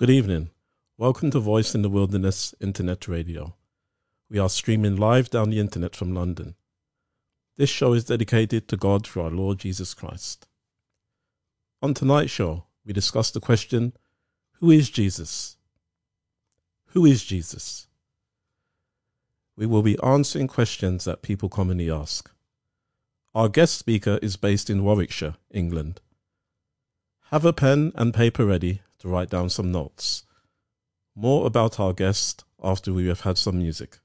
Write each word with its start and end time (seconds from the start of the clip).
Good 0.00 0.08
evening. 0.08 0.48
Welcome 0.96 1.30
to 1.32 1.40
Voice 1.40 1.74
in 1.74 1.82
the 1.82 1.90
Wilderness 1.90 2.54
Internet 2.58 3.06
Radio. 3.06 3.56
We 4.30 4.38
are 4.38 4.48
streaming 4.48 4.96
live 4.96 5.28
down 5.28 5.50
the 5.50 5.60
internet 5.60 5.94
from 5.94 6.14
London. 6.14 6.54
This 7.58 7.68
show 7.68 7.92
is 7.92 8.06
dedicated 8.06 8.66
to 8.68 8.78
God 8.78 9.06
through 9.06 9.24
our 9.24 9.30
Lord 9.30 9.58
Jesus 9.58 9.92
Christ. 9.92 10.48
On 11.82 11.92
tonight's 11.92 12.30
show, 12.30 12.64
we 12.82 12.94
discuss 12.94 13.30
the 13.30 13.40
question 13.40 13.92
Who 14.60 14.70
is 14.70 14.88
Jesus? 14.88 15.58
Who 16.94 17.04
is 17.04 17.22
Jesus? 17.22 17.86
We 19.54 19.66
will 19.66 19.82
be 19.82 20.02
answering 20.02 20.48
questions 20.48 21.04
that 21.04 21.20
people 21.20 21.50
commonly 21.50 21.90
ask. 21.90 22.30
Our 23.34 23.50
guest 23.50 23.76
speaker 23.76 24.18
is 24.22 24.38
based 24.38 24.70
in 24.70 24.82
Warwickshire, 24.82 25.34
England. 25.50 26.00
Have 27.32 27.44
a 27.44 27.52
pen 27.52 27.92
and 27.96 28.14
paper 28.14 28.46
ready 28.46 28.80
to 29.00 29.08
write 29.08 29.30
down 29.30 29.48
some 29.48 29.72
notes. 29.72 30.24
More 31.16 31.46
about 31.46 31.80
our 31.80 31.92
guest 31.92 32.44
after 32.62 32.92
we 32.92 33.08
have 33.08 33.20
had 33.22 33.36
some 33.38 33.58
music. 33.58 33.98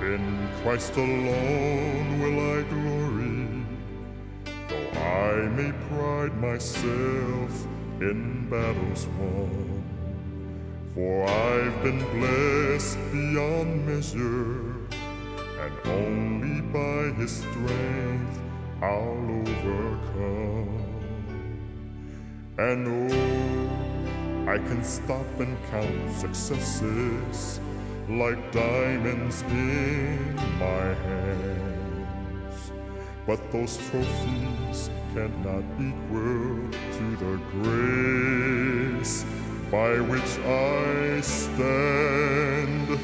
In 0.00 0.48
Christ 0.62 0.96
alone 0.96 2.20
will 2.20 2.58
I 2.58 2.62
glory, 2.62 3.64
though 4.68 4.90
I 5.00 5.48
may 5.48 5.72
pride 5.88 6.36
myself 6.40 7.66
in 8.00 8.48
battles 8.50 9.06
won. 9.18 9.85
For 10.96 11.28
I've 11.28 11.82
been 11.82 12.00
blessed 12.18 12.96
beyond 13.12 13.84
measure, 13.86 14.80
and 15.60 15.74
only 15.84 16.62
by 16.72 17.12
His 17.20 17.32
strength 17.36 18.40
I'll 18.80 19.42
overcome. 19.42 20.72
And 22.56 22.88
oh, 22.88 24.50
I 24.50 24.56
can 24.56 24.82
stop 24.82 25.28
and 25.38 25.58
count 25.70 26.16
successes 26.16 27.60
like 28.08 28.40
diamonds 28.50 29.42
in 29.50 30.34
my 30.58 30.94
hands. 31.04 32.72
But 33.26 33.52
those 33.52 33.76
trophies 33.90 34.88
cannot 35.12 35.64
equal 35.76 36.70
to 36.96 37.16
the 37.20 37.38
grace 37.52 39.26
by 39.70 40.00
which 40.00 40.38
I 40.44 41.20
stand 41.22 42.98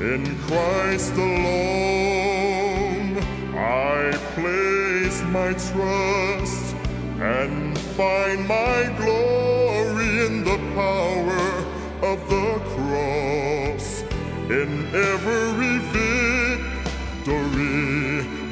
in 0.00 0.38
Christ 0.46 1.14
alone. 1.14 3.18
I 3.54 4.12
place 4.34 5.22
my 5.24 5.52
trust 5.52 6.74
and 7.20 7.78
find 7.78 8.48
my 8.48 8.90
glory 8.96 10.24
in 10.26 10.44
the 10.44 10.58
power 10.74 11.64
of 12.02 12.28
the 12.30 12.60
cross. 12.74 14.02
In 14.48 14.86
every 14.94 15.78
victory, 15.98 16.64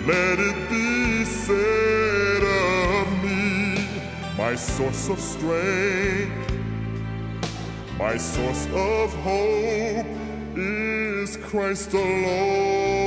let 0.07 0.39
it 0.39 0.69
be 0.69 1.25
said 1.25 2.43
of 2.43 3.09
me, 3.23 3.89
my 4.37 4.55
source 4.55 5.09
of 5.09 5.19
strength 5.19 6.44
my 7.99 8.17
source 8.17 8.67
of 8.75 9.15
hope 9.23 10.07
is 10.57 11.37
Christ 11.37 11.93
alone. 11.93 13.05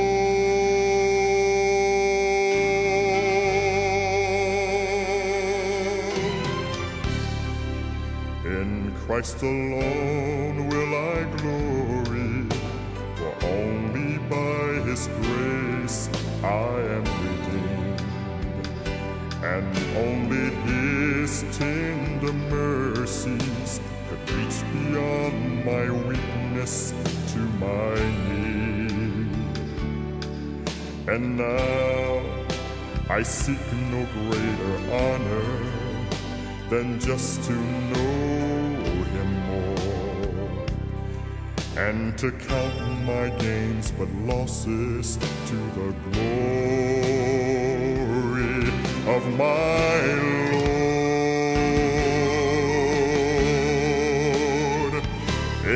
In 8.46 8.94
Christ 9.04 9.42
alone 9.42 10.68
will 10.68 10.94
I 10.94 11.24
glory, 11.36 12.48
for 13.16 13.32
only 13.46 14.18
by 14.30 14.88
His 14.88 15.06
grace 15.20 16.08
I 16.42 16.80
am 16.96 17.04
redeemed, 17.26 18.02
and 19.42 19.76
only 19.96 20.50
His 20.64 21.44
tender 21.58 22.32
reach 22.32 22.87
beyond 24.98 25.64
my 25.64 25.90
weakness 26.08 26.92
to 27.32 27.38
my 27.38 27.94
need. 28.28 29.28
And 31.08 31.36
now 31.36 32.22
I 33.08 33.22
seek 33.22 33.60
no 33.92 34.06
greater 34.12 34.74
honor 34.92 35.50
than 36.68 36.98
just 37.00 37.44
to 37.44 37.52
know 37.52 39.04
Him 39.14 39.30
more 39.50 40.66
and 41.76 42.18
to 42.18 42.30
count 42.32 43.04
my 43.04 43.30
gains 43.38 43.92
but 43.92 44.08
losses 44.32 45.16
to 45.48 45.56
the 45.78 45.94
glory 46.10 46.58
of 49.14 49.22
my 49.38 49.98
Lord. 50.22 50.37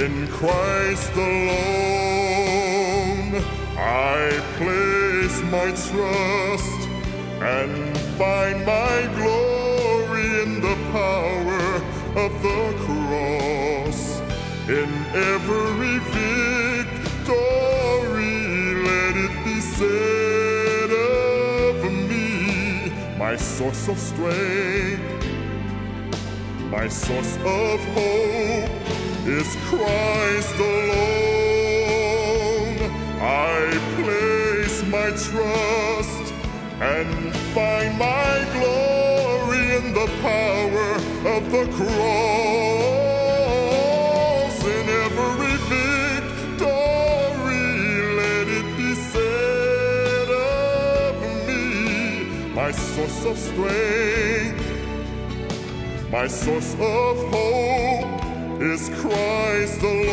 In 0.02 0.26
Christ 0.26 1.12
alone 1.14 1.62
I 3.78 4.32
place 4.58 5.38
my 5.42 5.70
trust 5.70 6.80
and 7.40 7.96
find 8.18 8.66
my 8.66 9.06
glory 9.14 10.42
in 10.42 10.60
the 10.60 10.76
power 10.90 11.62
of 12.24 12.32
the 12.42 12.74
cross. 12.84 14.00
In 14.68 14.90
every 15.14 15.98
victory, 16.18 17.14
let 18.82 19.14
it 19.26 19.34
be 19.44 19.60
said 19.60 20.90
of 20.90 21.76
me, 22.10 22.90
my 23.16 23.36
source 23.36 23.86
of 23.86 23.98
strength, 24.00 25.26
my 26.72 26.88
source 26.88 27.36
of 27.44 27.80
hope 27.94 29.01
is 29.26 29.56
Christ 29.68 30.54
alone. 30.58 30.90
I 33.20 33.70
place 33.94 34.82
my 34.86 35.10
trust 35.10 36.32
and 36.80 37.32
find 37.54 37.96
my 37.98 38.44
glory 38.52 39.76
in 39.76 39.94
the 39.94 40.08
power 40.22 40.96
of 41.36 41.42
the 41.52 41.66
cross. 41.76 41.92
In 44.64 44.88
every 45.04 45.56
victory, 45.70 46.66
let 48.16 48.46
it 48.48 48.66
be 48.76 48.92
said 48.94 50.28
of 50.30 51.14
me, 51.46 51.64
my 52.54 52.72
source 52.72 53.24
of 53.24 53.38
strength, 53.38 54.66
my 56.10 56.26
source 56.26 56.74
of 56.74 57.16
hope 57.30 58.21
is 58.62 58.88
Christ 59.00 59.82
alone, 59.82 60.08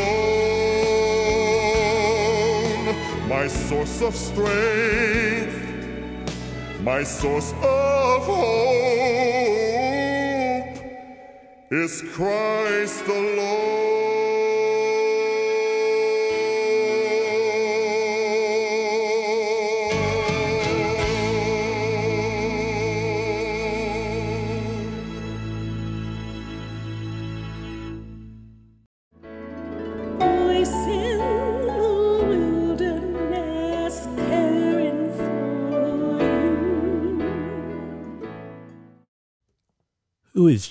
my 3.29 3.47
source 3.47 4.01
of 4.01 4.15
strength, 4.15 5.55
my 6.81 7.03
source 7.03 7.51
of 7.61 8.25
hope 8.25 8.39
is 11.69 12.01
Christ 12.11 13.05
alone. 13.07 13.88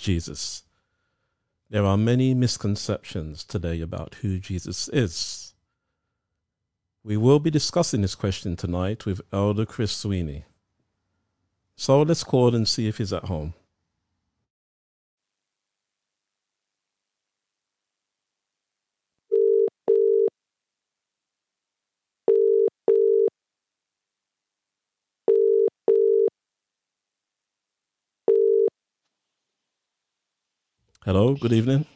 Jesus? 0.00 0.62
There 1.70 1.84
are 1.84 1.98
many 1.98 2.32
misconceptions 2.34 3.44
today 3.44 3.80
about 3.80 4.16
who 4.22 4.38
Jesus 4.38 4.88
is. 4.88 5.54
We 7.04 7.16
will 7.16 7.38
be 7.38 7.50
discussing 7.50 8.02
this 8.02 8.14
question 8.14 8.56
tonight 8.56 9.06
with 9.06 9.20
Elder 9.32 9.66
Chris 9.66 9.92
Sweeney. 9.92 10.44
So 11.76 12.02
let's 12.02 12.24
call 12.24 12.54
and 12.54 12.66
see 12.66 12.88
if 12.88 12.98
he's 12.98 13.12
at 13.12 13.24
home. 13.24 13.54
Hello, 31.08 31.32
good 31.32 31.54
evening. 31.54 31.86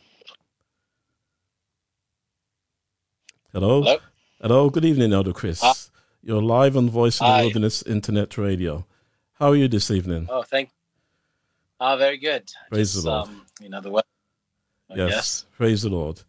Hello. 3.53 3.83
Hello? 3.83 3.99
Hello, 4.41 4.71
good 4.71 4.87
evening, 4.87 5.13
Elder 5.13 5.35
Chris. 5.35 5.61
Hi. 5.61 5.75
You're 6.23 6.41
live 6.41 6.79
on 6.79 6.89
Voice 6.89 7.21
of 7.21 7.27
the 7.27 7.33
Hi. 7.33 7.43
Wilderness 7.43 7.83
Internet 7.83 8.39
Radio. 8.39 8.87
How 9.35 9.51
are 9.51 9.55
you 9.55 9.69
this 9.69 9.91
evening? 9.91 10.29
Oh, 10.31 10.43
thank. 10.45 10.71
Ah, 11.79 11.99
very 11.99 12.17
good. 12.17 12.51
Praise 12.71 12.95
Just, 12.95 13.05
the 13.05 13.11
Lord. 13.11 13.29
Um, 13.29 13.47
you 13.61 13.69
know 13.69 13.83
the 13.83 13.91
weather. 13.91 14.07
Yes, 14.95 15.45
praise 15.59 15.83
the 15.83 15.91
Lord. 15.91 16.23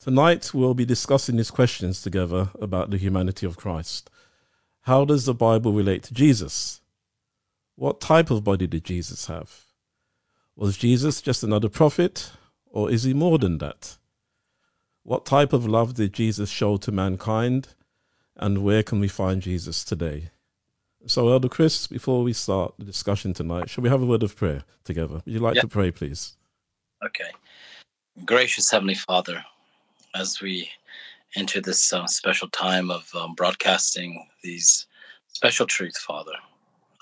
Tonight 0.00 0.54
we'll 0.54 0.72
be 0.72 0.86
discussing 0.86 1.36
these 1.36 1.50
questions 1.50 2.00
together 2.00 2.48
about 2.58 2.88
the 2.88 2.96
humanity 2.96 3.44
of 3.44 3.58
Christ. 3.58 4.08
How 4.84 5.04
does 5.04 5.26
the 5.26 5.34
Bible 5.34 5.74
relate 5.74 6.02
to 6.04 6.14
Jesus? 6.14 6.80
What 7.74 8.00
type 8.00 8.30
of 8.30 8.42
body 8.42 8.66
did 8.66 8.84
Jesus 8.84 9.26
have? 9.26 9.65
Was 10.56 10.78
Jesus 10.78 11.20
just 11.20 11.42
another 11.44 11.68
prophet, 11.68 12.32
or 12.70 12.90
is 12.90 13.02
he 13.02 13.12
more 13.12 13.38
than 13.38 13.58
that? 13.58 13.98
What 15.02 15.26
type 15.26 15.52
of 15.52 15.66
love 15.66 15.94
did 15.94 16.14
Jesus 16.14 16.48
show 16.48 16.78
to 16.78 16.90
mankind, 16.90 17.74
and 18.36 18.64
where 18.64 18.82
can 18.82 18.98
we 18.98 19.06
find 19.06 19.42
Jesus 19.42 19.84
today? 19.84 20.30
So, 21.06 21.28
Elder 21.28 21.50
Chris, 21.50 21.86
before 21.86 22.22
we 22.22 22.32
start 22.32 22.72
the 22.78 22.86
discussion 22.86 23.34
tonight, 23.34 23.68
shall 23.68 23.84
we 23.84 23.90
have 23.90 24.00
a 24.02 24.06
word 24.06 24.22
of 24.22 24.34
prayer 24.34 24.64
together? 24.82 25.20
Would 25.26 25.34
you 25.34 25.40
like 25.40 25.56
Yeah. 25.56 25.60
to 25.60 25.68
pray, 25.68 25.90
please? 25.90 26.36
Okay. 27.04 27.30
Gracious 28.24 28.70
Heavenly 28.70 28.94
Father, 28.94 29.44
as 30.14 30.40
we 30.40 30.70
enter 31.34 31.60
this 31.60 31.92
uh, 31.92 32.06
special 32.06 32.48
time 32.48 32.90
of 32.90 33.14
um, 33.14 33.34
broadcasting 33.34 34.26
these 34.42 34.86
special 35.28 35.66
truths, 35.66 36.00
Father, 36.02 36.32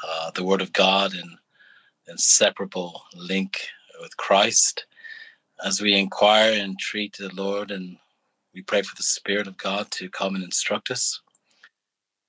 uh, 0.03 0.33
the 0.33 0.43
Word 0.43 0.61
of 0.61 0.73
God 0.73 1.15
and 1.15 1.39
inseparable 2.09 3.03
link 3.15 3.61
with 4.01 4.17
Christ, 4.17 4.87
as 5.65 5.81
we 5.81 5.95
inquire 5.95 6.53
and 6.53 6.63
entreat 6.63 7.17
the 7.19 7.35
Lord 7.35 7.71
and 7.71 7.97
we 8.55 8.63
pray 8.63 8.83
for 8.83 8.95
the 8.97 9.03
Spirit 9.03 9.47
of 9.47 9.57
God 9.57 9.91
to 9.93 10.09
come 10.09 10.35
and 10.35 10.45
instruct 10.45 10.91
us, 10.91 11.21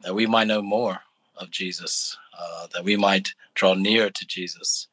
that 0.01 0.15
we 0.15 0.25
might 0.25 0.47
know 0.47 0.61
more 0.61 0.99
of 1.37 1.51
Jesus, 1.51 2.17
uh, 2.37 2.67
that 2.73 2.83
we 2.83 2.95
might 2.95 3.33
draw 3.53 3.73
nearer 3.73 4.09
to 4.09 4.25
Jesus 4.25 4.87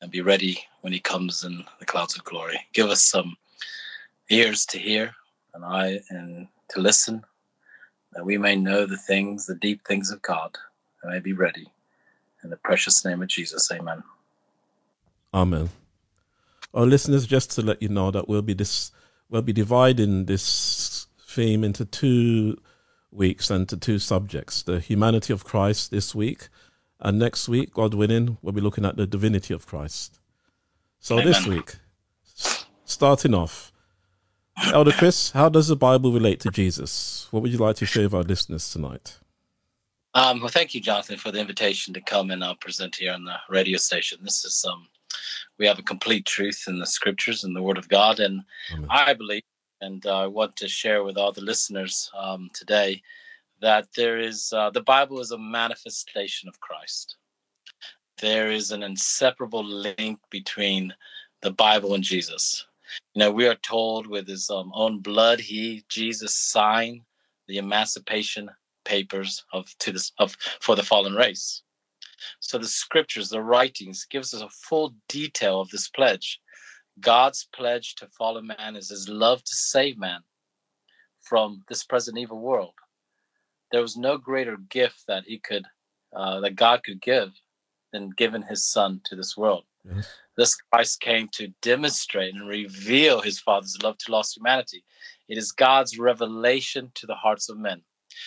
and 0.00 0.10
be 0.10 0.20
ready 0.20 0.58
when 0.80 0.92
he 0.92 1.00
comes 1.00 1.44
in 1.44 1.64
the 1.78 1.86
clouds 1.86 2.16
of 2.16 2.24
glory. 2.24 2.58
Give 2.72 2.90
us 2.90 3.04
some 3.04 3.36
ears 4.30 4.66
to 4.66 4.78
hear 4.78 5.14
and 5.54 5.64
eye 5.64 6.00
and 6.10 6.48
to 6.70 6.80
listen, 6.80 7.24
that 8.12 8.24
we 8.24 8.38
may 8.38 8.56
know 8.56 8.86
the 8.86 8.96
things, 8.96 9.46
the 9.46 9.54
deep 9.54 9.86
things 9.86 10.10
of 10.10 10.22
God, 10.22 10.56
and 11.02 11.12
may 11.12 11.20
be 11.20 11.32
ready. 11.32 11.68
In 12.42 12.50
the 12.50 12.56
precious 12.56 13.04
name 13.04 13.22
of 13.22 13.28
Jesus, 13.28 13.70
amen. 13.72 14.02
Amen. 15.34 15.70
Our 16.72 16.86
listeners, 16.86 17.26
just 17.26 17.50
to 17.52 17.62
let 17.62 17.82
you 17.82 17.88
know 17.88 18.12
that 18.12 18.28
we'll 18.28 18.42
be 18.42 18.54
this 18.54 18.92
we'll 19.28 19.42
be 19.42 19.52
dividing 19.52 20.26
this 20.26 21.08
theme 21.26 21.64
into 21.64 21.84
two 21.84 22.56
weeks 23.10 23.50
and 23.50 23.68
to 23.68 23.76
two 23.76 23.98
subjects: 23.98 24.62
the 24.62 24.78
humanity 24.78 25.32
of 25.32 25.44
Christ 25.44 25.90
this 25.90 26.14
week, 26.14 26.48
and 27.00 27.18
next 27.18 27.48
week, 27.48 27.74
God 27.74 27.94
willing, 27.94 28.38
we'll 28.42 28.52
be 28.52 28.60
looking 28.60 28.84
at 28.84 28.96
the 28.96 29.08
divinity 29.08 29.52
of 29.52 29.66
Christ. 29.66 30.20
So 31.00 31.20
this 31.20 31.44
week, 31.46 31.76
starting 32.84 33.34
off, 33.34 33.72
Elder 34.72 34.92
Chris, 34.92 35.32
how 35.32 35.48
does 35.48 35.66
the 35.66 35.76
Bible 35.76 36.12
relate 36.12 36.40
to 36.40 36.50
Jesus? 36.50 37.26
What 37.30 37.42
would 37.42 37.52
you 37.52 37.58
like 37.58 37.76
to 37.76 37.86
share 37.86 38.04
with 38.04 38.14
our 38.14 38.22
listeners 38.22 38.70
tonight? 38.70 39.18
Um, 40.14 40.38
well, 40.40 40.48
thank 40.48 40.74
you, 40.74 40.80
Jonathan, 40.80 41.18
for 41.18 41.32
the 41.32 41.40
invitation 41.40 41.92
to 41.92 42.00
come 42.00 42.30
and 42.30 42.42
uh, 42.44 42.54
present 42.54 42.94
here 42.94 43.12
on 43.12 43.24
the 43.24 43.36
radio 43.48 43.76
station. 43.76 44.18
This 44.22 44.44
is 44.44 44.64
um, 44.64 44.86
we 45.58 45.66
have 45.66 45.78
a 45.78 45.82
complete 45.82 46.26
truth 46.26 46.64
in 46.66 46.78
the 46.78 46.86
scriptures 46.86 47.44
and 47.44 47.54
the 47.54 47.62
Word 47.62 47.78
of 47.78 47.88
God, 47.88 48.20
and 48.20 48.42
Amen. 48.72 48.88
I 48.90 49.14
believe, 49.14 49.42
and 49.80 50.04
uh, 50.06 50.20
I 50.20 50.26
want 50.26 50.56
to 50.56 50.68
share 50.68 51.04
with 51.04 51.16
all 51.16 51.32
the 51.32 51.40
listeners 51.40 52.10
um, 52.16 52.50
today 52.54 53.02
that 53.60 53.88
there 53.96 54.18
is 54.18 54.52
uh, 54.52 54.70
the 54.70 54.82
Bible 54.82 55.20
is 55.20 55.30
a 55.30 55.38
manifestation 55.38 56.48
of 56.48 56.60
Christ. 56.60 57.16
There 58.20 58.50
is 58.50 58.70
an 58.70 58.82
inseparable 58.82 59.64
link 59.64 60.20
between 60.30 60.94
the 61.42 61.50
Bible 61.50 61.94
and 61.94 62.04
Jesus. 62.04 62.66
You 63.14 63.20
know, 63.20 63.30
we 63.30 63.48
are 63.48 63.56
told 63.56 64.06
with 64.06 64.28
his 64.28 64.50
um, 64.50 64.70
own 64.74 65.00
blood, 65.00 65.40
he 65.40 65.84
Jesus 65.88 66.34
signed 66.34 67.00
the 67.48 67.58
emancipation 67.58 68.50
papers 68.84 69.44
of 69.52 69.66
to 69.78 69.92
this 69.92 70.12
of 70.18 70.36
for 70.60 70.76
the 70.76 70.82
fallen 70.82 71.14
race. 71.14 71.62
So 72.40 72.58
the 72.58 72.66
scriptures, 72.66 73.28
the 73.28 73.42
writings, 73.42 74.06
gives 74.08 74.34
us 74.34 74.42
a 74.42 74.48
full 74.48 74.94
detail 75.08 75.60
of 75.60 75.70
this 75.70 75.88
pledge. 75.88 76.40
God's 77.00 77.48
pledge 77.54 77.94
to 77.96 78.08
follow 78.08 78.40
man 78.40 78.76
is 78.76 78.90
his 78.90 79.08
love 79.08 79.42
to 79.42 79.54
save 79.54 79.98
man 79.98 80.20
from 81.22 81.64
this 81.68 81.84
present 81.84 82.18
evil 82.18 82.38
world. 82.38 82.74
There 83.72 83.82
was 83.82 83.96
no 83.96 84.18
greater 84.18 84.56
gift 84.56 85.04
that 85.08 85.24
he 85.24 85.38
could, 85.38 85.64
uh, 86.14 86.40
that 86.40 86.54
God 86.54 86.84
could 86.84 87.00
give, 87.00 87.32
than 87.94 88.10
giving 88.10 88.42
His 88.42 88.66
Son 88.66 89.00
to 89.04 89.16
this 89.16 89.36
world. 89.36 89.64
Yes. 89.88 90.12
This 90.36 90.56
Christ 90.56 91.00
came 91.00 91.28
to 91.34 91.54
demonstrate 91.62 92.34
and 92.34 92.46
reveal 92.46 93.20
His 93.20 93.38
Father's 93.38 93.78
love 93.82 93.96
to 93.98 94.12
lost 94.12 94.36
humanity. 94.36 94.84
It 95.28 95.38
is 95.38 95.52
God's 95.52 95.96
revelation 95.96 96.90
to 96.96 97.06
the 97.06 97.14
hearts 97.14 97.48
of 97.48 97.56
men. 97.56 97.82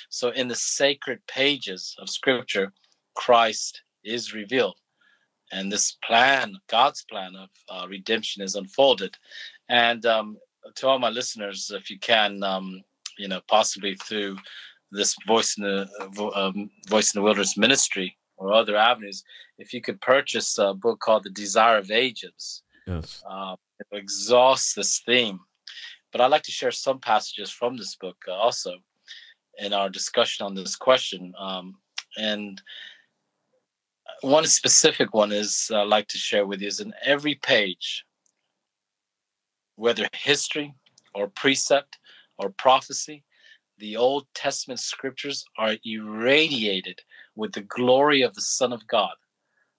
So, 0.09 0.29
in 0.29 0.47
the 0.47 0.55
sacred 0.55 1.19
pages 1.27 1.95
of 1.99 2.09
Scripture, 2.09 2.71
Christ 3.13 3.81
is 4.07 4.33
revealed 4.33 4.77
and 5.51 5.71
this 5.71 5.97
plan, 6.03 6.55
God's 6.67 7.03
plan 7.09 7.35
of 7.35 7.49
uh, 7.69 7.87
redemption, 7.87 8.43
is 8.43 8.55
unfolded. 8.55 9.17
And 9.69 10.05
um, 10.05 10.37
to 10.75 10.87
all 10.87 10.99
my 10.99 11.09
listeners, 11.09 11.71
if 11.73 11.89
you 11.89 11.99
can, 11.99 12.43
um, 12.43 12.81
you 13.17 13.27
know, 13.27 13.41
possibly 13.47 13.95
through 13.95 14.37
this 14.91 15.15
voice 15.25 15.57
in 15.57 15.63
the 15.63 16.31
um, 16.35 16.69
voice 16.87 17.13
in 17.13 17.19
the 17.19 17.23
wilderness 17.23 17.57
ministry 17.57 18.17
or 18.37 18.53
other 18.53 18.75
avenues, 18.75 19.23
if 19.57 19.73
you 19.73 19.81
could 19.81 19.99
purchase 20.01 20.57
a 20.57 20.73
book 20.73 20.99
called 20.99 21.23
The 21.23 21.29
Desire 21.29 21.77
of 21.77 21.91
Ages, 21.91 22.63
Yes. 22.85 23.21
uh, 23.29 23.55
it 23.79 23.87
exhausts 23.91 24.73
this 24.73 25.01
theme. 25.05 25.39
But 26.11 26.21
I'd 26.21 26.31
like 26.31 26.43
to 26.43 26.51
share 26.51 26.71
some 26.71 26.99
passages 26.99 27.51
from 27.51 27.75
this 27.75 27.95
book 27.95 28.17
uh, 28.27 28.31
also 28.31 28.75
in 29.57 29.73
our 29.73 29.89
discussion 29.89 30.45
on 30.45 30.55
this 30.55 30.75
question. 30.75 31.33
Um, 31.37 31.75
and 32.17 32.61
one 34.21 34.45
specific 34.45 35.13
one 35.13 35.31
is 35.31 35.69
uh, 35.71 35.81
I'd 35.81 35.89
like 35.89 36.07
to 36.09 36.17
share 36.17 36.45
with 36.45 36.61
you 36.61 36.67
is 36.67 36.79
in 36.79 36.93
every 37.03 37.35
page, 37.35 38.05
whether 39.75 40.07
history 40.13 40.73
or 41.13 41.27
precept 41.27 41.97
or 42.37 42.49
prophecy, 42.49 43.23
the 43.77 43.95
Old 43.97 44.25
Testament 44.33 44.79
scriptures 44.79 45.45
are 45.57 45.75
irradiated 45.83 46.99
with 47.35 47.53
the 47.53 47.61
glory 47.61 48.23
of 48.23 48.33
the 48.33 48.41
Son 48.41 48.73
of 48.73 48.87
God. 48.87 49.13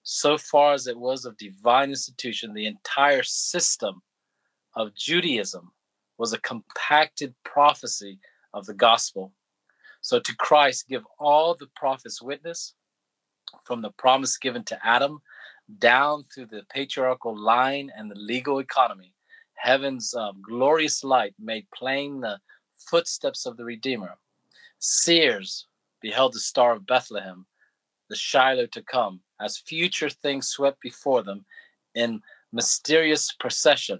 So 0.03 0.37
far 0.37 0.73
as 0.73 0.87
it 0.87 0.97
was 0.97 1.25
of 1.25 1.37
divine 1.37 1.89
institution, 1.89 2.53
the 2.53 2.65
entire 2.65 3.23
system 3.23 4.01
of 4.75 4.95
Judaism 4.95 5.71
was 6.17 6.33
a 6.33 6.39
compacted 6.39 7.35
prophecy 7.43 8.19
of 8.53 8.65
the 8.65 8.73
gospel. 8.73 9.33
So 10.01 10.19
to 10.19 10.35
Christ 10.37 10.87
give 10.87 11.03
all 11.19 11.55
the 11.55 11.67
prophets 11.75 12.21
witness 12.21 12.73
from 13.63 13.81
the 13.81 13.91
promise 13.91 14.37
given 14.37 14.63
to 14.65 14.85
Adam 14.85 15.21
down 15.77 16.23
through 16.33 16.47
the 16.47 16.63
patriarchal 16.69 17.37
line 17.37 17.91
and 17.95 18.09
the 18.09 18.15
legal 18.15 18.59
economy. 18.59 19.13
Heaven's 19.55 20.13
um, 20.13 20.41
glorious 20.41 21.03
light 21.03 21.33
made 21.37 21.67
plain 21.71 22.21
the 22.21 22.39
footsteps 22.77 23.45
of 23.45 23.57
the 23.57 23.65
Redeemer. 23.65 24.15
Seers 24.79 25.67
beheld 26.01 26.33
the 26.33 26.39
star 26.39 26.73
of 26.73 26.87
Bethlehem, 26.87 27.45
the 28.09 28.15
Shiloh 28.15 28.67
to 28.67 28.81
come, 28.81 29.19
as 29.41 29.57
future 29.57 30.09
things 30.09 30.47
swept 30.47 30.81
before 30.81 31.23
them 31.23 31.45
in 31.93 32.21
mysterious 32.51 33.31
procession. 33.33 33.99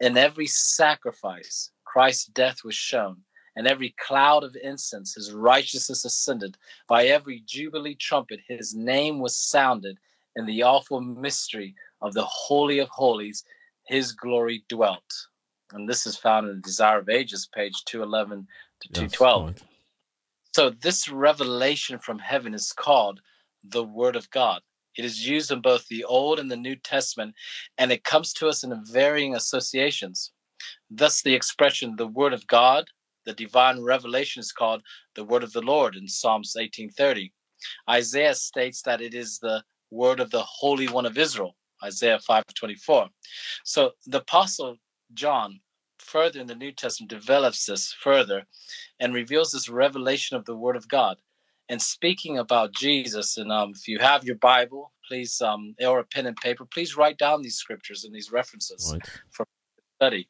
In 0.00 0.16
every 0.16 0.46
sacrifice, 0.46 1.70
Christ's 1.84 2.26
death 2.26 2.64
was 2.64 2.74
shown, 2.74 3.18
and 3.56 3.66
every 3.66 3.94
cloud 3.98 4.44
of 4.44 4.56
incense. 4.62 5.14
His 5.14 5.32
righteousness 5.32 6.04
ascended. 6.04 6.56
By 6.88 7.06
every 7.06 7.42
jubilee 7.46 7.94
trumpet, 7.94 8.40
his 8.46 8.74
name 8.74 9.18
was 9.18 9.36
sounded. 9.36 9.98
In 10.36 10.46
the 10.46 10.62
awful 10.62 11.00
mystery 11.00 11.74
of 12.00 12.14
the 12.14 12.24
Holy 12.24 12.78
of 12.78 12.88
Holies, 12.88 13.44
his 13.86 14.12
glory 14.12 14.64
dwelt. 14.68 15.12
And 15.72 15.88
this 15.88 16.06
is 16.06 16.16
found 16.16 16.48
in 16.48 16.56
the 16.56 16.62
Desire 16.62 16.98
of 16.98 17.08
Ages, 17.08 17.48
page 17.52 17.74
211 17.86 18.46
to 18.80 18.88
Yes, 18.88 19.12
212. 19.12 19.46
right. 19.46 19.62
So 20.54 20.70
this 20.70 21.08
revelation 21.08 21.98
from 21.98 22.18
heaven 22.18 22.54
is 22.54 22.72
called 22.72 23.20
the 23.64 23.84
Word 23.84 24.16
of 24.16 24.30
God. 24.30 24.62
It 24.96 25.04
is 25.04 25.26
used 25.26 25.50
in 25.50 25.60
both 25.60 25.86
the 25.88 26.04
Old 26.04 26.38
and 26.38 26.50
the 26.50 26.56
New 26.56 26.76
Testament, 26.76 27.34
and 27.78 27.92
it 27.92 28.04
comes 28.04 28.32
to 28.34 28.48
us 28.48 28.64
in 28.64 28.84
varying 28.84 29.34
associations. 29.34 30.32
Thus, 30.90 31.22
the 31.22 31.34
expression 31.34 31.96
"the 31.96 32.06
Word 32.06 32.32
of 32.32 32.46
God," 32.46 32.88
the 33.30 33.44
divine 33.44 33.80
revelation, 33.80 34.40
is 34.40 34.52
called 34.52 34.82
the 35.14 35.24
Word 35.24 35.44
of 35.44 35.52
the 35.52 35.62
Lord 35.62 35.94
in 35.96 36.08
Psalms 36.08 36.56
18:30. 36.58 37.32
Isaiah 37.88 38.34
states 38.34 38.82
that 38.82 39.00
it 39.00 39.14
is 39.14 39.38
the 39.38 39.62
Word 39.90 40.18
of 40.20 40.30
the 40.30 40.42
Holy 40.42 40.88
One 40.88 41.06
of 41.06 41.16
Israel, 41.16 41.56
Isaiah 41.84 42.18
5:24. 42.18 43.08
So 43.64 43.92
the 44.06 44.18
Apostle 44.18 44.76
John, 45.14 45.60
further 45.98 46.40
in 46.40 46.46
the 46.48 46.54
New 46.56 46.72
Testament, 46.72 47.10
develops 47.10 47.66
this 47.66 47.92
further 47.92 48.44
and 48.98 49.14
reveals 49.14 49.52
this 49.52 49.68
revelation 49.68 50.36
of 50.36 50.44
the 50.44 50.56
Word 50.56 50.76
of 50.76 50.88
God. 50.88 51.18
And 51.68 51.80
speaking 51.80 52.38
about 52.38 52.74
Jesus, 52.74 53.36
and 53.38 53.52
um, 53.52 53.70
if 53.76 53.86
you 53.86 54.00
have 54.00 54.24
your 54.24 54.36
Bible, 54.36 54.92
please, 55.06 55.40
um, 55.40 55.76
or 55.80 56.00
a 56.00 56.04
pen 56.04 56.26
and 56.26 56.36
paper, 56.36 56.64
please 56.64 56.96
write 56.96 57.16
down 57.18 57.42
these 57.42 57.56
scriptures 57.58 58.02
and 58.04 58.12
these 58.12 58.32
references 58.32 58.92
Right. 58.92 59.06
study 59.98 60.28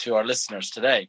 to 0.00 0.14
our 0.16 0.24
listeners 0.24 0.70
today. 0.70 1.08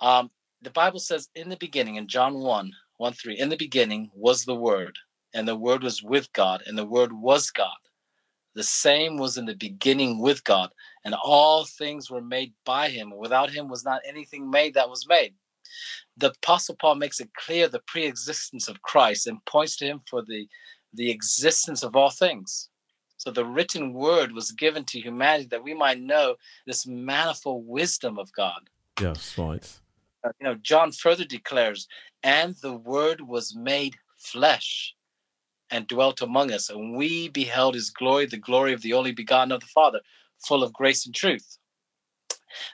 Um, 0.00 0.30
the 0.62 0.70
Bible 0.70 0.98
says, 0.98 1.28
in 1.34 1.48
the 1.48 1.56
beginning, 1.56 1.96
in 1.96 2.08
John 2.08 2.34
1 2.34 2.72
1 2.96 3.12
3, 3.12 3.38
in 3.38 3.48
the 3.48 3.56
beginning 3.56 4.10
was 4.14 4.44
the 4.44 4.54
Word, 4.54 4.98
and 5.32 5.46
the 5.46 5.56
Word 5.56 5.82
was 5.82 6.02
with 6.02 6.32
God, 6.32 6.62
and 6.66 6.76
the 6.76 6.86
Word 6.86 7.12
was 7.12 7.50
God. 7.50 7.76
The 8.54 8.64
same 8.64 9.16
was 9.16 9.38
in 9.38 9.46
the 9.46 9.54
beginning 9.54 10.20
with 10.20 10.42
God, 10.44 10.70
and 11.04 11.14
all 11.14 11.64
things 11.64 12.10
were 12.10 12.20
made 12.20 12.52
by 12.64 12.88
him. 12.88 13.16
Without 13.16 13.50
him 13.50 13.68
was 13.68 13.84
not 13.84 14.02
anything 14.04 14.50
made 14.50 14.74
that 14.74 14.90
was 14.90 15.06
made. 15.06 15.34
The 16.16 16.32
Apostle 16.32 16.76
Paul 16.80 16.96
makes 16.96 17.20
it 17.20 17.32
clear 17.34 17.68
the 17.68 17.80
pre 17.86 18.04
existence 18.04 18.68
of 18.68 18.82
Christ 18.82 19.26
and 19.26 19.44
points 19.44 19.76
to 19.76 19.86
him 19.86 20.00
for 20.08 20.22
the, 20.22 20.48
the 20.92 21.10
existence 21.10 21.82
of 21.82 21.94
all 21.94 22.10
things. 22.10 22.68
So 23.18 23.30
the 23.30 23.44
written 23.44 23.92
word 23.92 24.32
was 24.32 24.50
given 24.50 24.84
to 24.86 25.00
humanity 25.00 25.48
that 25.50 25.62
we 25.62 25.74
might 25.74 26.00
know 26.00 26.36
this 26.66 26.86
manifold 26.86 27.66
wisdom 27.66 28.18
of 28.18 28.32
God. 28.32 28.68
Yes, 29.00 29.38
right. 29.38 29.80
Uh, 30.24 30.30
you 30.40 30.44
know, 30.44 30.54
John 30.56 30.92
further 30.92 31.24
declares, 31.24 31.86
and 32.22 32.54
the 32.62 32.74
word 32.74 33.20
was 33.22 33.54
made 33.54 33.96
flesh 34.18 34.94
and 35.70 35.86
dwelt 35.86 36.20
among 36.20 36.52
us, 36.52 36.68
and 36.68 36.96
we 36.96 37.28
beheld 37.28 37.74
his 37.74 37.90
glory, 37.90 38.26
the 38.26 38.36
glory 38.36 38.72
of 38.72 38.82
the 38.82 38.92
only 38.92 39.12
begotten 39.12 39.52
of 39.52 39.60
the 39.60 39.66
Father, 39.66 40.00
full 40.46 40.62
of 40.62 40.72
grace 40.72 41.06
and 41.06 41.14
truth. 41.14 41.58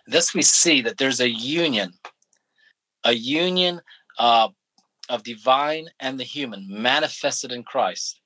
Thus 0.06 0.34
we 0.34 0.42
see 0.42 0.80
that 0.82 0.96
there's 0.96 1.20
a 1.20 1.28
union, 1.28 1.92
a 3.04 3.12
union 3.12 3.80
uh, 4.18 4.48
of 5.08 5.22
divine 5.22 5.88
and 6.00 6.18
the 6.18 6.24
human 6.24 6.66
manifested 6.68 7.52
in 7.52 7.62
Christ. 7.62 8.20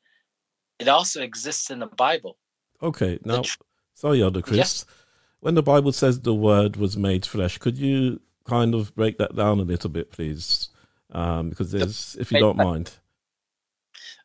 It 0.78 0.88
also 0.88 1.20
exists 1.22 1.70
in 1.70 1.80
the 1.80 1.86
Bible. 1.86 2.38
Okay, 2.82 3.18
now, 3.24 3.42
tr- 3.42 3.58
sorry, 3.94 4.22
Elder 4.22 4.40
Chris. 4.40 4.86
When 5.40 5.54
the 5.54 5.62
Bible 5.62 5.92
says 5.92 6.20
the 6.20 6.34
Word 6.34 6.76
was 6.76 6.96
made 6.96 7.26
flesh, 7.26 7.58
could 7.58 7.76
you 7.76 8.20
kind 8.44 8.74
of 8.74 8.94
break 8.94 9.18
that 9.18 9.36
down 9.36 9.60
a 9.60 9.64
little 9.64 9.90
bit, 9.90 10.10
please? 10.10 10.68
Um, 11.12 11.50
because 11.50 11.72
there's, 11.72 12.16
if 12.20 12.30
you 12.30 12.38
don't 12.38 12.56
mind. 12.56 12.92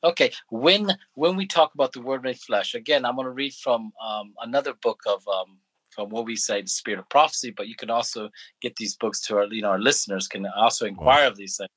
Okay, 0.03 0.31
when 0.49 0.95
when 1.15 1.35
we 1.35 1.47
talk 1.47 1.73
about 1.73 1.91
the 1.93 2.01
word 2.01 2.23
made 2.23 2.39
flesh, 2.39 2.75
again, 2.75 3.05
I'm 3.05 3.15
going 3.15 3.25
to 3.25 3.31
read 3.31 3.53
from 3.53 3.91
um, 4.05 4.33
another 4.41 4.73
book 4.73 4.99
of 5.07 5.27
um, 5.27 5.57
from 5.89 6.09
what 6.09 6.25
we 6.25 6.35
say 6.35 6.61
the 6.61 6.67
spirit 6.67 6.99
of 6.99 7.09
prophecy, 7.09 7.51
but 7.55 7.67
you 7.67 7.75
can 7.75 7.89
also 7.89 8.29
get 8.61 8.75
these 8.75 8.95
books 8.95 9.21
to 9.21 9.37
our 9.37 9.45
you 9.45 9.63
know 9.63 9.69
our 9.69 9.79
listeners 9.79 10.27
can 10.27 10.45
also 10.45 10.85
inquire 10.85 11.27
of 11.27 11.37
these 11.37 11.57
things. 11.57 11.69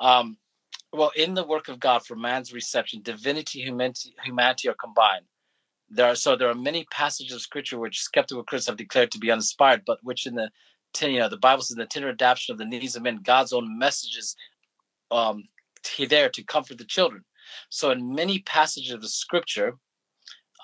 Um, 0.00 0.36
well, 0.92 1.12
in 1.16 1.34
the 1.34 1.46
work 1.46 1.68
of 1.68 1.78
God 1.78 2.04
for 2.04 2.16
man's 2.16 2.52
reception, 2.52 3.02
divinity, 3.02 3.60
humanity, 3.60 4.14
humanity 4.24 4.68
are 4.68 4.74
combined. 4.74 5.26
There 5.90 6.06
are 6.06 6.14
so 6.14 6.34
there 6.34 6.48
are 6.48 6.54
many 6.54 6.86
passages 6.90 7.34
of 7.34 7.40
scripture 7.40 7.78
which 7.78 8.00
skeptical 8.00 8.42
critics 8.42 8.66
have 8.66 8.76
declared 8.76 9.10
to 9.12 9.18
be 9.18 9.30
uninspired, 9.30 9.82
but 9.86 9.98
which 10.02 10.26
in 10.26 10.34
the 10.34 10.50
you 11.02 11.18
know 11.18 11.28
the 11.28 11.36
Bible 11.36 11.62
says 11.62 11.76
the 11.76 11.86
tender 11.86 12.08
adaptation 12.08 12.52
of 12.52 12.58
the 12.58 12.64
needs 12.64 12.96
of 12.96 13.02
men, 13.02 13.20
God's 13.22 13.52
own 13.52 13.78
messages 13.78 14.36
um, 15.10 15.44
he 15.96 16.06
there 16.06 16.28
to 16.30 16.42
comfort 16.42 16.78
the 16.78 16.84
children. 16.84 17.24
So 17.70 17.90
in 17.90 18.14
many 18.14 18.40
passages 18.40 18.92
of 18.92 19.00
the 19.00 19.08
scripture 19.08 19.76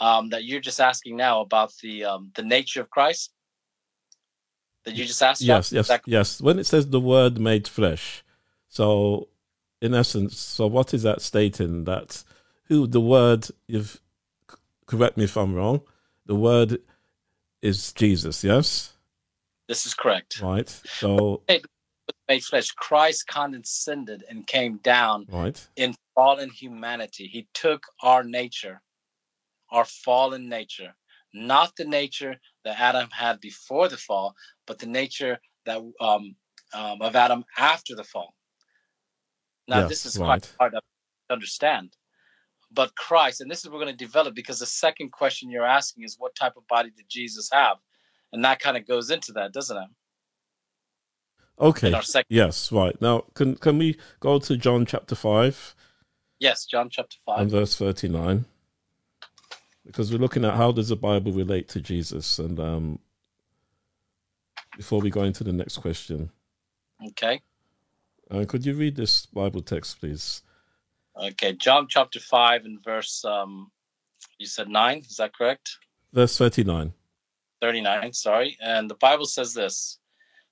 um, 0.01 0.29
that 0.31 0.45
you're 0.45 0.61
just 0.61 0.81
asking 0.81 1.17
now 1.17 1.41
about 1.41 1.73
the 1.83 2.05
um, 2.05 2.31
the 2.35 2.43
nature 2.43 2.81
of 2.81 2.91
Christ 2.91 3.33
that 4.85 4.95
you 4.95 5.05
just 5.05 5.23
asked. 5.23 5.41
Yes, 5.41 5.69
Is 5.69 5.73
yes, 5.73 5.89
that- 5.89 6.03
yes. 6.07 6.41
When 6.41 6.59
it 6.59 6.67
says 6.67 6.89
the 6.89 7.01
Word 7.01 7.39
made 7.39 7.69
flesh, 7.69 8.25
so 8.69 9.29
in 9.81 9.95
essence, 9.95 10.39
so 10.39 10.67
what 10.67 10.93
is 10.93 11.03
that 11.05 11.23
stating? 11.23 11.85
That 11.85 12.25
who 12.65 12.87
the 12.87 13.01
Word, 13.01 13.49
if 13.69 14.01
correct 14.87 15.17
me 15.17 15.25
if 15.25 15.37
I'm 15.37 15.55
wrong, 15.55 15.83
the 16.27 16.35
Word 16.35 16.81
is 17.63 17.93
Jesus, 17.93 18.45
yes? 18.45 18.94
This 19.69 19.87
is 19.87 19.95
correct. 19.95 20.41
Right. 20.41 20.69
So, 20.69 21.43
Made 22.29 22.45
flesh. 22.45 22.71
Christ 22.71 23.27
condescended 23.27 24.25
and 24.29 24.47
came 24.47 24.79
down 24.79 25.27
right. 25.31 25.67
in 25.77 25.95
fallen 26.15 26.51
humanity. 26.51 27.27
He 27.27 27.47
took 27.53 27.83
our 28.03 28.23
nature, 28.25 28.81
our 29.71 29.85
fallen 29.85 30.49
nature, 30.49 30.95
not 31.35 31.77
the 31.77 31.85
nature 31.85 32.37
that 32.65 32.81
Adam 32.81 33.09
had 33.11 33.41
before 33.41 33.89
the 33.89 33.97
fall, 33.97 34.35
but 34.67 34.79
the 34.79 34.87
nature 34.87 35.39
that 35.67 35.79
um, 36.01 36.35
um, 36.73 37.03
of 37.03 37.15
Adam 37.15 37.45
after 37.59 37.95
the 37.95 38.05
fall. 38.05 38.35
Now, 39.69 39.81
Yes, 39.81 39.89
this 39.89 40.07
is 40.07 40.19
right. 40.19 40.27
quite 40.27 40.53
hard 40.59 40.73
to 40.73 40.81
understand. 41.31 41.97
But 42.71 42.95
Christ, 42.97 43.41
and 43.41 43.51
this 43.51 43.61
is 43.61 43.67
what 43.67 43.75
we're 43.75 43.85
going 43.85 43.97
to 43.97 44.05
develop 44.05 44.35
because 44.35 44.59
the 44.59 44.67
second 44.67 45.13
question 45.13 45.51
you're 45.51 45.67
asking 45.67 46.05
is 46.05 46.17
what 46.19 46.35
type 46.35 46.55
of 46.57 46.67
body 46.67 46.91
did 46.91 47.07
Jesus 47.09 47.49
have? 47.53 47.77
And 48.35 48.45
that 48.45 48.59
kind 48.59 48.77
of 48.77 48.85
goes 48.85 49.11
into 49.11 49.31
that, 49.35 49.53
doesn't 49.53 49.77
it? 49.77 49.89
Okay. 51.61 51.93
Second, 52.03 52.27
Yes, 52.29 52.73
right. 52.73 53.01
Now, 53.01 53.27
can 53.35 53.55
can 53.55 53.79
we 53.79 53.97
go 54.19 54.41
to 54.41 54.57
John 54.57 54.85
chapter 54.85 55.15
5 55.15 55.77
yes, 56.41 56.67
John 56.67 56.91
chapter 56.91 57.17
5. 57.25 57.39
and 57.39 57.51
5. 57.53 57.61
verse 57.61 57.77
39? 57.77 58.45
Because 59.87 60.11
we're 60.11 60.19
looking 60.19 60.45
at 60.45 60.55
how 60.55 60.73
does 60.73 60.89
the 60.89 60.97
Bible 60.97 61.31
relate 61.31 61.69
to 61.69 61.81
Jesus 61.81 62.41
and 62.41 62.59
um 62.59 62.99
before 64.77 65.01
we 65.01 65.11
go 65.11 65.23
into 65.23 65.45
the 65.45 65.53
next 65.53 65.79
question. 65.79 66.29
Okay. 67.11 67.41
Uh, 68.29 68.45
could 68.49 68.67
you 68.67 68.75
read 68.75 68.97
this 68.97 69.27
Bible 69.27 69.63
text, 69.63 70.01
please? 70.01 70.43
Okay. 71.17 71.53
John 71.53 71.87
chapter 71.89 72.19
5 72.19 72.65
and 72.65 72.83
verse, 72.83 73.25
um, 73.25 73.71
you 74.39 74.47
said 74.47 74.69
9, 74.69 74.99
is 75.09 75.19
that 75.19 75.33
correct? 75.37 75.79
Verse 76.13 76.37
39. 76.37 76.93
39, 77.65 78.13
sorry. 78.13 78.59
And 78.61 78.91
the 78.91 78.95
Bible 78.97 79.25
says 79.25 79.55
this 79.55 79.99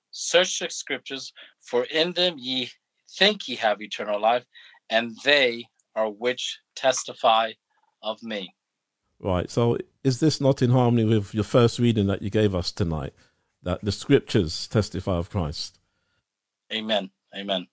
Search 0.09 0.57
the 0.59 0.69
scriptures, 0.69 1.31
for 1.61 1.83
in 1.85 2.11
them 2.13 2.35
ye 2.39 2.71
think 3.17 3.47
ye 3.47 3.55
have 3.57 3.81
eternal 3.83 4.19
life, 4.19 4.45
and 4.89 5.15
they 5.23 5.65
are 5.95 6.09
which 6.09 6.57
testify 6.75 7.51
of 8.01 8.21
me. 8.23 8.51
Right. 9.19 9.47
So, 9.49 9.77
is 10.03 10.19
this 10.19 10.41
not 10.41 10.63
in 10.63 10.71
harmony 10.71 11.05
with 11.05 11.35
your 11.35 11.43
first 11.43 11.77
reading 11.77 12.07
that 12.07 12.23
you 12.23 12.31
gave 12.31 12.55
us 12.55 12.71
tonight? 12.71 13.13
That 13.61 13.85
the 13.85 13.91
scriptures 13.91 14.67
testify 14.67 15.13
of 15.17 15.29
Christ. 15.29 15.79
Amen. 16.73 17.11
Amen. 17.37 17.67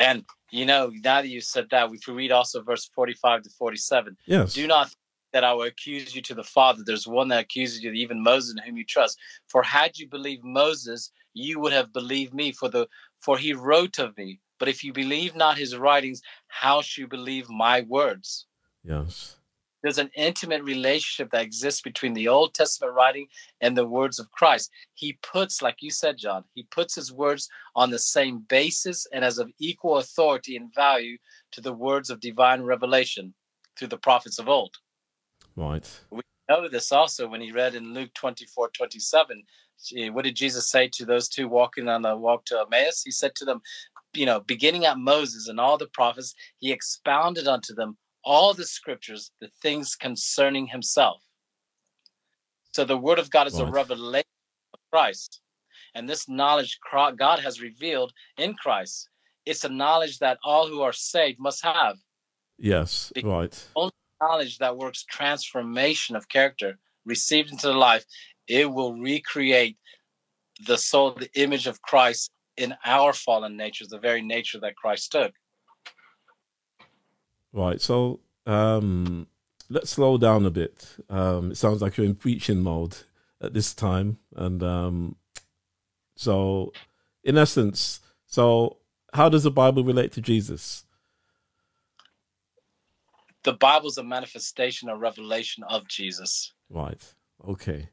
And 0.00 0.24
you 0.50 0.66
know, 0.66 0.90
now 1.04 1.22
that 1.22 1.28
you 1.28 1.40
said 1.40 1.68
that, 1.70 1.88
we 1.88 2.00
we 2.08 2.14
read 2.14 2.32
also 2.32 2.62
verse 2.62 2.90
45 2.96 3.42
to 3.42 3.50
47, 3.50 4.16
Yes. 4.26 4.54
do 4.54 4.66
not 4.66 4.92
that 5.32 5.44
I 5.44 5.52
will 5.52 5.62
accuse 5.62 6.14
you 6.14 6.22
to 6.22 6.34
the 6.34 6.44
Father. 6.44 6.82
There's 6.84 7.06
one 7.06 7.28
that 7.28 7.40
accuses 7.40 7.82
you, 7.82 7.92
even 7.92 8.22
Moses, 8.22 8.54
in 8.56 8.62
whom 8.62 8.76
you 8.76 8.84
trust. 8.84 9.18
For 9.48 9.62
had 9.62 9.98
you 9.98 10.08
believed 10.08 10.44
Moses, 10.44 11.10
you 11.34 11.60
would 11.60 11.72
have 11.72 11.92
believed 11.92 12.34
me, 12.34 12.52
for 12.52 12.68
the 12.68 12.86
for 13.20 13.38
he 13.38 13.52
wrote 13.52 13.98
of 13.98 14.16
me. 14.16 14.40
But 14.58 14.68
if 14.68 14.84
you 14.84 14.92
believe 14.92 15.34
not 15.34 15.58
his 15.58 15.76
writings, 15.76 16.22
how 16.48 16.82
shall 16.82 17.02
you 17.02 17.08
believe 17.08 17.48
my 17.48 17.80
words? 17.82 18.46
Yes. 18.84 19.36
There's 19.82 19.98
an 19.98 20.10
intimate 20.14 20.62
relationship 20.62 21.32
that 21.32 21.42
exists 21.42 21.80
between 21.80 22.14
the 22.14 22.28
Old 22.28 22.54
Testament 22.54 22.94
writing 22.94 23.26
and 23.60 23.76
the 23.76 23.86
words 23.86 24.20
of 24.20 24.30
Christ. 24.30 24.70
He 24.94 25.18
puts, 25.22 25.60
like 25.60 25.78
you 25.80 25.90
said, 25.90 26.18
John, 26.18 26.44
he 26.54 26.62
puts 26.70 26.94
his 26.94 27.12
words 27.12 27.48
on 27.74 27.90
the 27.90 27.98
same 27.98 28.44
basis 28.48 29.06
and 29.12 29.24
as 29.24 29.38
of 29.38 29.50
equal 29.58 29.98
authority 29.98 30.54
and 30.54 30.72
value 30.72 31.18
to 31.50 31.60
the 31.60 31.72
words 31.72 32.10
of 32.10 32.20
divine 32.20 32.62
revelation 32.62 33.34
through 33.76 33.88
the 33.88 33.98
prophets 33.98 34.38
of 34.38 34.48
old. 34.48 34.76
Right. 35.56 36.00
We 36.10 36.22
know 36.48 36.68
this 36.68 36.92
also 36.92 37.28
when 37.28 37.40
he 37.40 37.52
read 37.52 37.74
in 37.74 37.94
Luke 37.94 38.12
24 38.14 38.70
27. 38.76 39.42
eh, 39.96 40.08
What 40.08 40.24
did 40.24 40.36
Jesus 40.36 40.70
say 40.70 40.88
to 40.94 41.04
those 41.04 41.28
two 41.28 41.48
walking 41.48 41.88
on 41.88 42.02
the 42.02 42.16
walk 42.16 42.44
to 42.46 42.60
Emmaus? 42.60 43.02
He 43.02 43.10
said 43.10 43.34
to 43.36 43.44
them, 43.44 43.60
you 44.14 44.26
know, 44.26 44.40
beginning 44.40 44.84
at 44.84 44.98
Moses 44.98 45.48
and 45.48 45.58
all 45.58 45.78
the 45.78 45.88
prophets, 45.88 46.34
he 46.58 46.72
expounded 46.72 47.48
unto 47.48 47.74
them 47.74 47.96
all 48.24 48.54
the 48.54 48.66
scriptures, 48.66 49.30
the 49.40 49.48
things 49.62 49.96
concerning 49.96 50.66
himself. 50.66 51.22
So 52.72 52.84
the 52.84 52.96
word 52.96 53.18
of 53.18 53.30
God 53.30 53.46
is 53.46 53.58
a 53.58 53.66
revelation 53.66 54.24
of 54.74 54.80
Christ. 54.90 55.40
And 55.94 56.08
this 56.08 56.28
knowledge 56.28 56.78
God 56.90 57.38
has 57.40 57.60
revealed 57.60 58.12
in 58.38 58.54
Christ, 58.54 59.08
it's 59.44 59.64
a 59.64 59.68
knowledge 59.68 60.18
that 60.20 60.38
all 60.44 60.68
who 60.68 60.82
are 60.82 60.92
saved 60.92 61.38
must 61.40 61.62
have. 61.64 61.96
Yes, 62.58 63.12
Be- 63.14 63.22
right. 63.22 63.68
Knowledge 64.22 64.58
that 64.58 64.76
works 64.76 65.04
transformation 65.04 66.16
of 66.16 66.28
character 66.28 66.78
received 67.04 67.50
into 67.50 67.66
the 67.66 67.74
life, 67.74 68.04
it 68.48 68.70
will 68.70 68.94
recreate 68.94 69.76
the 70.66 70.76
soul, 70.76 71.12
the 71.12 71.30
image 71.34 71.66
of 71.66 71.82
Christ 71.82 72.30
in 72.56 72.74
our 72.84 73.12
fallen 73.12 73.56
natures, 73.56 73.88
the 73.88 73.98
very 73.98 74.22
nature 74.22 74.60
that 74.60 74.76
Christ 74.76 75.12
took. 75.12 75.32
Right. 77.52 77.80
So 77.80 78.20
um, 78.46 79.26
let's 79.68 79.90
slow 79.90 80.18
down 80.18 80.46
a 80.46 80.50
bit. 80.50 80.96
Um, 81.10 81.52
it 81.52 81.56
sounds 81.56 81.82
like 81.82 81.96
you're 81.96 82.06
in 82.06 82.14
preaching 82.14 82.60
mode 82.60 82.96
at 83.40 83.54
this 83.54 83.74
time, 83.74 84.18
and 84.36 84.62
um, 84.62 85.16
so 86.16 86.72
in 87.24 87.36
essence, 87.36 88.00
so 88.26 88.78
how 89.12 89.28
does 89.28 89.42
the 89.42 89.50
Bible 89.50 89.84
relate 89.84 90.12
to 90.12 90.20
Jesus? 90.20 90.84
The 93.44 93.52
Bible 93.54 93.88
is 93.88 93.98
a 93.98 94.04
manifestation, 94.04 94.88
a 94.88 94.96
revelation 94.96 95.64
of 95.64 95.86
Jesus 95.88 96.52
Right. 96.70 97.02
Okay. 97.46 97.88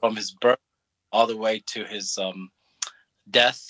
from 0.00 0.16
his 0.16 0.32
birth 0.40 0.58
all 1.12 1.26
the 1.26 1.36
way 1.36 1.62
to 1.66 1.84
his 1.84 2.16
um, 2.18 2.48
death, 3.30 3.60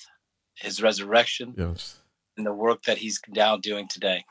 his 0.56 0.82
resurrection, 0.82 1.54
Yes. 1.56 2.00
and 2.36 2.46
the 2.46 2.52
work 2.52 2.82
that 2.84 2.98
he's 2.98 3.20
now 3.28 3.56
doing 3.56 3.88
today. 3.88 4.24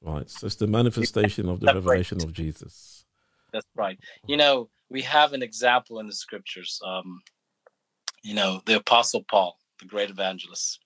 Right. 0.00 0.28
So 0.28 0.46
it's 0.46 0.56
the 0.56 0.66
manifestation 0.66 1.48
of 1.48 1.60
the 1.60 1.66
Separate. 1.66 1.84
revelation 1.84 2.22
of 2.22 2.32
Jesus. 2.32 3.04
That's 3.52 3.66
right. 3.76 3.98
You 4.26 4.36
know, 4.36 4.68
we 4.90 5.02
have 5.02 5.32
an 5.32 5.42
example 5.42 6.00
in 6.00 6.06
the 6.06 6.12
scriptures. 6.14 6.80
Um, 6.84 7.20
you 8.22 8.34
know, 8.34 8.60
the 8.66 8.76
Apostle 8.76 9.24
Paul, 9.30 9.56
the 9.78 9.86
great 9.86 10.10
evangelist, 10.10 10.80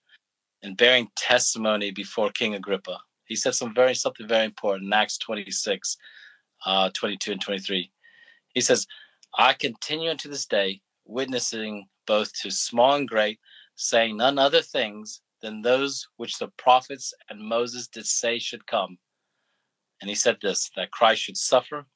and 0.62 0.76
bearing 0.76 1.09
testimony 1.16 1.90
before 1.90 2.30
King 2.30 2.54
Agrippa. 2.54 2.99
He 3.30 3.37
said 3.37 3.54
some 3.54 3.72
very 3.72 3.94
something 3.94 4.26
very 4.26 4.44
important 4.44 4.88
in 4.88 4.92
Acts 4.92 5.16
26, 5.18 5.96
uh, 6.66 6.90
22 6.92 7.30
and 7.30 7.40
23. 7.40 7.88
He 8.54 8.60
says, 8.60 8.88
I 9.38 9.52
continue 9.52 10.10
unto 10.10 10.28
this 10.28 10.46
day, 10.46 10.80
witnessing 11.04 11.87
both 12.08 12.32
to 12.42 12.50
small 12.50 12.94
and 12.94 13.08
great, 13.08 13.38
saying 13.76 14.16
none 14.16 14.37
other 14.37 14.62
things 14.62 15.22
than 15.42 15.62
those 15.62 16.08
which 16.16 16.38
the 16.38 16.49
prophets 16.58 17.14
and 17.28 17.40
Moses 17.40 17.87
did 17.87 18.04
say 18.04 18.40
should 18.40 18.66
come. 18.66 18.99
And 20.00 20.08
he 20.08 20.16
said 20.16 20.38
this 20.42 20.68
that 20.75 20.90
Christ 20.90 21.22
should 21.22 21.37
suffer 21.37 21.87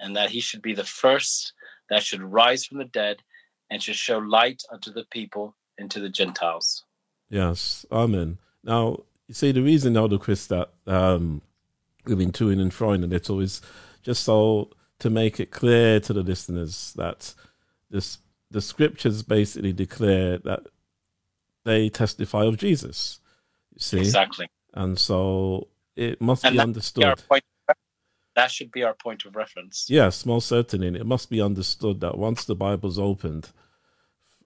and 0.00 0.14
that 0.16 0.28
he 0.28 0.40
should 0.40 0.60
be 0.60 0.74
the 0.74 0.84
first 0.84 1.54
that 1.88 2.02
should 2.02 2.22
rise 2.22 2.66
from 2.66 2.76
the 2.76 2.84
dead 2.84 3.22
and 3.70 3.82
should 3.82 3.96
show 3.96 4.18
light 4.18 4.60
unto 4.70 4.92
the 4.92 5.06
people 5.10 5.56
and 5.78 5.90
to 5.92 6.00
the 6.00 6.10
Gentiles. 6.10 6.84
Yes. 7.30 7.86
Amen. 7.90 8.36
Now, 8.62 8.98
see, 9.30 9.52
the 9.52 9.62
reason, 9.62 9.96
Elder 9.96 10.18
Chris, 10.18 10.46
that 10.48 10.70
um, 10.86 11.42
we've 12.04 12.18
been 12.18 12.32
to 12.32 12.50
and 12.50 12.72
froing 12.72 13.04
a 13.04 13.06
little 13.06 13.40
is 13.40 13.60
just 14.02 14.24
so 14.24 14.70
to 14.98 15.10
make 15.10 15.40
it 15.40 15.50
clear 15.50 16.00
to 16.00 16.12
the 16.12 16.22
listeners 16.22 16.92
that 16.96 17.34
this 17.90 18.18
the 18.50 18.60
scriptures 18.60 19.22
basically 19.22 19.72
declare 19.72 20.38
that 20.38 20.66
they 21.64 21.88
testify 21.88 22.44
of 22.44 22.58
Jesus. 22.58 23.20
You 23.72 23.80
see, 23.80 23.98
Exactly. 23.98 24.48
and 24.74 24.98
so 24.98 25.68
it 25.96 26.20
must 26.20 26.44
And 26.44 26.52
be 26.52 26.56
that 26.58 26.62
understood. 26.64 27.22
That 28.34 28.50
should 28.50 28.72
be 28.72 28.82
our 28.82 28.94
point 28.94 29.24
of 29.26 29.36
reference. 29.36 29.86
Yes, 29.90 30.24
most 30.24 30.48
certainly. 30.48 30.86
And 30.88 30.96
it 30.96 31.04
must 31.06 31.28
be 31.28 31.40
understood 31.40 32.00
that 32.00 32.16
once 32.16 32.44
the 32.44 32.54
Bible's 32.54 32.98
opened, 32.98 33.50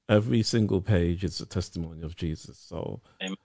every 0.09 0.43
single 0.43 0.81
page 0.81 1.23
is 1.23 1.41
a 1.41 1.47
testimony 1.47 2.03
of 2.03 2.17
Jesus. 2.17 2.59
So 2.59 3.01
Amen. 3.23 3.37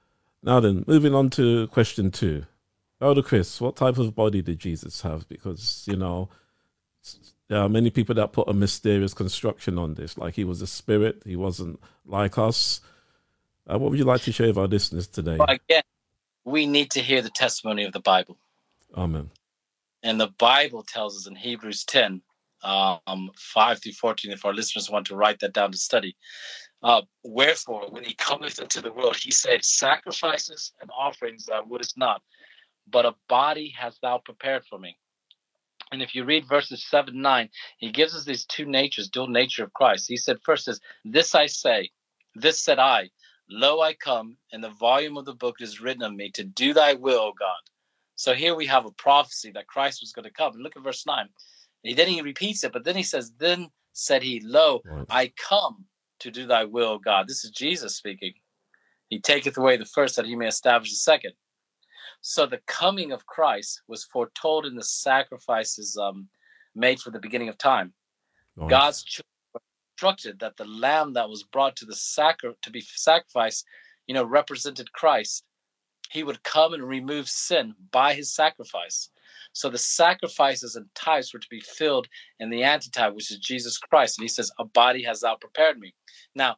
Now 0.43 0.59
then, 0.59 0.83
moving 0.87 1.13
on 1.13 1.29
to 1.31 1.67
question 1.67 2.11
two. 2.11 2.45
Elder 3.01 3.23
Chris, 3.23 3.59
what 3.59 3.75
type 3.75 3.97
of 3.97 4.15
body 4.15 4.41
did 4.41 4.59
Jesus 4.59 5.01
have? 5.01 5.27
Because, 5.27 5.85
you 5.87 5.95
know, 5.95 6.29
there 7.47 7.59
are 7.59 7.69
many 7.69 7.89
people 7.89 8.15
that 8.15 8.31
put 8.31 8.47
a 8.47 8.53
mysterious 8.53 9.13
construction 9.13 9.77
on 9.77 9.95
this, 9.95 10.17
like 10.17 10.35
he 10.35 10.43
was 10.43 10.61
a 10.61 10.67
spirit, 10.67 11.21
he 11.25 11.35
wasn't 11.35 11.79
like 12.05 12.37
us. 12.37 12.79
Uh, 13.67 13.77
what 13.77 13.91
would 13.91 13.99
you 13.99 14.05
like 14.05 14.21
to 14.21 14.31
share 14.31 14.47
with 14.47 14.57
our 14.57 14.67
listeners 14.67 15.07
today? 15.07 15.37
But 15.37 15.49
again, 15.49 15.83
we 16.45 16.65
need 16.65 16.91
to 16.91 17.01
hear 17.01 17.21
the 17.21 17.29
testimony 17.29 17.83
of 17.83 17.93
the 17.93 17.99
Bible. 17.99 18.37
Amen. 18.95 19.29
And 20.03 20.19
the 20.19 20.31
Bible 20.37 20.83
tells 20.83 21.17
us 21.17 21.27
in 21.27 21.35
Hebrews 21.35 21.85
10, 21.85 22.21
um, 22.63 23.31
5 23.35 23.81
through 23.81 23.91
14, 23.93 24.31
if 24.31 24.45
our 24.45 24.53
listeners 24.53 24.89
want 24.89 25.07
to 25.07 25.15
write 25.15 25.39
that 25.39 25.53
down 25.53 25.71
to 25.71 25.77
study. 25.77 26.15
Uh, 26.83 27.01
Wherefore, 27.23 27.87
when 27.89 28.03
he 28.03 28.13
cometh 28.15 28.59
into 28.59 28.81
the 28.81 28.91
world, 28.91 29.15
he 29.15 29.31
said, 29.31 29.63
Sacrifices 29.63 30.73
and 30.81 30.89
offerings 30.97 31.45
thou 31.45 31.63
wouldest 31.63 31.97
not, 31.97 32.21
but 32.89 33.05
a 33.05 33.15
body 33.29 33.73
hast 33.77 34.01
thou 34.01 34.17
prepared 34.17 34.65
for 34.65 34.79
me. 34.79 34.97
And 35.91 36.01
if 36.01 36.15
you 36.15 36.23
read 36.23 36.47
verses 36.47 36.85
7 36.89 37.21
9, 37.21 37.49
he 37.77 37.91
gives 37.91 38.15
us 38.15 38.25
these 38.25 38.45
two 38.45 38.65
natures, 38.65 39.09
dual 39.09 39.27
nature 39.27 39.63
of 39.63 39.73
Christ. 39.73 40.07
He 40.07 40.17
said, 40.17 40.37
First 40.43 40.67
is, 40.67 40.79
This 41.03 41.35
I 41.35 41.45
say, 41.47 41.89
this 42.33 42.61
said 42.61 42.79
I, 42.79 43.09
Lo, 43.49 43.81
I 43.81 43.93
come, 43.93 44.37
and 44.53 44.63
the 44.63 44.69
volume 44.69 45.17
of 45.17 45.25
the 45.25 45.33
book 45.33 45.57
is 45.59 45.81
written 45.81 46.03
of 46.03 46.13
me 46.13 46.31
to 46.31 46.43
do 46.43 46.73
thy 46.73 46.93
will, 46.93 47.19
O 47.19 47.33
God. 47.37 47.57
So 48.15 48.33
here 48.33 48.55
we 48.55 48.65
have 48.67 48.85
a 48.85 48.91
prophecy 48.91 49.51
that 49.51 49.67
Christ 49.67 50.01
was 50.01 50.13
going 50.13 50.23
to 50.23 50.31
come. 50.31 50.53
And 50.53 50.63
look 50.63 50.77
at 50.77 50.83
verse 50.83 51.05
9. 51.05 51.27
And 51.83 51.97
then 51.97 52.07
he 52.07 52.21
repeats 52.21 52.63
it, 52.63 52.71
but 52.71 52.85
then 52.85 52.95
he 52.95 53.03
says, 53.03 53.33
Then 53.37 53.69
said 53.93 54.23
he, 54.23 54.39
Lo, 54.43 54.81
I 55.09 55.33
come 55.37 55.85
to 56.21 56.31
do 56.31 56.47
thy 56.47 56.63
will, 56.63 56.97
God. 56.97 57.27
This 57.27 57.43
is 57.43 57.51
Jesus 57.51 57.95
speaking. 57.95 58.33
He 59.09 59.19
taketh 59.19 59.57
away 59.57 59.77
the 59.77 59.85
first 59.85 60.15
that 60.15 60.25
he 60.25 60.35
may 60.35 60.47
establish 60.47 60.89
the 60.89 60.95
second. 60.95 61.33
So 62.21 62.45
the 62.45 62.61
coming 62.67 63.11
of 63.11 63.25
Christ 63.25 63.81
was 63.87 64.05
foretold 64.05 64.65
in 64.65 64.75
the 64.75 64.83
sacrifices 64.83 65.97
um, 65.97 66.27
made 66.75 66.99
for 66.99 67.11
the 67.11 67.19
beginning 67.19 67.49
of 67.49 67.57
time. 67.57 67.93
Right. 68.55 68.69
God's 68.69 69.03
children 69.03 69.27
were 69.53 69.61
instructed 69.93 70.39
that 70.39 70.57
the 70.57 70.65
lamb 70.65 71.13
that 71.13 71.29
was 71.29 71.43
brought 71.43 71.75
to 71.77 71.85
the 71.85 71.95
sacri- 71.95 72.55
to 72.61 72.69
be 72.69 72.81
sacrificed, 72.81 73.65
you 74.07 74.13
know, 74.13 74.23
represented 74.23 74.91
Christ. 74.93 75.43
He 76.09 76.23
would 76.23 76.43
come 76.43 76.73
and 76.73 76.83
remove 76.83 77.27
sin 77.27 77.73
by 77.91 78.13
his 78.13 78.33
sacrifice. 78.33 79.09
So 79.53 79.69
the 79.69 79.77
sacrifices 79.77 80.75
and 80.75 80.93
types 80.95 81.33
were 81.33 81.39
to 81.39 81.49
be 81.49 81.61
filled 81.61 82.07
in 82.39 82.49
the 82.49 82.63
antitype, 82.63 83.13
which 83.13 83.31
is 83.31 83.39
Jesus 83.39 83.77
Christ. 83.77 84.17
And 84.17 84.23
he 84.23 84.29
says, 84.29 84.51
"A 84.59 84.65
body 84.65 85.03
has 85.03 85.21
thou 85.21 85.35
prepared 85.35 85.79
me." 85.79 85.93
Now, 86.35 86.57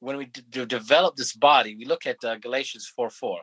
when 0.00 0.16
we 0.16 0.26
d- 0.26 0.64
develop 0.66 1.16
this 1.16 1.32
body, 1.34 1.76
we 1.76 1.84
look 1.84 2.06
at 2.06 2.22
uh, 2.24 2.36
Galatians 2.36 2.86
four 2.94 3.10
four. 3.10 3.40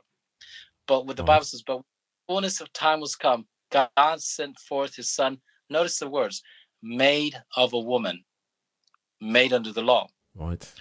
But 0.87 1.05
what 1.05 1.17
the 1.17 1.23
Right. 1.23 1.27
Bible 1.27 1.45
says, 1.45 1.63
but 1.65 1.77
when 1.77 1.83
the 1.83 2.25
fullness 2.27 2.61
of 2.61 2.71
time 2.73 2.99
was 2.99 3.15
come, 3.15 3.47
God 3.71 4.21
sent 4.21 4.59
forth 4.59 4.95
His 4.95 5.11
Son. 5.11 5.39
Notice 5.69 5.99
the 5.99 6.09
words: 6.09 6.43
made 6.81 7.35
of 7.55 7.73
a 7.73 7.79
woman, 7.79 8.23
made 9.19 9.53
under 9.53 9.71
the 9.71 9.81
law. 9.81 10.07
Right. 10.35 10.73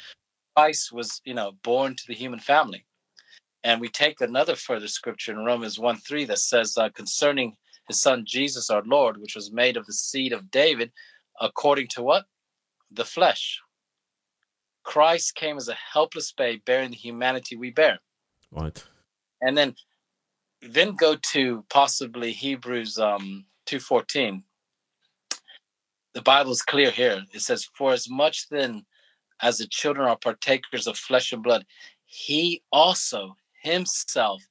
Christ 0.56 0.92
was, 0.92 1.20
you 1.24 1.34
know, 1.34 1.52
born 1.62 1.96
to 1.96 2.06
the 2.06 2.14
human 2.14 2.40
family. 2.40 2.84
And 3.64 3.80
we 3.80 3.88
take 3.88 4.20
another 4.20 4.56
further 4.56 4.88
scripture 4.88 5.32
in 5.32 5.44
Romans 5.44 5.78
1 5.78 5.96
3 5.96 6.24
that 6.26 6.38
says, 6.38 6.76
uh, 6.76 6.88
concerning 6.90 7.56
his 7.88 8.00
son 8.00 8.24
Jesus 8.26 8.70
our 8.70 8.82
Lord, 8.84 9.16
which 9.18 9.34
was 9.36 9.52
made 9.52 9.76
of 9.76 9.86
the 9.86 9.92
seed 9.92 10.32
of 10.32 10.50
David, 10.50 10.92
according 11.40 11.88
to 11.88 12.02
what? 12.02 12.24
The 12.90 13.04
flesh. 13.04 13.60
Christ 14.84 15.34
came 15.34 15.56
as 15.56 15.68
a 15.68 15.76
helpless 15.92 16.32
babe 16.32 16.62
bearing 16.64 16.90
the 16.90 16.96
humanity 16.96 17.56
we 17.56 17.70
bear. 17.70 17.98
Right. 18.50 18.82
And 19.40 19.56
then 19.56 19.74
then 20.60 20.94
go 20.94 21.16
to 21.32 21.64
possibly 21.70 22.32
Hebrews 22.32 22.98
um 22.98 23.46
2:14. 23.66 24.42
The 26.14 26.22
Bible 26.22 26.52
is 26.52 26.62
clear 26.62 26.90
here. 26.90 27.24
It 27.32 27.40
says, 27.40 27.66
For 27.76 27.92
as 27.92 28.08
much 28.08 28.48
then 28.50 28.84
as 29.40 29.58
the 29.58 29.66
children 29.66 30.08
are 30.08 30.18
partakers 30.18 30.86
of 30.86 30.96
flesh 30.98 31.32
and 31.32 31.42
blood, 31.42 31.64
he 32.04 32.62
also 32.70 33.34
himself 33.62 34.42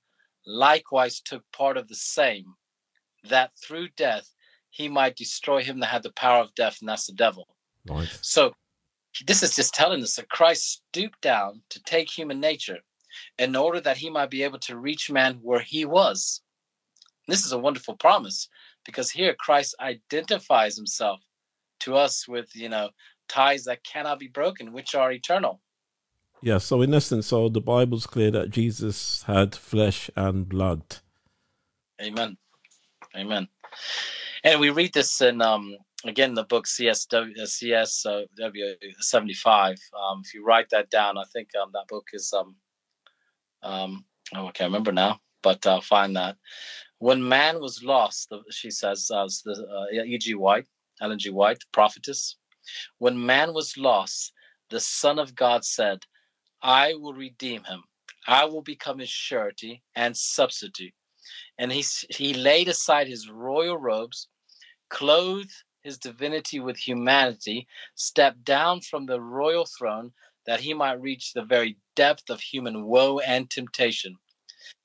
likewise 0.45 1.21
took 1.21 1.43
part 1.51 1.77
of 1.77 1.87
the 1.87 1.95
same, 1.95 2.55
that 3.23 3.51
through 3.63 3.89
death 3.89 4.33
he 4.69 4.87
might 4.87 5.15
destroy 5.15 5.63
him 5.63 5.79
that 5.79 5.87
had 5.87 6.03
the 6.03 6.11
power 6.13 6.41
of 6.41 6.55
death, 6.55 6.77
and 6.79 6.89
that's 6.89 7.05
the 7.05 7.13
devil. 7.13 7.47
Right. 7.85 8.09
So 8.21 8.53
this 9.26 9.43
is 9.43 9.56
just 9.56 9.74
telling 9.74 10.02
us 10.02 10.15
that 10.15 10.30
Christ 10.30 10.82
stooped 10.89 11.21
down 11.21 11.62
to 11.69 11.84
take 11.84 12.10
human 12.10 12.39
nature 12.39 12.80
in 13.38 13.56
order 13.56 13.82
that 13.82 13.97
he 13.97 14.10
might 14.10 14.30
be 14.30 14.43
able 14.43 14.60
to 14.60 14.78
reach 14.78 15.12
man 15.12 15.39
where 15.41 15.60
he 15.60 15.86
was. 15.86 16.41
This 17.28 17.45
is 17.45 17.52
a 17.52 17.60
wonderful 17.60 17.95
promise 17.95 18.47
because 18.86 19.12
here 19.12 19.36
Christ 19.38 19.76
identifies 19.80 20.76
himself 20.76 21.19
to 21.82 21.95
us 21.95 22.28
with 22.28 22.56
you 22.56 22.69
know 22.69 22.89
ties 23.28 23.63
that 23.65 23.84
cannot 23.84 24.19
be 24.19 24.28
broken, 24.28 24.74
which 24.74 24.95
are 24.95 25.12
eternal. 25.12 25.62
Yeah, 26.41 26.58
so 26.58 26.82
in 26.82 26.93
essence, 26.93 27.28
so 27.28 27.50
the 27.50 27.62
Bible's 27.62 28.08
clear 28.08 28.32
that 28.32 28.50
Jesus 28.50 29.24
had 29.24 29.56
flesh 29.56 30.10
and 30.15 30.50
blood. 30.50 30.82
Amen. 32.02 32.38
Amen. 33.15 33.47
And 34.43 34.60
we 34.60 34.71
read 34.71 34.93
this 34.93 35.21
in 35.21 35.41
um 35.41 35.78
again 36.05 36.33
the 36.33 36.43
book 36.43 36.65
CSW 36.65 37.37
uh, 37.39 37.43
CSW 37.43 38.75
seventy 38.99 39.33
five. 39.33 39.77
Um, 39.97 40.21
if 40.25 40.33
you 40.33 40.45
write 40.45 40.69
that 40.71 40.89
down, 40.89 41.17
I 41.17 41.23
think 41.33 41.49
um 41.61 41.71
that 41.73 41.87
book 41.87 42.07
is 42.13 42.33
um 42.33 42.55
um 43.63 44.05
oh, 44.35 44.47
I 44.47 44.51
can't 44.51 44.69
remember 44.69 44.91
now, 44.91 45.19
but 45.41 45.65
uh, 45.65 45.81
find 45.81 46.15
that 46.15 46.37
when 47.01 47.27
man 47.27 47.59
was 47.59 47.83
lost, 47.83 48.31
she 48.51 48.69
says, 48.69 49.09
uh, 49.11 49.27
the 49.43 49.53
uh, 49.53 50.03
E.G. 50.03 50.35
White, 50.35 50.67
Ellen 51.01 51.17
G. 51.17 51.31
White, 51.31 51.63
prophetess. 51.71 52.37
When 52.99 53.25
man 53.25 53.55
was 53.55 53.75
lost, 53.75 54.33
the 54.69 54.79
Son 54.79 55.17
of 55.17 55.33
God 55.33 55.65
said, 55.65 56.05
I 56.61 56.93
will 56.93 57.15
redeem 57.15 57.63
him. 57.63 57.83
I 58.27 58.45
will 58.45 58.61
become 58.61 58.99
his 58.99 59.09
surety 59.09 59.81
and 59.95 60.15
substitute. 60.15 60.93
And 61.57 61.71
he, 61.71 61.83
he 62.09 62.35
laid 62.35 62.67
aside 62.67 63.07
his 63.07 63.27
royal 63.27 63.77
robes, 63.77 64.27
clothed 64.91 65.51
his 65.83 65.97
divinity 65.97 66.59
with 66.59 66.77
humanity, 66.77 67.67
stepped 67.95 68.43
down 68.43 68.81
from 68.81 69.05
the 69.05 69.19
royal 69.21 69.65
throne 69.65 70.11
that 70.45 70.59
he 70.59 70.73
might 70.73 71.01
reach 71.01 71.33
the 71.33 71.43
very 71.43 71.77
depth 71.95 72.29
of 72.29 72.39
human 72.39 72.85
woe 72.85 73.19
and 73.19 73.49
temptation, 73.49 74.17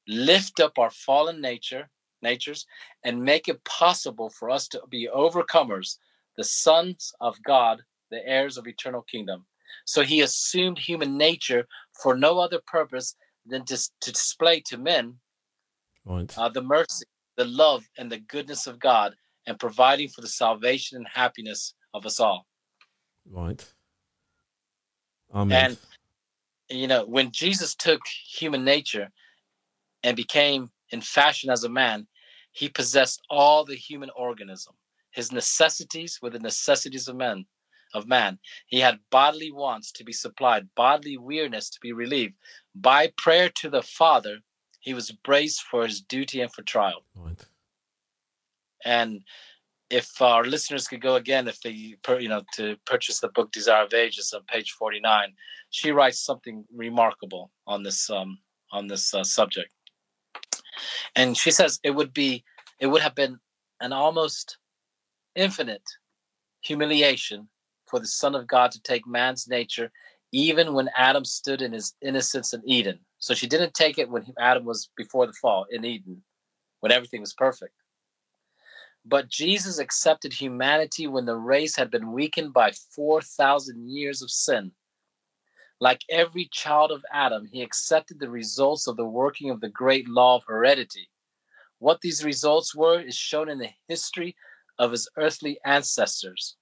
lift 0.06 0.61
up 0.61 0.78
our 0.78 0.90
fallen 0.90 1.40
nature, 1.40 1.88
natures, 2.22 2.66
and 3.04 3.22
make 3.22 3.48
it 3.48 3.64
possible 3.64 4.30
for 4.30 4.50
us 4.50 4.68
to 4.68 4.82
be 4.88 5.09
overcomers, 5.14 5.98
the 6.37 6.44
sons 6.44 7.12
of 7.20 7.42
God, 7.42 7.82
the 8.11 8.26
heirs 8.26 8.56
of 8.56 8.66
eternal 8.66 9.02
kingdom. 9.02 9.46
So 9.85 10.02
he 10.02 10.20
assumed 10.20 10.78
human 10.78 11.16
nature 11.16 11.66
for 12.02 12.16
no 12.16 12.38
other 12.38 12.61
purpose 12.66 13.16
than 13.46 13.64
to, 13.66 13.76
to 14.00 14.12
display 14.12 14.61
to 14.66 14.78
men 14.78 15.18
Right. 16.04 16.32
uh, 16.38 16.48
the 16.48 16.62
mercy, 16.62 17.04
the 17.37 17.44
love, 17.44 17.88
and 17.98 18.11
the 18.11 18.20
goodness 18.20 18.68
of 18.68 18.78
God, 18.78 19.16
and 19.46 19.59
providing 19.59 20.09
for 20.09 20.20
the 20.20 20.28
salvation 20.28 20.96
and 20.96 21.06
happiness 21.12 21.74
of 21.94 22.06
us 22.06 22.20
all. 22.20 22.46
Right. 23.30 23.64
Amen. 25.35 25.76
And 26.68 26.80
you 26.80 26.88
know, 26.88 27.04
when 27.04 27.30
Jesus 27.30 27.74
took 27.74 28.00
human 28.06 28.64
nature 28.64 29.09
and 30.02 30.16
became 30.16 30.70
in 30.90 31.00
fashion 31.00 31.50
as 31.50 31.64
a 31.64 31.68
man, 31.68 32.06
he 32.52 32.68
possessed 32.68 33.22
all 33.30 33.64
the 33.64 33.76
human 33.76 34.11
organism. 34.16 34.74
His 35.11 35.32
necessities 35.32 36.18
were 36.20 36.30
the 36.30 36.38
necessities 36.38 37.09
of 37.09 37.16
men, 37.16 37.46
of 37.94 38.06
man. 38.06 38.38
He 38.66 38.80
had 38.80 38.98
bodily 39.11 39.52
wants 39.52 39.92
to 39.92 40.04
be 40.04 40.12
supplied, 40.12 40.68
bodily 40.74 41.16
weariness 41.16 41.70
to 41.70 41.78
be 41.80 41.92
relieved. 41.92 42.35
By 42.74 43.12
prayer 43.16 43.48
to 43.61 43.70
the 43.70 43.82
Father, 43.82 44.38
he 44.80 44.94
was 44.94 45.11
braced 45.11 45.62
for 45.62 45.87
his 45.87 46.00
duty 46.00 46.40
and 46.40 46.52
for 46.52 46.62
trial. 46.62 47.04
right. 47.14 47.44
And 48.87 49.22
if 49.90 50.22
our 50.22 50.44
listeners 50.44 50.87
could 50.88 51.03
go 51.03 51.16
again, 51.16 51.49
if 51.49 51.61
they, 51.61 51.70
you 51.70 52.29
know, 52.29 52.42
to 52.55 52.77
purchase 52.87 53.20
the 53.20 53.29
book 53.29 53.51
Desire 53.53 53.85
of 53.85 53.94
Ages 53.94 54.33
on 54.33 54.42
page 54.46 54.70
forty-nine, 54.79 55.33
she 55.70 55.90
writes 55.90 56.20
something 56.25 56.64
remarkable 56.75 57.51
on 57.66 57.83
this 57.83 58.09
um, 58.11 58.38
on 58.72 58.87
this 58.87 59.12
uh, 59.12 59.25
subject. 59.25 59.70
And 61.14 61.37
she 61.37 61.51
says 61.51 61.81
it 61.83 61.94
would 61.94 62.12
be, 62.12 62.44
it 62.81 62.88
would 62.88 63.03
have 63.03 63.14
been 63.14 63.38
an 63.81 63.92
almost 63.92 64.59
infinite 65.35 65.88
humiliation 66.61 67.49
for 67.90 67.99
the 68.01 68.07
Son 68.07 68.35
of 68.35 68.46
God 68.46 68.70
to 68.72 68.83
take 68.83 69.07
man's 69.07 69.49
nature, 69.49 69.90
even 70.33 70.75
when 70.75 70.90
Adam 70.96 71.25
stood 71.25 71.62
in 71.62 71.72
his 71.72 71.94
innocence 72.03 72.53
in 72.53 72.62
Eden. 72.66 72.99
So 73.18 73.35
she 73.35 73.46
didn't 73.46 73.75
take 73.75 73.99
it 73.99 74.11
when 74.11 74.27
Adam 74.38 74.64
was 74.64 74.90
before 74.96 75.27
the 75.27 75.33
fall 75.33 75.66
in 75.70 75.85
Eden, 75.85 76.22
when 76.81 76.92
everything 76.92 77.20
was 77.20 77.35
perfect. 77.35 77.75
But 79.09 79.29
Jesus 79.29 79.79
accepted 79.79 80.33
humanity 80.33 81.07
when 81.07 81.27
the 81.27 81.37
race 81.37 81.77
had 81.77 81.92
been 81.92 82.11
weakened 82.11 82.53
by 82.53 82.73
4,000 82.73 83.88
years 83.88 84.21
of 84.21 84.31
sin. 84.31 84.73
Like 85.81 86.01
every 86.11 86.49
child 86.53 86.90
of 86.90 87.05
Adam, 87.12 87.47
he 87.47 87.62
accepted 87.62 88.19
the 88.19 88.31
results 88.31 88.88
of 88.88 88.97
the 88.97 89.05
working 89.05 89.51
of 89.51 89.61
the 89.61 89.69
great 89.69 90.09
law 90.09 90.37
of 90.37 90.45
heredity. 90.49 91.09
What 91.79 92.01
these 92.01 92.25
results 92.25 92.75
were 92.75 93.01
is 93.01 93.14
shown 93.14 93.49
in 93.49 93.59
the 93.59 93.71
history 93.87 94.35
of 94.79 94.90
his 94.90 95.09
earthly 95.16 95.61
ancestors. 95.64 96.57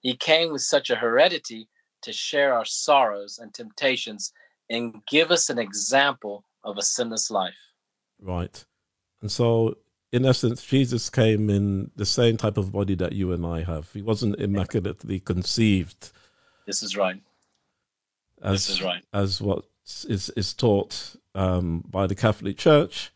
He 0.00 0.16
came 0.16 0.50
with 0.50 0.62
such 0.62 0.88
a 0.88 0.96
heredity 0.96 1.68
to 2.02 2.12
share 2.12 2.54
our 2.54 2.64
sorrows 2.64 3.38
and 3.38 3.52
temptations 3.52 4.32
and 4.70 5.02
give 5.06 5.30
us 5.30 5.50
an 5.50 5.58
example 5.58 6.44
of 6.64 6.78
a 6.78 6.82
sinless 6.82 7.30
life. 7.30 7.58
Right. 8.20 8.64
And 9.20 9.30
so, 9.30 9.76
in 10.12 10.26
essence, 10.26 10.64
Jesus 10.64 11.08
came 11.10 11.48
in 11.50 11.90
the 11.96 12.04
same 12.06 12.36
type 12.36 12.56
of 12.58 12.70
body 12.72 12.94
that 12.96 13.12
you 13.12 13.32
and 13.32 13.44
I 13.46 13.62
have. 13.62 13.90
He 13.92 14.02
wasn't 14.02 14.38
immaculately 14.38 15.20
conceived 15.20 16.10
This 16.66 16.82
is 16.82 16.96
right. 16.96 17.20
as, 18.42 18.66
This 18.66 18.70
is 18.76 18.82
right. 18.82 19.04
as 19.12 19.40
what 19.40 19.64
is, 20.08 20.30
is 20.36 20.52
taught 20.54 21.16
um, 21.34 21.82
by 21.88 22.06
the 22.06 22.14
Catholic 22.14 22.58
Church. 22.58 23.10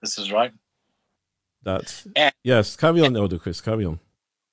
This 0.00 0.16
is 0.18 0.30
right. 0.30 0.52
That, 1.64 2.04
And- 2.14 2.32
yes, 2.44 2.76
carry 2.76 3.00
on, 3.04 3.16
Elder 3.16 3.38
Chris, 3.38 3.60
carry 3.60 3.84
on. 3.84 3.98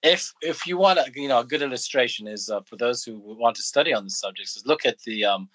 if 0.01 0.33
if 0.41 0.65
you 0.67 0.77
want 0.77 0.99
a 0.99 1.05
you 1.15 1.27
know 1.27 1.39
a 1.39 1.45
good 1.45 1.61
illustration 1.61 2.27
is 2.27 2.49
uh, 2.49 2.61
for 2.61 2.77
those 2.77 3.03
who 3.03 3.13
want 3.43 3.55
to 3.55 3.61
study 3.61 3.91
on 3.93 4.03
the 4.03 4.09
subjects 4.09 4.55
is 4.57 4.65
look 4.65 4.85
at 4.85 4.97
the 5.05 5.23
um, 5.25 5.47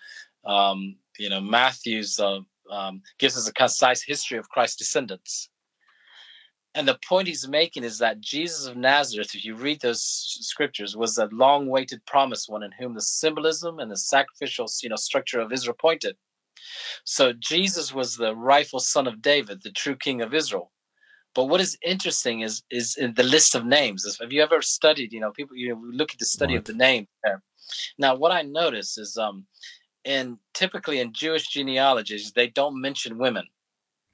um, 0.44 0.96
you 1.18 1.28
know 1.28 1.40
Matthew's 1.40 2.18
uh, 2.20 2.40
um, 2.70 3.02
gives 3.18 3.36
us 3.36 3.48
a 3.48 3.52
concise 3.52 4.02
history 4.02 4.38
of 4.38 4.48
Christ's 4.48 4.76
descendants, 4.76 5.50
and 6.74 6.86
the 6.86 6.98
point 7.06 7.28
he's 7.28 7.48
making 7.48 7.82
is 7.84 7.98
that 7.98 8.20
Jesus 8.20 8.66
of 8.66 8.76
Nazareth, 8.76 9.34
if 9.34 9.44
you 9.44 9.56
read 9.56 9.80
those 9.80 10.02
scriptures, 10.02 10.96
was 10.96 11.18
a 11.18 11.28
long-awaited 11.32 12.04
promised 12.06 12.48
one 12.48 12.62
in 12.62 12.70
whom 12.72 12.94
the 12.94 13.00
symbolism 13.00 13.78
and 13.80 13.90
the 13.90 13.96
sacrificial 13.96 14.66
you 14.82 14.88
know 14.88 14.96
structure 14.96 15.40
of 15.40 15.52
Israel 15.52 15.76
pointed. 15.78 16.16
So 17.04 17.32
Jesus 17.32 17.92
was 17.92 18.16
the 18.16 18.36
rightful 18.36 18.80
son 18.80 19.06
of 19.06 19.20
David, 19.20 19.62
the 19.62 19.72
true 19.72 19.96
king 19.96 20.22
of 20.22 20.32
Israel. 20.32 20.70
But 21.34 21.46
what 21.46 21.60
is 21.60 21.76
interesting 21.84 22.40
is 22.40 22.62
is 22.70 22.96
in 22.96 23.14
the 23.14 23.22
list 23.22 23.54
of 23.54 23.64
names. 23.64 24.16
Have 24.20 24.32
you 24.32 24.42
ever 24.42 24.62
studied? 24.62 25.12
You 25.12 25.20
know, 25.20 25.32
people 25.32 25.56
you 25.56 25.70
know, 25.70 25.80
look 25.84 26.12
at 26.12 26.18
the 26.18 26.24
study 26.24 26.54
of 26.56 26.64
the 26.64 26.74
name 26.74 27.08
there. 27.24 27.42
Now, 27.98 28.16
what 28.16 28.32
I 28.32 28.42
notice 28.42 28.98
is, 28.98 29.16
um, 29.16 29.46
in 30.04 30.38
typically 30.54 31.00
in 31.00 31.12
Jewish 31.12 31.48
genealogies, 31.48 32.32
they 32.32 32.48
don't 32.48 32.80
mention 32.80 33.18
women, 33.18 33.46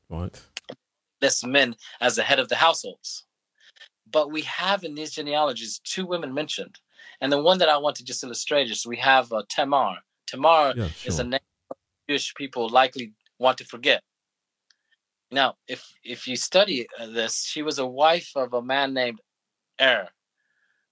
Right. 0.08 0.40
List 1.20 1.46
men 1.46 1.74
as 2.00 2.16
the 2.16 2.22
head 2.22 2.38
of 2.38 2.48
the 2.48 2.56
households. 2.56 3.24
But 4.10 4.30
we 4.30 4.42
have 4.42 4.84
in 4.84 4.94
these 4.94 5.12
genealogies 5.12 5.80
two 5.84 6.06
women 6.06 6.32
mentioned, 6.32 6.78
and 7.20 7.32
the 7.32 7.42
one 7.42 7.58
that 7.58 7.68
I 7.68 7.76
want 7.76 7.96
to 7.96 8.04
just 8.04 8.22
illustrate 8.22 8.70
is 8.70 8.86
we 8.86 8.96
have 8.98 9.32
uh, 9.32 9.42
Tamar. 9.48 9.98
Tamar 10.26 10.74
Yeah, 10.76 10.88
is 11.04 11.18
a 11.18 11.24
name 11.24 11.40
Jewish 12.08 12.34
people 12.34 12.68
likely 12.68 13.12
want 13.38 13.58
to 13.58 13.64
forget. 13.64 14.02
Now, 15.30 15.56
if 15.66 15.84
if 16.04 16.28
you 16.28 16.36
study 16.36 16.86
uh, 16.98 17.06
this, 17.06 17.44
she 17.44 17.62
was 17.62 17.78
a 17.78 17.86
wife 17.86 18.30
of 18.36 18.54
a 18.54 18.62
man 18.62 18.94
named 18.94 19.20
Er, 19.80 20.08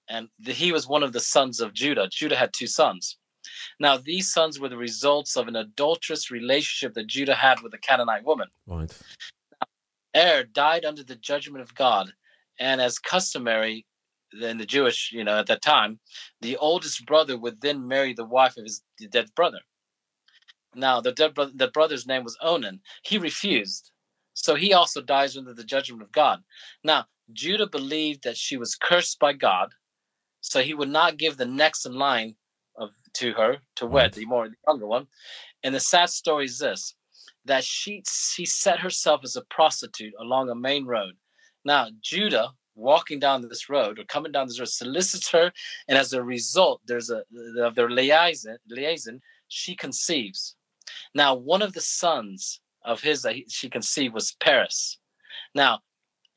and 0.08 0.28
the, 0.40 0.52
he 0.52 0.72
was 0.72 0.88
one 0.88 1.02
of 1.02 1.12
the 1.12 1.20
sons 1.20 1.60
of 1.60 1.72
Judah. 1.72 2.08
Judah 2.10 2.36
had 2.36 2.52
two 2.52 2.66
sons. 2.66 3.16
Now, 3.78 3.96
these 3.96 4.32
sons 4.32 4.58
were 4.58 4.68
the 4.68 4.76
results 4.76 5.36
of 5.36 5.48
an 5.48 5.56
adulterous 5.56 6.30
relationship 6.30 6.94
that 6.94 7.06
Judah 7.06 7.34
had 7.34 7.60
with 7.60 7.74
a 7.74 7.78
Canaanite 7.78 8.24
woman. 8.24 8.48
Right. 8.66 8.92
Er 10.16 10.44
died 10.44 10.84
under 10.84 11.02
the 11.02 11.16
judgment 11.16 11.62
of 11.62 11.74
God, 11.74 12.12
and 12.58 12.80
as 12.80 12.98
customary 12.98 13.86
in 14.40 14.58
the 14.58 14.66
Jewish, 14.66 15.10
you 15.12 15.24
know, 15.24 15.38
at 15.38 15.46
that 15.46 15.62
time, 15.62 16.00
the 16.40 16.56
oldest 16.56 17.04
brother 17.06 17.38
would 17.38 17.60
then 17.60 17.86
marry 17.86 18.14
the 18.14 18.24
wife 18.24 18.56
of 18.56 18.64
his 18.64 18.82
dead 19.10 19.34
brother. 19.34 19.60
Now, 20.74 21.00
the 21.00 21.12
dead 21.12 21.34
brother, 21.34 21.52
the 21.54 21.68
brother's 21.68 22.06
name 22.06 22.24
was 22.24 22.36
Onan. 22.40 22.80
He 23.02 23.18
refused, 23.18 23.92
so 24.34 24.54
he 24.54 24.72
also 24.72 25.00
dies 25.00 25.36
under 25.36 25.54
the 25.54 25.64
judgment 25.64 26.02
of 26.02 26.12
God. 26.12 26.42
Now, 26.82 27.06
Judah 27.32 27.68
believed 27.68 28.24
that 28.24 28.36
she 28.36 28.56
was 28.56 28.74
cursed 28.74 29.18
by 29.18 29.32
God, 29.32 29.72
so 30.40 30.62
he 30.62 30.74
would 30.74 30.90
not 30.90 31.16
give 31.16 31.36
the 31.36 31.46
next 31.46 31.86
in 31.86 31.94
line 31.94 32.36
of 32.76 32.90
to 33.14 33.32
her 33.32 33.58
to 33.76 33.86
wed 33.86 34.12
the 34.12 34.26
more 34.26 34.48
the 34.48 34.56
younger 34.66 34.86
one. 34.86 35.06
And 35.62 35.74
the 35.74 35.80
sad 35.80 36.10
story 36.10 36.44
is 36.46 36.58
this: 36.58 36.94
that 37.44 37.64
she 37.64 38.02
she 38.06 38.44
set 38.46 38.80
herself 38.80 39.20
as 39.24 39.36
a 39.36 39.42
prostitute 39.42 40.14
along 40.20 40.48
a 40.48 40.54
main 40.54 40.84
road. 40.84 41.14
Now, 41.64 41.88
Judah 42.00 42.50
walking 42.74 43.18
down 43.18 43.42
this 43.42 43.68
road 43.68 43.98
or 43.98 44.04
coming 44.04 44.32
down 44.32 44.48
this 44.48 44.58
road 44.58 44.68
solicits 44.68 45.30
her, 45.30 45.52
and 45.88 45.96
as 45.96 46.12
a 46.12 46.22
result, 46.22 46.80
there's 46.86 47.10
a 47.10 47.22
of 47.58 47.74
their 47.74 47.90
liaison 47.90 48.58
liaison. 48.68 49.20
She 49.48 49.76
conceives. 49.76 50.56
Now, 51.14 51.34
one 51.34 51.62
of 51.62 51.72
the 51.72 51.80
sons 51.80 52.60
of 52.84 53.00
his 53.00 53.22
that 53.22 53.36
she 53.48 53.68
conceived 53.70 54.14
was 54.14 54.36
Perez. 54.40 54.98
Now, 55.54 55.80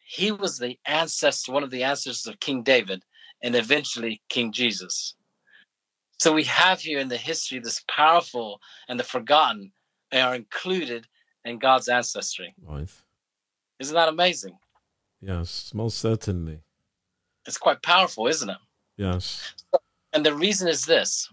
he 0.06 0.32
was 0.32 0.58
the 0.58 0.80
ancestor, 0.86 1.52
one 1.52 1.64
of 1.64 1.72
the 1.72 1.84
ancestors 1.84 2.28
of 2.28 2.40
King 2.40 2.64
David, 2.64 3.04
and 3.44 3.56
eventually 3.56 4.22
King 4.30 4.52
Jesus. 4.52 5.16
So 6.20 6.34
we 6.34 6.44
have 6.46 6.80
here 6.80 7.00
in 7.00 7.10
the 7.10 7.18
history 7.18 7.60
this 7.60 7.84
powerful 7.88 8.60
and 8.88 9.00
the 9.00 9.04
forgotten 9.04 9.72
are 10.14 10.36
included 10.36 11.06
in 11.46 11.60
God's 11.60 11.88
ancestry. 11.88 12.54
Right. 12.62 12.90
Isn't 13.80 13.96
that 13.96 14.10
amazing? 14.10 14.58
Yes, 15.22 15.72
most 15.74 16.00
certainly. 16.00 16.60
It's 17.46 17.58
quite 17.58 17.82
powerful, 17.82 18.28
isn't 18.28 18.50
it? 18.50 18.58
Yes. 18.98 19.54
And 20.14 20.26
the 20.26 20.34
reason 20.34 20.68
is 20.68 20.86
this. 20.86 21.30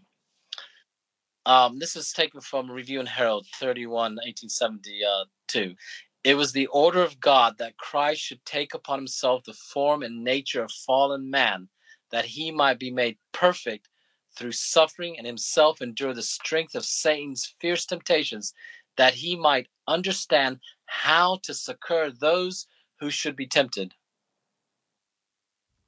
Um, 1.46 1.78
this 1.78 1.96
is 1.96 2.12
taken 2.12 2.40
from 2.40 2.70
Review 2.70 3.00
and 3.00 3.08
Herald 3.08 3.46
31, 3.56 4.16
1872. 4.16 5.74
It 6.22 6.34
was 6.34 6.52
the 6.52 6.66
order 6.68 7.02
of 7.02 7.20
God 7.20 7.58
that 7.58 7.76
Christ 7.76 8.22
should 8.22 8.42
take 8.46 8.72
upon 8.72 8.98
himself 8.98 9.44
the 9.44 9.52
form 9.52 10.02
and 10.02 10.24
nature 10.24 10.62
of 10.62 10.72
fallen 10.72 11.30
man, 11.30 11.68
that 12.10 12.24
he 12.24 12.50
might 12.50 12.78
be 12.78 12.90
made 12.90 13.18
perfect 13.32 13.88
through 14.36 14.52
suffering 14.52 15.16
and 15.16 15.26
himself 15.26 15.80
endure 15.80 16.14
the 16.14 16.22
strength 16.22 16.74
of 16.74 16.84
Satan's 16.84 17.54
fierce 17.60 17.86
temptations, 17.86 18.52
that 18.96 19.14
he 19.14 19.36
might 19.36 19.68
understand 19.88 20.58
how 20.86 21.38
to 21.42 21.54
succor 21.54 22.10
those 22.10 22.66
who 23.00 23.10
should 23.10 23.36
be 23.36 23.46
tempted. 23.46 23.94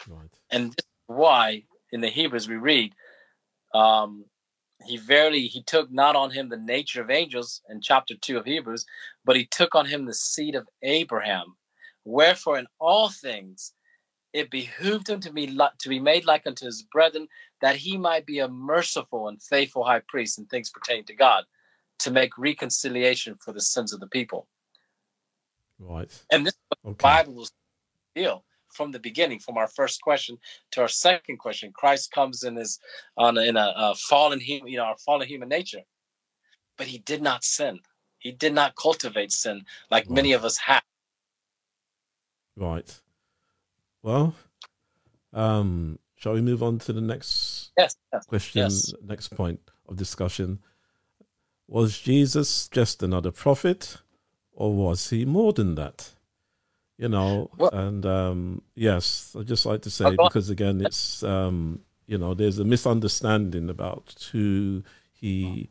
Right. 0.08 0.30
And 0.50 0.70
this 0.70 0.84
is 0.84 1.06
why 1.06 1.64
in 1.92 2.00
the 2.00 2.08
Hebrews 2.08 2.48
we 2.48 2.56
read, 2.56 2.92
um, 3.74 4.24
he 4.84 4.96
verily 4.96 5.46
he 5.46 5.62
took 5.62 5.90
not 5.90 6.16
on 6.16 6.30
him 6.30 6.48
the 6.48 6.56
nature 6.56 7.00
of 7.00 7.10
angels 7.10 7.62
in 7.68 7.80
chapter 7.80 8.14
2 8.14 8.38
of 8.38 8.44
Hebrews, 8.44 8.84
but 9.24 9.36
he 9.36 9.46
took 9.46 9.74
on 9.74 9.86
him 9.86 10.04
the 10.04 10.14
seed 10.14 10.54
of 10.54 10.68
Abraham. 10.82 11.56
Wherefore 12.04 12.58
in 12.58 12.66
all 12.78 13.08
things 13.08 13.72
it 14.32 14.50
behooved 14.50 15.08
him 15.08 15.20
to 15.20 15.32
be 15.32 15.46
to 15.46 15.88
be 15.88 15.98
made 15.98 16.26
like 16.26 16.46
unto 16.46 16.66
his 16.66 16.82
brethren, 16.82 17.26
that 17.60 17.76
he 17.76 17.96
might 17.96 18.26
be 18.26 18.40
a 18.40 18.48
merciful 18.48 19.28
and 19.28 19.42
faithful 19.42 19.84
high 19.84 20.02
priest 20.08 20.38
in 20.38 20.46
things 20.46 20.70
pertaining 20.70 21.04
to 21.04 21.14
God, 21.14 21.44
to 22.00 22.10
make 22.10 22.36
reconciliation 22.36 23.36
for 23.42 23.52
the 23.52 23.60
sins 23.60 23.92
of 23.92 24.00
the 24.00 24.06
people. 24.08 24.46
Right. 25.78 26.10
And 26.30 26.46
this 26.46 26.54
is 26.54 26.60
what 26.68 26.78
the 26.82 26.90
Okay. 26.90 27.02
Bible 27.02 27.34
will 27.34 27.48
deal 28.14 28.44
from 28.68 28.92
the 28.92 28.98
beginning, 28.98 29.38
from 29.38 29.56
our 29.56 29.68
first 29.68 30.02
question 30.02 30.38
to 30.72 30.82
our 30.82 30.88
second 30.88 31.38
question. 31.38 31.72
Christ 31.72 32.10
comes 32.10 32.42
in 32.42 32.56
his 32.56 32.78
on 33.16 33.38
a, 33.38 33.42
in 33.42 33.56
a, 33.56 33.72
a 33.76 33.94
fallen 33.94 34.40
human, 34.40 34.68
you 34.70 34.78
know, 34.78 34.84
our 34.84 34.98
fallen 34.98 35.26
human 35.26 35.48
nature, 35.48 35.82
but 36.76 36.86
he 36.86 36.98
did 36.98 37.22
not 37.22 37.44
sin. 37.44 37.80
He 38.18 38.32
did 38.32 38.54
not 38.54 38.76
cultivate 38.76 39.32
sin 39.32 39.64
like 39.90 40.10
many 40.10 40.32
of 40.32 40.44
us 40.44 40.58
have. 40.58 40.82
Right. 42.56 43.00
Well, 44.02 44.34
um, 45.32 45.98
shall 46.16 46.34
we 46.34 46.40
move 46.40 46.62
on 46.62 46.78
to 46.80 46.92
the 46.92 47.00
next 47.00 47.70
Yes, 47.78 47.96
yes, 48.12 48.26
question, 48.26 48.62
yes. 48.62 48.92
next 49.02 49.28
point 49.36 49.60
of 49.88 49.96
discussion? 49.96 50.58
Was 51.68 51.98
Jesus 51.98 52.68
just 52.68 53.02
another 53.02 53.30
prophet, 53.32 53.98
or 54.52 54.72
was 54.74 55.10
he 55.10 55.24
more 55.24 55.52
than 55.52 55.74
that? 55.76 56.10
You 56.98 57.08
know, 57.08 57.50
Well- 57.58 57.70
and 57.72 58.06
um, 58.06 58.62
yes, 58.74 59.34
I'd 59.38 59.46
just 59.46 59.66
like 59.66 59.82
to 59.82 59.90
say 59.90 60.10
because 60.16 60.48
again, 60.48 60.80
it's 60.80 61.22
um, 61.22 61.80
you 62.06 62.16
know, 62.18 62.34
there's 62.34 62.58
a 62.58 62.64
misunderstanding 62.64 63.68
about 63.68 64.28
who 64.32 64.82
he 65.12 65.68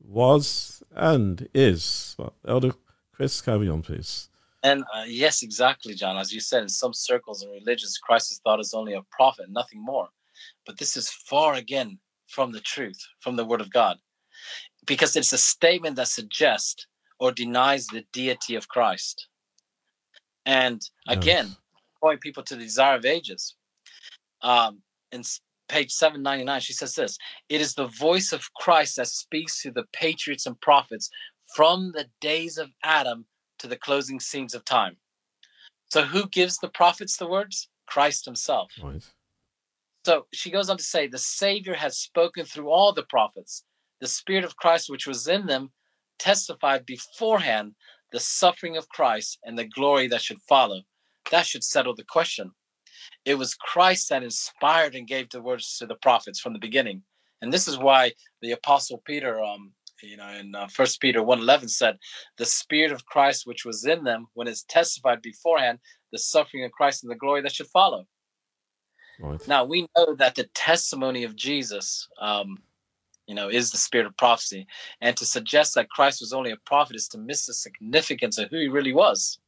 was 0.00 0.82
and 0.94 1.48
is. 1.54 2.14
But 2.18 2.34
Elder 2.46 2.72
Chris, 3.12 3.40
carry 3.40 3.68
on, 3.68 3.82
please. 3.82 4.28
And 4.62 4.84
uh, 4.94 5.04
yes, 5.06 5.42
exactly, 5.42 5.94
John. 5.94 6.18
As 6.18 6.32
you 6.32 6.40
said, 6.40 6.62
in 6.64 6.68
some 6.68 6.94
circles 6.94 7.42
and 7.42 7.52
religions, 7.52 7.98
Christ 7.98 8.32
is 8.32 8.40
thought 8.44 8.60
as 8.60 8.74
only 8.74 8.94
a 8.94 9.02
prophet, 9.12 9.46
nothing 9.50 9.82
more. 9.84 10.08
But 10.66 10.78
this 10.78 10.96
is 10.96 11.10
far 11.10 11.54
again 11.54 11.98
from 12.28 12.52
the 12.52 12.60
truth, 12.60 12.98
from 13.20 13.36
the 13.36 13.44
Word 13.44 13.60
of 13.60 13.72
God, 13.72 13.98
because 14.86 15.16
it's 15.16 15.32
a 15.32 15.38
statement 15.38 15.96
that 15.96 16.08
suggests 16.08 16.86
or 17.20 17.32
denies 17.32 17.86
the 17.88 18.04
deity 18.12 18.56
of 18.56 18.68
Christ. 18.68 19.28
And 20.46 20.82
again, 21.08 21.46
Yes. 21.46 21.58
pointing 22.00 22.20
people 22.20 22.42
to 22.44 22.56
the 22.56 22.64
desire 22.64 22.96
of 22.96 23.04
ages. 23.04 23.56
Um, 24.42 24.82
in 25.12 25.22
page 25.68 25.92
799, 25.92 26.60
she 26.60 26.72
says 26.72 26.94
this 26.94 27.18
It 27.48 27.60
is 27.60 27.74
the 27.74 27.88
voice 27.88 28.32
of 28.32 28.52
Christ 28.54 28.96
that 28.96 29.08
speaks 29.08 29.62
to 29.62 29.70
the 29.70 29.84
patriots 29.92 30.46
and 30.46 30.60
prophets 30.60 31.10
from 31.54 31.92
the 31.92 32.06
days 32.20 32.58
of 32.58 32.70
Adam 32.84 33.26
to 33.58 33.66
the 33.66 33.76
closing 33.76 34.20
scenes 34.20 34.54
of 34.54 34.64
time. 34.64 34.96
So, 35.90 36.02
who 36.02 36.28
gives 36.28 36.58
the 36.58 36.68
prophets 36.68 37.16
the 37.16 37.28
words? 37.28 37.68
Christ 37.86 38.24
himself. 38.24 38.72
Right. 38.82 39.02
So 40.04 40.26
she 40.32 40.50
goes 40.50 40.70
on 40.70 40.76
to 40.76 40.82
say, 40.82 41.06
The 41.06 41.18
Savior 41.18 41.74
has 41.74 41.98
spoken 41.98 42.44
through 42.44 42.70
all 42.70 42.92
the 42.92 43.02
prophets. 43.04 43.64
The 44.00 44.06
Spirit 44.06 44.44
of 44.44 44.56
Christ, 44.56 44.88
which 44.88 45.06
was 45.06 45.26
in 45.26 45.46
them, 45.46 45.70
testified 46.18 46.86
beforehand 46.86 47.74
the 48.12 48.20
suffering 48.20 48.76
of 48.76 48.88
Christ 48.88 49.38
and 49.44 49.58
the 49.58 49.66
glory 49.66 50.06
that 50.08 50.22
should 50.22 50.40
follow. 50.48 50.82
That 51.30 51.46
should 51.46 51.64
settle 51.64 51.94
the 51.94 52.04
question. 52.04 52.52
It 53.24 53.34
was 53.34 53.54
Christ 53.54 54.08
that 54.08 54.22
inspired 54.22 54.94
and 54.94 55.06
gave 55.06 55.28
the 55.30 55.42
words 55.42 55.76
to 55.78 55.86
the 55.86 55.96
prophets 55.96 56.40
from 56.40 56.52
the 56.52 56.58
beginning. 56.58 57.02
And 57.42 57.52
this 57.52 57.68
is 57.68 57.78
why 57.78 58.12
the 58.40 58.52
Apostle 58.52 59.02
Peter, 59.04 59.42
um, 59.42 59.72
you 60.02 60.16
know, 60.16 60.28
in 60.28 60.54
uh, 60.54 60.66
First 60.68 61.00
Peter 61.00 61.20
1.11 61.20 61.70
said, 61.70 61.98
the 62.36 62.44
Spirit 62.44 62.92
of 62.92 63.06
Christ, 63.06 63.46
which 63.46 63.64
was 63.64 63.84
in 63.84 64.04
them, 64.04 64.26
when 64.34 64.48
it's 64.48 64.64
testified 64.64 65.22
beforehand, 65.22 65.78
the 66.12 66.18
suffering 66.18 66.64
of 66.64 66.72
Christ 66.72 67.02
and 67.02 67.10
the 67.10 67.16
glory 67.16 67.42
that 67.42 67.52
should 67.52 67.66
follow. 67.68 68.06
Right. 69.20 69.46
Now 69.48 69.64
we 69.64 69.88
know 69.96 70.14
that 70.16 70.36
the 70.36 70.48
testimony 70.54 71.24
of 71.24 71.34
Jesus, 71.34 72.08
um, 72.20 72.58
you 73.26 73.34
know, 73.34 73.48
is 73.48 73.70
the 73.70 73.78
spirit 73.78 74.06
of 74.06 74.16
prophecy, 74.16 74.66
and 75.00 75.16
to 75.16 75.26
suggest 75.26 75.74
that 75.74 75.90
Christ 75.90 76.20
was 76.20 76.32
only 76.32 76.52
a 76.52 76.56
prophet 76.56 76.96
is 76.96 77.08
to 77.08 77.18
miss 77.18 77.46
the 77.46 77.54
significance 77.54 78.38
of 78.38 78.48
who 78.50 78.58
he 78.58 78.68
really 78.68 78.92
was. 78.92 79.38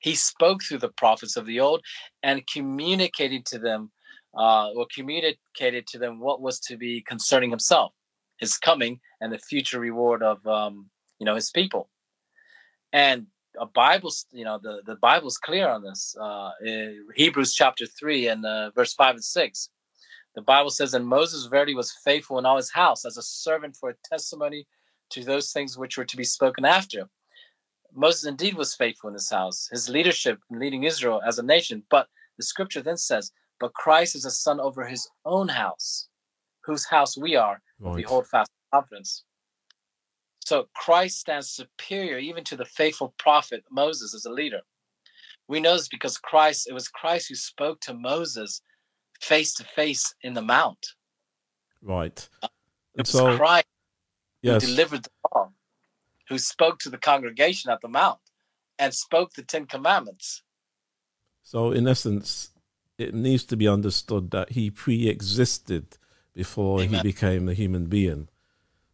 He 0.00 0.14
spoke 0.14 0.62
through 0.62 0.78
the 0.78 0.90
prophets 0.90 1.36
of 1.36 1.46
the 1.46 1.60
old 1.60 1.82
and 2.22 2.46
communicated 2.46 3.46
to 3.46 3.58
them, 3.58 3.90
uh, 4.36 4.70
or 4.70 4.86
communicated 4.94 5.86
to 5.88 5.98
them 5.98 6.20
what 6.20 6.40
was 6.40 6.60
to 6.60 6.76
be 6.76 7.00
concerning 7.00 7.50
himself, 7.50 7.92
his 8.38 8.56
coming, 8.56 9.00
and 9.20 9.32
the 9.32 9.38
future 9.38 9.80
reward 9.80 10.22
of, 10.22 10.46
um, 10.46 10.88
you 11.18 11.24
know, 11.24 11.34
his 11.34 11.50
people. 11.50 11.88
And 12.92 13.26
a 13.58 13.66
Bible, 13.66 14.12
you 14.32 14.44
know, 14.44 14.58
the, 14.62 14.82
the 14.86 14.96
Bible's 14.96 15.38
clear 15.38 15.68
on 15.68 15.82
this. 15.82 16.16
Uh, 16.20 16.50
Hebrews 17.14 17.54
chapter 17.54 17.86
3 17.86 18.28
and 18.28 18.46
uh, 18.46 18.70
verse 18.70 18.94
5 18.94 19.16
and 19.16 19.24
6. 19.24 19.70
The 20.34 20.42
Bible 20.42 20.70
says, 20.70 20.94
And 20.94 21.06
Moses 21.06 21.46
verily 21.46 21.74
was 21.74 21.92
faithful 22.04 22.38
in 22.38 22.46
all 22.46 22.56
his 22.56 22.70
house 22.70 23.04
as 23.04 23.16
a 23.16 23.22
servant 23.22 23.76
for 23.76 23.90
a 23.90 23.96
testimony 24.04 24.66
to 25.10 25.24
those 25.24 25.52
things 25.52 25.76
which 25.76 25.96
were 25.96 26.04
to 26.04 26.16
be 26.16 26.24
spoken 26.24 26.64
after. 26.64 27.08
Moses 27.94 28.26
indeed 28.26 28.54
was 28.54 28.74
faithful 28.74 29.08
in 29.08 29.14
his 29.14 29.30
house, 29.30 29.68
his 29.72 29.88
leadership 29.88 30.38
in 30.50 30.58
leading 30.58 30.84
Israel 30.84 31.20
as 31.26 31.38
a 31.38 31.42
nation. 31.42 31.82
But 31.90 32.08
the 32.36 32.44
scripture 32.44 32.82
then 32.82 32.98
says, 32.98 33.32
But 33.58 33.72
Christ 33.72 34.14
is 34.14 34.24
a 34.24 34.30
son 34.30 34.60
over 34.60 34.86
his 34.86 35.08
own 35.24 35.48
house, 35.48 36.08
whose 36.68 36.84
house 36.84 37.16
we 37.16 37.34
are, 37.34 37.60
Right. 37.80 37.94
we 37.96 38.02
hold 38.02 38.28
fast 38.28 38.50
confidence. 38.72 39.24
So 40.44 40.68
Christ 40.74 41.18
stands 41.18 41.48
superior 41.50 42.18
even 42.18 42.44
to 42.44 42.56
the 42.56 42.66
faithful 42.66 43.14
prophet 43.18 43.64
Moses 43.70 44.14
as 44.14 44.26
a 44.26 44.30
leader. 44.30 44.60
We 45.48 45.60
know 45.60 45.76
this 45.76 45.88
because 45.88 46.18
Christ, 46.18 46.68
it 46.68 46.74
was 46.74 46.88
Christ 46.88 47.28
who 47.28 47.36
spoke 47.36 47.80
to 47.80 47.94
Moses 47.94 48.60
face 49.22 49.54
to 49.54 49.64
face 49.64 50.14
in 50.22 50.34
the 50.34 50.42
mount. 50.42 50.86
Right. 51.80 52.28
It 52.42 52.50
was 52.98 53.08
so, 53.08 53.36
Christ 53.38 53.66
yes. 54.42 54.62
who 54.62 54.68
delivered 54.68 55.04
the 55.04 55.10
law, 55.34 55.50
who 56.28 56.38
spoke 56.38 56.78
to 56.80 56.90
the 56.90 56.98
congregation 56.98 57.70
at 57.70 57.80
the 57.80 57.88
mount 57.88 58.20
and 58.78 58.92
spoke 58.92 59.32
the 59.32 59.42
Ten 59.42 59.64
Commandments. 59.64 60.42
So, 61.44 61.72
in 61.72 61.88
essence, 61.88 62.50
it 62.98 63.14
needs 63.14 63.44
to 63.44 63.56
be 63.56 63.66
understood 63.66 64.32
that 64.32 64.50
he 64.50 64.70
pre-existed 64.70 65.96
before 66.38 66.82
he 66.82 67.02
became 67.02 67.48
a 67.48 67.52
human 67.52 67.86
being. 67.86 68.28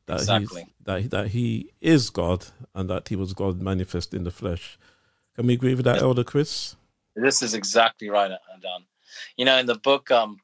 That 0.07 0.21
Exactly. 0.21 0.65
That 0.85 1.11
that 1.11 1.29
he 1.29 1.73
is 1.83 2.09
God 2.09 2.47
and 2.75 2.89
that 2.89 3.09
he 3.11 3.17
was 3.17 3.35
God 3.35 3.61
manifest 3.61 4.15
in 4.15 4.25
the 4.25 4.31
flesh. 4.31 4.79
Can 5.37 5.47
we 5.47 5.53
agree 5.53 5.75
with 5.75 5.85
that. 5.85 6.01
Elder 6.01 6.25
Chris? 6.25 6.77
This 7.15 7.43
is 7.43 7.53
exactly 7.53 8.09
right, 8.09 8.31
Don. 8.63 8.85
You 9.37 9.45
know, 9.45 9.59
in 9.59 9.67
the 9.67 9.75
book 9.75 10.11
um, 10.11 10.39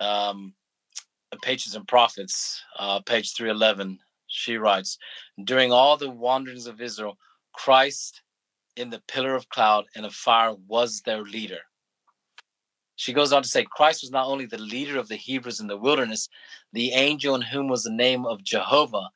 um, 0.00 0.54
Patriarchs 1.42 1.74
and 1.74 1.86
Prophets, 1.86 2.62
uh, 2.78 3.00
page 3.00 3.34
311, 3.34 3.98
she 4.26 4.56
writes, 4.56 4.98
During 5.44 5.70
all 5.70 5.98
the 5.98 6.10
wanderings 6.10 6.66
of 6.66 6.80
Israel, 6.80 7.18
Christ 7.52 8.22
in 8.76 8.88
the 8.90 9.02
pillar 9.06 9.34
of 9.34 9.48
cloud 9.50 9.84
and 9.94 10.06
of 10.06 10.14
fire 10.14 10.54
was 10.66 11.02
their 11.02 11.22
leader. 11.22 11.60
She 12.96 13.12
goes 13.12 13.32
on 13.32 13.42
to 13.42 13.48
say, 13.48 13.64
Christ 13.64 14.02
was 14.02 14.10
not 14.10 14.26
only 14.26 14.46
the 14.46 14.58
leader 14.58 14.98
of 14.98 15.08
the 15.08 15.16
Hebrews 15.16 15.60
in 15.60 15.66
the 15.66 15.76
wilderness, 15.76 16.28
the 16.72 16.92
angel 16.92 17.34
in 17.34 17.42
whom 17.42 17.68
was 17.68 17.82
the 17.82 17.90
name 17.90 18.24
of 18.24 18.44
Jehovah, 18.44 19.10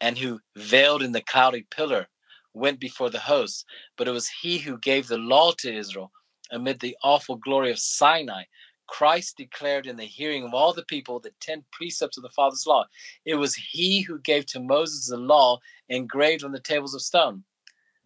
and 0.00 0.18
who 0.18 0.40
veiled 0.56 1.02
in 1.02 1.12
the 1.12 1.22
cloudy 1.22 1.66
pillar 1.70 2.08
went 2.52 2.78
before 2.78 3.10
the 3.10 3.20
host, 3.20 3.64
but 3.96 4.06
it 4.06 4.12
was 4.12 4.28
he 4.28 4.58
who 4.58 4.78
gave 4.78 5.08
the 5.08 5.18
law 5.18 5.52
to 5.58 5.74
Israel 5.74 6.12
amid 6.50 6.80
the 6.80 6.96
awful 7.02 7.36
glory 7.36 7.70
of 7.70 7.78
Sinai. 7.78 8.44
Christ 8.86 9.38
declared 9.38 9.86
in 9.86 9.96
the 9.96 10.04
hearing 10.04 10.44
of 10.44 10.52
all 10.52 10.74
the 10.74 10.84
people 10.84 11.18
the 11.18 11.32
ten 11.40 11.64
precepts 11.72 12.18
of 12.18 12.22
the 12.22 12.28
Father's 12.30 12.66
law. 12.66 12.84
It 13.24 13.36
was 13.36 13.54
he 13.54 14.02
who 14.02 14.18
gave 14.18 14.44
to 14.46 14.60
Moses 14.60 15.08
the 15.08 15.16
law 15.16 15.58
engraved 15.88 16.44
on 16.44 16.52
the 16.52 16.60
tables 16.60 16.94
of 16.94 17.00
stone. 17.00 17.44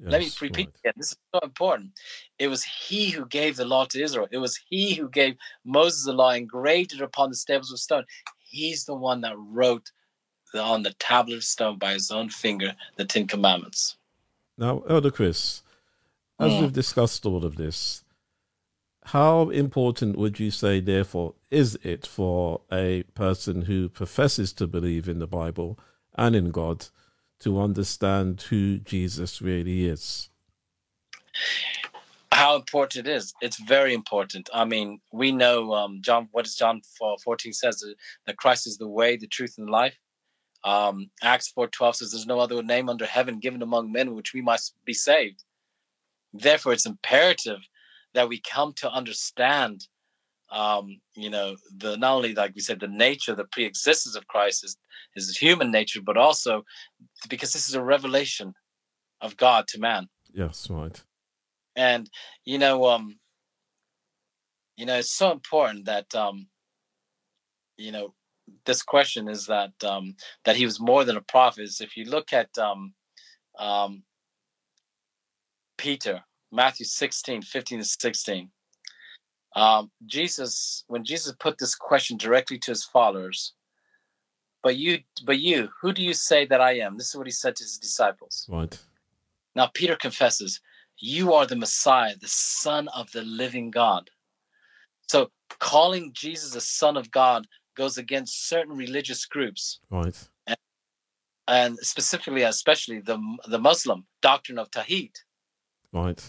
Let 0.00 0.20
me 0.20 0.30
repeat 0.40 0.66
right. 0.66 0.74
again. 0.84 0.92
This 0.96 1.12
is 1.12 1.18
so 1.34 1.40
important. 1.42 1.90
It 2.38 2.48
was 2.48 2.62
he 2.62 3.10
who 3.10 3.26
gave 3.26 3.56
the 3.56 3.64
law 3.64 3.84
to 3.86 4.02
Israel. 4.02 4.28
It 4.30 4.38
was 4.38 4.58
he 4.68 4.94
who 4.94 5.08
gave 5.08 5.36
Moses 5.64 6.04
the 6.04 6.12
law, 6.12 6.30
engraved 6.30 6.92
it 6.92 7.00
upon 7.00 7.30
the 7.30 7.44
tables 7.46 7.72
of 7.72 7.80
stone. 7.80 8.04
He's 8.38 8.84
the 8.84 8.94
one 8.94 9.20
that 9.22 9.34
wrote 9.36 9.90
the, 10.52 10.62
on 10.62 10.82
the 10.82 10.92
tablet 10.94 11.36
of 11.36 11.44
stone 11.44 11.78
by 11.78 11.92
his 11.92 12.10
own 12.10 12.30
finger 12.30 12.74
the 12.96 13.04
Ten 13.04 13.26
Commandments. 13.26 13.96
Now, 14.56 14.82
Elder 14.88 15.10
Chris, 15.10 15.62
as 16.38 16.52
Mm. 16.52 16.60
we've 16.60 16.72
discussed 16.72 17.26
all 17.26 17.44
of 17.44 17.56
this, 17.56 18.04
how 19.06 19.48
important 19.50 20.16
would 20.16 20.38
you 20.38 20.50
say, 20.50 20.80
therefore, 20.80 21.34
is 21.50 21.76
it 21.82 22.06
for 22.06 22.60
a 22.70 23.04
person 23.14 23.62
who 23.62 23.88
professes 23.88 24.52
to 24.54 24.66
believe 24.66 25.08
in 25.08 25.18
the 25.18 25.26
Bible 25.26 25.78
and 26.14 26.36
in 26.36 26.50
God 26.50 26.88
to 27.40 27.60
understand 27.60 28.42
who 28.42 28.78
Jesus 28.78 29.40
really 29.40 29.86
is? 29.86 30.28
How 32.32 32.56
important 32.56 33.06
it 33.06 33.10
is. 33.10 33.34
It's 33.40 33.58
very 33.58 33.94
important. 33.94 34.48
I 34.54 34.64
mean, 34.64 35.00
we 35.12 35.32
know 35.32 35.72
um, 35.72 35.98
John. 36.02 36.28
What 36.32 36.44
does 36.44 36.54
John 36.54 36.80
4, 36.98 37.18
14 37.18 37.52
says 37.52 37.84
that- 38.26 38.36
Christ 38.36 38.66
is 38.66 38.78
the 38.78 38.88
way, 38.88 39.16
the 39.16 39.26
truth, 39.26 39.54
and 39.58 39.68
life. 39.68 39.98
Um, 40.64 41.10
Acts 41.22 41.48
four 41.48 41.68
twelve 41.68 41.96
says, 41.96 42.10
"There's 42.10 42.26
no 42.26 42.40
other 42.40 42.62
name 42.62 42.88
under 42.88 43.06
heaven 43.06 43.38
given 43.38 43.62
among 43.62 43.92
men 43.92 44.14
which 44.14 44.34
we 44.34 44.42
must 44.42 44.74
be 44.84 44.92
saved." 44.92 45.44
Therefore, 46.32 46.72
it's 46.72 46.86
imperative 46.86 47.60
that 48.14 48.28
we 48.28 48.40
come 48.40 48.72
to 48.74 48.90
understand, 48.90 49.86
um, 50.50 51.00
you 51.14 51.30
know, 51.30 51.56
the 51.76 51.96
not 51.96 52.14
only 52.14 52.34
like 52.34 52.54
we 52.54 52.60
said, 52.60 52.80
the 52.80 52.88
nature, 52.88 53.34
the 53.34 53.44
pre-existence 53.44 54.16
of 54.16 54.26
Christ 54.26 54.64
is 54.64 54.76
his 55.14 55.36
human 55.36 55.70
nature, 55.70 56.02
but 56.02 56.16
also 56.16 56.64
because 57.28 57.52
this 57.52 57.68
is 57.68 57.74
a 57.74 57.82
revelation 57.82 58.54
of 59.20 59.36
God 59.36 59.66
to 59.68 59.80
man 59.80 60.08
Yes, 60.32 60.68
right. 60.70 61.02
and 61.76 62.08
you 62.44 62.58
know 62.58 62.86
um 62.86 63.18
you 64.76 64.86
know 64.86 64.96
it's 64.98 65.12
so 65.12 65.32
important 65.32 65.86
that 65.86 66.14
um 66.14 66.46
you 67.76 67.92
know 67.92 68.14
this 68.64 68.82
question 68.82 69.28
is 69.28 69.46
that 69.46 69.72
um 69.84 70.14
that 70.44 70.56
he 70.56 70.64
was 70.64 70.80
more 70.80 71.04
than 71.04 71.16
a 71.16 71.22
prophet 71.22 71.62
is 71.62 71.80
if 71.80 71.96
you 71.96 72.04
look 72.04 72.32
at 72.32 72.56
um 72.58 72.92
um 73.58 74.02
peter 75.76 76.22
matthew 76.52 76.86
16 76.86 77.42
15 77.42 77.78
to 77.78 77.84
16 77.84 78.50
um 79.56 79.90
jesus 80.06 80.84
when 80.88 81.04
jesus 81.04 81.34
put 81.40 81.58
this 81.58 81.74
question 81.74 82.16
directly 82.16 82.58
to 82.58 82.70
his 82.70 82.84
followers 82.84 83.54
but 84.62 84.76
you 84.76 84.98
but 85.24 85.38
you 85.38 85.68
who 85.80 85.92
do 85.92 86.02
you 86.02 86.14
say 86.14 86.46
that 86.46 86.60
i 86.60 86.72
am 86.78 86.96
this 86.96 87.08
is 87.08 87.16
what 87.16 87.26
he 87.26 87.32
said 87.32 87.54
to 87.56 87.64
his 87.64 87.78
disciples 87.78 88.46
Right. 88.48 88.78
now 89.54 89.66
Peter 89.74 89.96
confesses, 89.96 90.60
You 90.98 91.34
are 91.34 91.46
the 91.46 91.56
Messiah, 91.56 92.16
the 92.20 92.28
Son 92.28 92.88
of 92.88 93.10
the 93.12 93.22
living 93.22 93.70
God. 93.70 94.10
So 95.08 95.30
calling 95.58 96.12
Jesus 96.12 96.52
the 96.52 96.60
Son 96.60 96.96
of 96.96 97.10
God 97.10 97.46
goes 97.76 97.98
against 97.98 98.48
certain 98.48 98.76
religious 98.76 99.24
groups, 99.26 99.80
Right. 99.90 100.16
and 100.46 100.56
and 101.46 101.78
specifically, 101.78 102.42
especially 102.42 103.00
the, 103.00 103.18
the 103.48 103.58
Muslim 103.58 104.06
doctrine 104.22 104.58
of 104.58 104.70
Tawhid, 104.70 105.14
Right. 105.92 106.22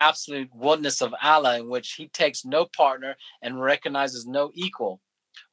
absolute 0.00 0.50
oneness 0.54 1.02
of 1.02 1.14
Allah, 1.22 1.58
in 1.58 1.68
which 1.68 1.92
he 1.92 2.08
takes 2.08 2.44
no 2.44 2.66
partner 2.76 3.16
and 3.42 3.60
recognizes 3.60 4.26
no 4.26 4.50
equal. 4.54 5.00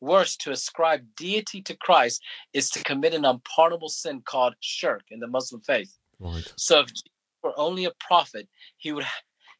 Worse, 0.01 0.35
to 0.37 0.51
ascribe 0.51 1.05
deity 1.15 1.61
to 1.61 1.75
Christ 1.77 2.21
is 2.53 2.69
to 2.71 2.83
commit 2.83 3.13
an 3.13 3.25
unpardonable 3.25 3.89
sin 3.89 4.21
called 4.25 4.55
shirk 4.59 5.03
in 5.09 5.19
the 5.19 5.27
Muslim 5.27 5.61
faith. 5.61 5.97
Right. 6.19 6.51
So 6.57 6.81
if 6.81 6.87
Jesus 6.87 7.03
were 7.43 7.57
only 7.57 7.85
a 7.85 7.91
prophet, 7.99 8.47
he 8.77 8.91
would 8.91 9.05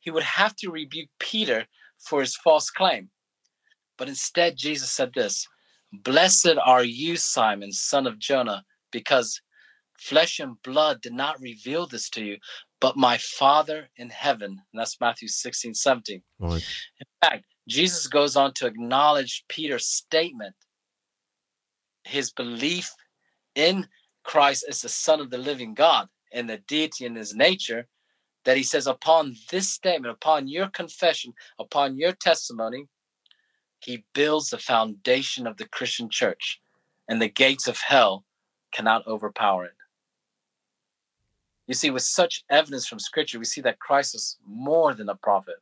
he 0.02 0.12
would 0.12 0.24
have 0.24 0.56
to 0.58 0.69
rebuke 0.69 1.10
Peter 1.19 1.65
for 1.98 2.19
his 2.22 2.36
false 2.36 2.69
claim. 2.69 3.10
But 3.98 4.10
instead, 4.10 4.58
Jesus 4.58 4.91
said 4.91 5.13
this: 5.13 5.48
"Blessed 5.91 6.58
are 6.63 6.84
you, 6.84 7.15
Simon, 7.15 7.72
son 7.72 8.08
of 8.08 8.19
Jonah, 8.19 8.65
because 8.91 9.41
flesh 9.98 10.39
and 10.39 10.62
blood 10.63 11.02
did 11.02 11.13
not 11.13 11.39
reveal 11.39 11.88
this 11.88 12.10
to 12.12 12.24
you, 12.24 12.38
but 12.82 12.98
my 12.98 13.17
Father 13.17 13.89
in 13.96 14.10
heaven." 14.10 14.52
And 14.52 14.80
that's 14.80 15.00
Matthew 15.00 15.28
16, 15.28 15.74
17. 15.74 16.22
Right. 16.39 16.63
In 17.00 17.08
fact, 17.22 17.46
Jesus 17.67 18.08
goes 18.08 18.36
on 18.36 18.54
to 18.56 18.67
acknowledge 18.67 19.45
Peter's 19.47 19.86
statement, 19.86 20.56
his 22.04 22.32
belief 22.32 22.93
in 23.56 23.88
Christ 24.23 24.65
as 24.67 24.82
the 24.82 24.89
Son 24.89 25.19
of 25.19 25.30
the 25.30 25.38
living 25.38 25.73
God 25.73 26.08
and 26.34 26.49
the 26.49 26.58
deity 26.58 27.06
in 27.06 27.15
his 27.15 27.36
nature, 27.36 27.88
that 28.45 28.58
he 28.58 28.63
says, 28.63 28.88
upon 28.88 29.36
this 29.52 29.69
statement, 29.69 30.12
upon 30.12 30.47
your 30.47 30.67
confession, 30.67 31.34
upon 31.60 31.97
your 31.97 32.12
testimony, 32.12 32.88
he 33.80 34.04
builds 34.13 34.49
the 34.49 34.58
foundation 34.58 35.47
of 35.47 35.58
the 35.58 35.67
Christian 35.67 36.10
church, 36.10 36.62
and 37.08 37.21
the 37.21 37.30
gates 37.30 37.67
of 37.67 37.78
hell 37.78 38.26
cannot 38.73 39.06
overpower 39.08 39.65
it. 39.65 39.76
You 41.67 41.73
see, 41.73 41.91
with 41.91 42.04
such 42.04 42.43
evidence 42.49 42.88
from 42.88 42.99
Scripture, 42.99 43.39
we 43.39 43.45
see 43.45 43.62
that 43.62 43.80
Christ 43.80 44.15
is 44.15 44.38
more 44.45 44.93
than 44.93 45.10
a 45.10 45.15
prophet. 45.15 45.56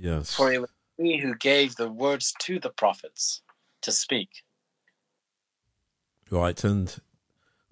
Yes. 0.00 0.34
For 0.34 0.52
it 0.52 0.60
was 0.60 0.70
he 0.96 1.18
who 1.18 1.34
gave 1.36 1.76
the 1.76 1.90
words 1.90 2.34
to 2.40 2.58
the 2.58 2.70
prophets 2.70 3.42
to 3.82 3.92
speak. 3.92 4.28
Right. 6.30 6.62
And 6.64 6.94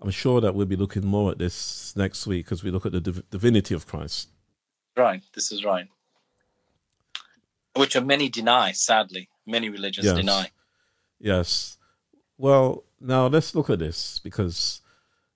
I'm 0.01 0.11
sure 0.11 0.41
that 0.41 0.55
we'll 0.55 0.67
be 0.67 0.77
looking 0.77 1.07
more 1.07 1.31
at 1.33 1.39
this 1.39 1.95
next 1.97 2.27
week 2.27 2.53
as 2.53 2.63
we 2.63 2.71
look 2.71 2.87
at 2.87 2.93
the 2.93 3.01
div- 3.01 3.31
divinity 3.31 3.75
of 3.75 3.87
Christ. 3.87 4.29
Right, 4.97 5.23
this 5.35 5.53
is 5.53 5.65
right. 5.65 5.87
Which 7.77 7.95
are 7.97 8.05
many 8.05 8.29
deny, 8.29 8.73
sadly. 8.73 9.29
Many 9.47 9.69
religions 9.69 10.07
Yes. 10.07 10.17
deny. 10.17 10.51
Yes. 11.21 11.79
Well, 12.37 12.85
now 13.01 13.27
let's 13.27 13.55
look 13.55 13.71
at 13.71 13.79
this 13.79 14.19
because, 14.19 14.81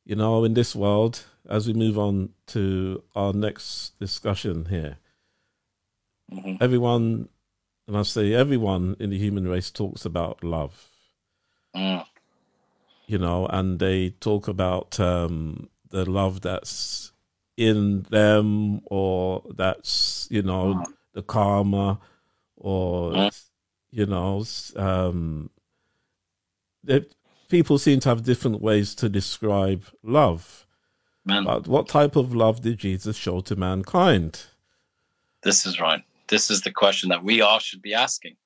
you 0.04 0.16
know, 0.16 0.44
in 0.44 0.54
this 0.54 0.74
world, 0.74 1.24
as 1.48 1.66
we 1.66 1.72
move 1.72 1.98
on 1.98 2.30
to 2.48 3.02
our 3.14 3.32
next 3.32 3.98
discussion 3.98 4.66
here, 4.66 4.98
Mhm. 6.32 6.58
everyone, 6.60 7.28
and 7.86 7.96
I 7.96 8.02
say 8.02 8.32
everyone 8.32 8.96
in 8.98 9.10
the 9.10 9.18
human 9.18 9.46
race 9.46 9.70
talks 9.70 10.04
about 10.04 10.42
love, 10.42 10.88
Mm, 11.74 12.04
you 13.06 13.18
know, 13.18 13.46
and 13.46 13.78
they 13.78 14.10
talk 14.10 14.48
about 14.48 14.98
um, 15.00 15.68
the 15.90 16.08
love 16.08 16.40
that's 16.40 17.12
in 17.56 18.02
them 18.10 18.80
or 18.86 19.42
that's, 19.56 20.26
you 20.30 20.42
know, 20.42 20.84
the 21.12 21.22
karma 21.22 21.98
or, 22.56 23.12
Mm. 23.12 23.44
you 23.90 24.06
know, 24.06 24.44
um, 24.76 25.50
they, 26.84 27.04
people 27.48 27.78
seem 27.78 28.00
to 28.00 28.08
have 28.08 28.22
different 28.24 28.60
ways 28.62 28.94
to 28.96 29.08
describe 29.08 29.84
love. 30.02 30.66
man, 31.24 31.44
But 31.44 31.68
what 31.68 31.88
type 31.88 32.16
of 32.16 32.34
love 32.34 32.62
did 32.62 32.78
Jesus 32.78 33.16
show 33.16 33.40
to 33.42 33.54
mankind? 33.56 34.46
this 35.42 35.66
is 35.66 35.78
right. 35.80 36.04
This 36.32 36.50
is 36.50 36.62
the 36.62 36.72
question 36.72 37.10
that 37.10 37.22
we 37.22 37.42
all 37.42 37.58
should 37.58 37.82
be 37.82 37.92
asking. 37.92 38.36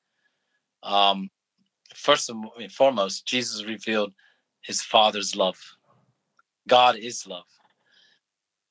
Um, 0.82 1.30
first 1.94 2.28
and 2.28 2.72
foremost, 2.72 3.28
Jesus 3.28 3.64
revealed 3.64 4.12
his 4.64 4.82
Father's 4.82 5.36
love. 5.36 5.56
God 6.68 6.96
is 6.96 7.28
love. 7.28 7.46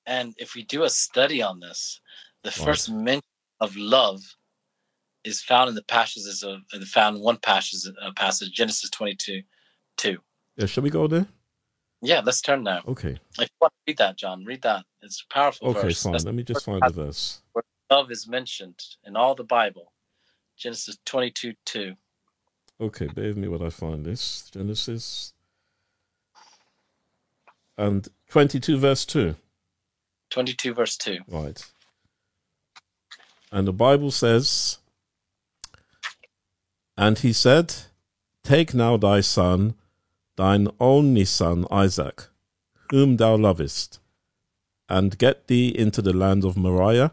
And 0.06 0.34
if 0.38 0.54
we 0.54 0.66
do 0.66 0.84
a 0.84 0.90
study 0.90 1.42
on 1.42 1.62
this, 1.62 2.02
the 2.44 2.52
first 2.52 2.92
mention 2.92 3.24
of 3.62 3.74
love 3.78 4.20
is 5.24 5.42
found 5.42 5.70
in 5.70 5.76
the 5.76 5.84
passages 5.84 6.44
of 6.44 6.60
the 6.78 6.86
found 6.86 7.16
in 7.16 7.24
one 7.24 7.38
passage, 7.38 7.90
uh, 8.02 8.12
passage 8.18 8.52
Genesis 8.52 8.90
22, 8.90 9.42
2. 9.96 10.18
Yeah, 10.58 10.66
shall 10.66 10.84
we 10.84 10.90
go 10.90 11.08
there? 11.08 11.26
Yeah, 12.02 12.22
let's 12.26 12.42
turn 12.42 12.64
now. 12.64 12.82
Okay. 12.86 13.18
If 13.40 13.50
you 13.50 13.58
want 13.62 13.72
to 13.72 13.92
read 13.92 13.98
that, 14.00 14.18
John, 14.18 14.44
read 14.44 14.64
that. 14.64 14.84
It's 15.04 15.24
a 15.24 15.34
powerful 15.34 15.70
Okay, 15.70 15.84
verse. 15.84 16.04
fine. 16.04 16.12
That's 16.12 16.26
Let 16.26 16.36
me 16.36 16.44
just 16.44 16.66
find 16.66 16.82
the 16.82 16.92
verse. 16.92 17.42
Love 17.90 18.12
is 18.12 18.28
mentioned 18.28 18.82
in 19.06 19.16
all 19.16 19.36
the 19.36 19.44
Bible. 19.44 19.92
Genesis 20.58 20.98
22 21.06 21.54
2. 21.66 21.94
Okay, 22.80 23.08
bear 23.08 23.28
with 23.30 23.38
me 23.38 23.48
while 23.48 23.64
I 23.64 23.70
find 23.70 24.06
this. 24.06 24.50
Genesis. 24.52 25.34
And 27.78 28.08
22, 28.30 28.78
verse 28.78 29.06
2. 29.06 29.36
22 30.30 30.74
verse 30.74 30.98
2. 30.98 31.20
Right. 31.28 31.66
And 33.52 33.68
the 33.68 33.74
Bible 33.74 34.12
says, 34.12 34.80
And 36.98 37.20
he 37.20 37.32
said, 37.32 37.74
Take 38.44 38.74
now 38.74 38.98
thy 38.98 39.22
son, 39.22 39.76
thine 40.36 40.68
only 40.80 41.26
son 41.26 41.66
Isaac, 41.72 42.28
whom 42.92 43.18
thou 43.18 43.36
lovest, 43.36 44.00
and 44.90 45.18
get 45.18 45.48
thee 45.48 45.70
into 45.70 46.02
the 46.02 46.14
land 46.14 46.44
of 46.44 46.58
Moriah, 46.58 47.12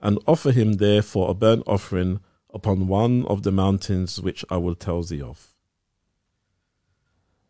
and 0.00 0.18
offer 0.26 0.52
him 0.52 0.74
there 0.74 1.02
for 1.02 1.30
a 1.30 1.34
burnt 1.34 1.62
offering 1.66 2.20
upon 2.52 2.88
one 2.88 3.24
of 3.26 3.42
the 3.42 3.52
mountains 3.52 4.20
which 4.20 4.44
I 4.50 4.56
will 4.56 4.74
tell 4.74 5.02
thee 5.02 5.22
of. 5.22 5.54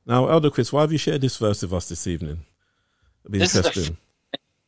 Now, 0.06 0.28
Elder 0.28 0.50
Chris, 0.50 0.72
why 0.72 0.82
have 0.82 0.92
you 0.92 0.98
shared 0.98 1.20
this 1.20 1.36
verse 1.36 1.62
with 1.62 1.72
us 1.72 1.88
this 1.88 2.06
evening? 2.06 2.46
It'd 3.22 3.32
be 3.32 3.38
This 3.38 3.54
is 3.54 3.62
the 3.62 3.68
interesting. 3.68 3.96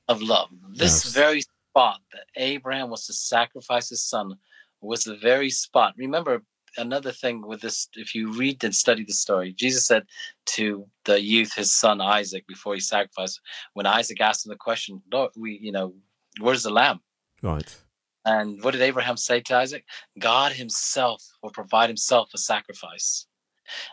of 0.09 0.23
love. 0.23 0.49
This 0.71 1.05
Yes. 1.05 1.15
very 1.15 1.41
spot 1.43 2.01
that 2.13 2.27
Abraham 2.37 2.91
was 2.91 3.07
to 3.07 3.13
sacrifice 3.13 3.89
his 3.89 4.05
son 4.05 4.35
was 4.81 5.05
the 5.05 5.17
very 5.17 5.51
spot. 5.51 5.95
Remember 5.97 6.43
another 6.77 7.13
thing 7.13 7.47
with 7.47 7.61
this, 7.61 7.89
if 7.95 8.15
you 8.15 8.33
read 8.33 8.63
and 8.65 8.75
study 8.75 9.05
the 9.05 9.13
story, 9.13 9.53
Jesus 9.53 9.87
said 9.87 10.05
to 10.47 10.87
the 11.05 11.21
youth, 11.21 11.55
his 11.55 11.73
son 11.73 12.01
Isaac, 12.01 12.47
before 12.47 12.75
he 12.75 12.81
sacrificed, 12.81 13.41
when 13.75 13.87
Isaac 13.87 14.21
asked 14.21 14.47
him 14.47 14.51
the 14.51 14.57
question, 14.57 15.03
Lord, 15.13 15.31
we, 15.37 15.59
you 15.61 15.73
know, 15.73 15.95
where's 16.41 16.63
the 16.63 16.71
lamb? 16.71 17.01
Right. 17.43 17.77
And 18.25 18.63
what 18.63 18.71
did 18.73 18.83
Abraham 18.83 19.17
say 19.17 19.41
to 19.41 19.57
Isaac? 19.57 19.85
God 20.19 20.53
himself 20.53 21.23
will 21.43 21.51
provide 21.51 21.91
himself 21.91 22.31
a 22.35 22.39
sacrifice. 22.39 23.27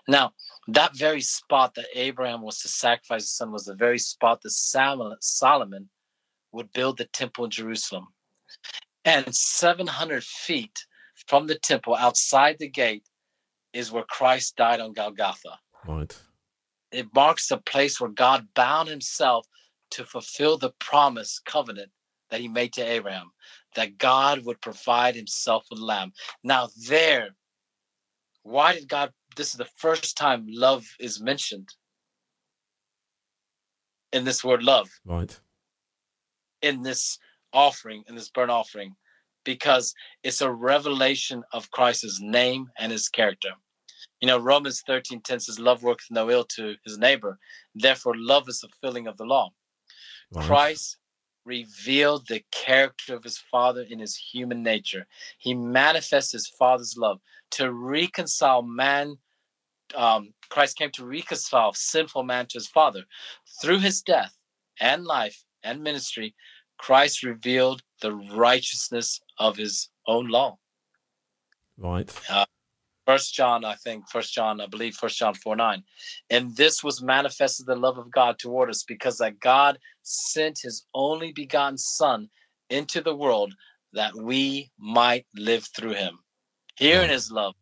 Now, 0.08 0.34
that 0.68 0.95
very 0.95 1.22
spot 1.22 1.74
that 1.76 1.88
Abraham 1.95 2.41
was 2.41 2.60
to 2.60 2.68
sacrifice 2.68 3.24
his 3.24 3.36
son 3.36 3.52
was 3.52 3.66
the 3.66 3.76
very 3.76 3.97
spot 3.97 4.41
that 4.41 4.52
Solomon 5.22 5.89
would 6.52 6.72
build 6.74 6.97
the 6.97 7.06
temple 7.06 7.45
in 7.45 7.52
Jerusalem. 7.52 8.08
And 9.06 9.34
700 9.34 10.24
feet 10.24 10.86
from 11.28 11.47
the 11.47 11.58
temple 11.58 11.95
outside 11.95 12.58
the 12.60 12.70
gate 12.70 13.08
is 13.74 13.91
where 13.91 14.04
Christ 14.04 14.56
died 14.56 14.80
on 14.80 14.93
Golgotha. 14.93 15.60
Right. 15.88 16.16
It 16.91 17.08
marks 17.14 17.47
the 17.47 17.58
place 17.58 18.00
where 18.00 18.10
God 18.10 18.47
bound 18.56 18.89
himself 18.89 19.47
to 19.91 20.06
fulfill 20.06 20.58
the 20.58 20.74
promise 20.80 21.39
covenant 21.39 21.91
that 22.30 22.39
he 22.41 22.47
made 22.47 22.73
to 22.73 22.82
Abraham, 22.82 23.32
that 23.75 23.97
God 23.97 24.45
would 24.45 24.61
provide 24.61 25.15
himself 25.15 25.65
with 25.69 25.80
lamb. 25.80 26.11
Now, 26.43 26.69
there, 26.88 27.30
why 28.43 28.73
did 28.73 28.88
God? 28.88 29.11
This 29.36 29.51
is 29.51 29.57
the 29.57 29.69
first 29.77 30.17
time 30.17 30.45
love 30.49 30.86
is 30.99 31.21
mentioned 31.21 31.69
in 34.11 34.25
this 34.25 34.43
word 34.43 34.63
love 34.63 34.89
Right. 35.05 35.39
in 36.61 36.82
this 36.82 37.17
offering, 37.53 38.03
in 38.07 38.15
this 38.15 38.30
burnt 38.30 38.51
offering, 38.51 38.95
because 39.43 39.93
it's 40.23 40.41
a 40.41 40.51
revelation 40.51 41.43
of 41.53 41.71
Christ's 41.71 42.19
name 42.21 42.67
and 42.77 42.91
his 42.91 43.07
character. 43.07 43.49
You 44.19 44.27
know, 44.27 44.38
Romans 44.38 44.84
13 44.86 45.21
10 45.21 45.39
says, 45.39 45.59
Love 45.59 45.84
worketh 45.84 46.07
no 46.11 46.30
ill 46.30 46.45
to 46.55 46.75
his 46.86 46.97
neighbor. 46.97 47.38
Therefore, 47.75 48.13
love 48.17 48.49
is 48.49 48.59
the 48.59 48.69
filling 48.82 49.07
of 49.07 49.17
the 49.17 49.25
law. 49.25 49.49
Right. 50.32 50.45
Christ 50.45 50.97
revealed 51.45 52.27
the 52.27 52.43
character 52.51 53.15
of 53.15 53.23
his 53.23 53.37
Father 53.37 53.85
in 53.89 53.99
his 53.99 54.15
human 54.15 54.63
nature. 54.63 55.07
He 55.37 55.53
manifests 55.53 56.31
his 56.31 56.47
Father's 56.47 56.97
love 56.97 57.19
to 57.51 57.71
reconcile 57.71 58.61
man. 58.61 59.17
Um, 59.95 60.33
Christ 60.49 60.77
came 60.77 60.91
to 60.91 61.05
reconcile 61.05 61.73
sinful 61.73 62.23
man 62.23 62.45
to 62.47 62.57
his 62.57 62.67
Father. 62.67 63.03
Through 63.61 63.79
his 63.79 64.01
death 64.01 64.35
and 64.79 65.05
life 65.05 65.43
and 65.63 65.81
ministry, 65.81 66.35
Christ 66.77 67.23
revealed 67.23 67.81
the 68.01 68.13
righteousness 68.13 69.19
of 69.37 69.57
his 69.57 69.89
own 70.07 70.27
law. 70.29 70.57
Right. 71.77 72.13
First 73.10 73.34
John, 73.34 73.66
I 73.66 73.74
think, 73.74 74.07
First 74.07 74.36
John, 74.36 74.62
I 74.62 74.68
believe, 74.68 74.93
First 74.93 75.18
John 75.18 75.34
4 75.34 75.55
9. 75.55 75.84
And 76.30 76.55
this 76.55 76.84
was 76.84 77.01
manifested 77.01 77.66
the 77.66 77.76
love 77.76 77.97
of 77.97 78.12
God 78.12 78.38
toward 78.38 78.70
us 78.70 78.84
because 78.84 79.18
that 79.18 79.39
God 79.39 79.80
sent 80.03 80.60
his 80.62 80.86
only 80.93 81.32
begotten 81.32 81.80
Son 81.80 82.30
into 82.70 83.01
the 83.01 83.16
world 83.16 83.55
that 83.93 84.14
we 84.16 84.70
might 84.78 85.26
live 85.36 85.68
through 85.76 85.95
him. 85.95 86.20
Herein 86.76 87.10
is 87.10 87.32
love. 87.32 87.55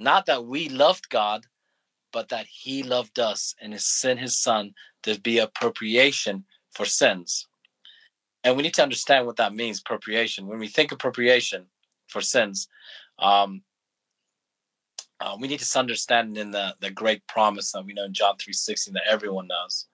Not 0.00 0.26
that 0.26 0.46
we 0.46 0.68
loved 0.68 1.08
God, 1.08 1.46
but 2.12 2.30
that 2.30 2.46
he 2.46 2.82
loved 2.82 3.20
us 3.20 3.54
and 3.62 3.72
has 3.72 3.86
sent 3.86 4.18
his 4.18 4.36
Son 4.36 4.74
to 5.04 5.20
be 5.20 5.40
propitiation 5.54 6.44
for 6.74 6.84
sins. 6.84 7.46
And 8.42 8.56
we 8.56 8.64
need 8.64 8.74
to 8.74 8.82
understand 8.82 9.26
what 9.26 9.36
that 9.36 9.54
means, 9.54 9.80
propitiation. 9.80 10.48
When 10.48 10.58
we 10.58 10.66
think 10.66 10.90
propitiation 10.98 11.66
for 12.08 12.20
sins, 12.20 12.66
um, 13.20 13.62
uh, 15.20 15.36
we 15.38 15.48
need 15.48 15.60
to 15.60 15.78
understand 15.78 16.36
in 16.38 16.50
the, 16.50 16.74
the 16.80 16.90
great 16.90 17.26
promise 17.26 17.72
that 17.72 17.84
we 17.84 17.92
know 17.92 18.04
in 18.04 18.14
John 18.14 18.36
3.16 18.36 18.92
that 18.92 19.02
everyone 19.08 19.48
knows. 19.48 19.86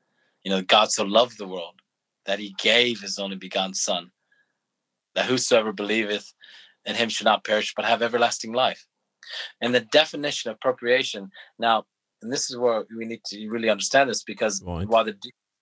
You 0.45 0.51
know, 0.51 0.63
God 0.63 0.93
so 0.93 1.05
loved 1.05 1.39
the 1.39 1.49
world 1.49 1.81
that 2.27 2.39
he 2.39 2.55
gave 2.59 3.01
his 3.01 3.19
only 3.19 3.37
begotten 3.37 3.75
son, 3.75 4.11
that 5.15 5.27
whosoever 5.27 5.73
believeth 5.73 6.33
in 6.85 6.95
him 6.95 7.09
should 7.09 7.25
not 7.25 7.45
perish 7.45 7.75
but 7.75 7.85
have 7.85 8.03
everlasting 8.03 8.53
life. 8.53 8.87
And 9.61 9.75
the 9.75 9.81
definition 9.81 10.51
of 10.51 10.61
propitiation, 10.61 11.31
now, 11.59 11.85
and 12.23 12.33
this 12.33 12.49
is 12.51 12.57
where 12.57 12.85
we 12.97 13.05
need 13.05 13.23
to 13.27 13.49
really 13.49 13.69
understand 13.69 14.09
this 14.09 14.23
because 14.23 14.63
Right. 14.65 14.87
while 14.87 15.05
the 15.05 15.17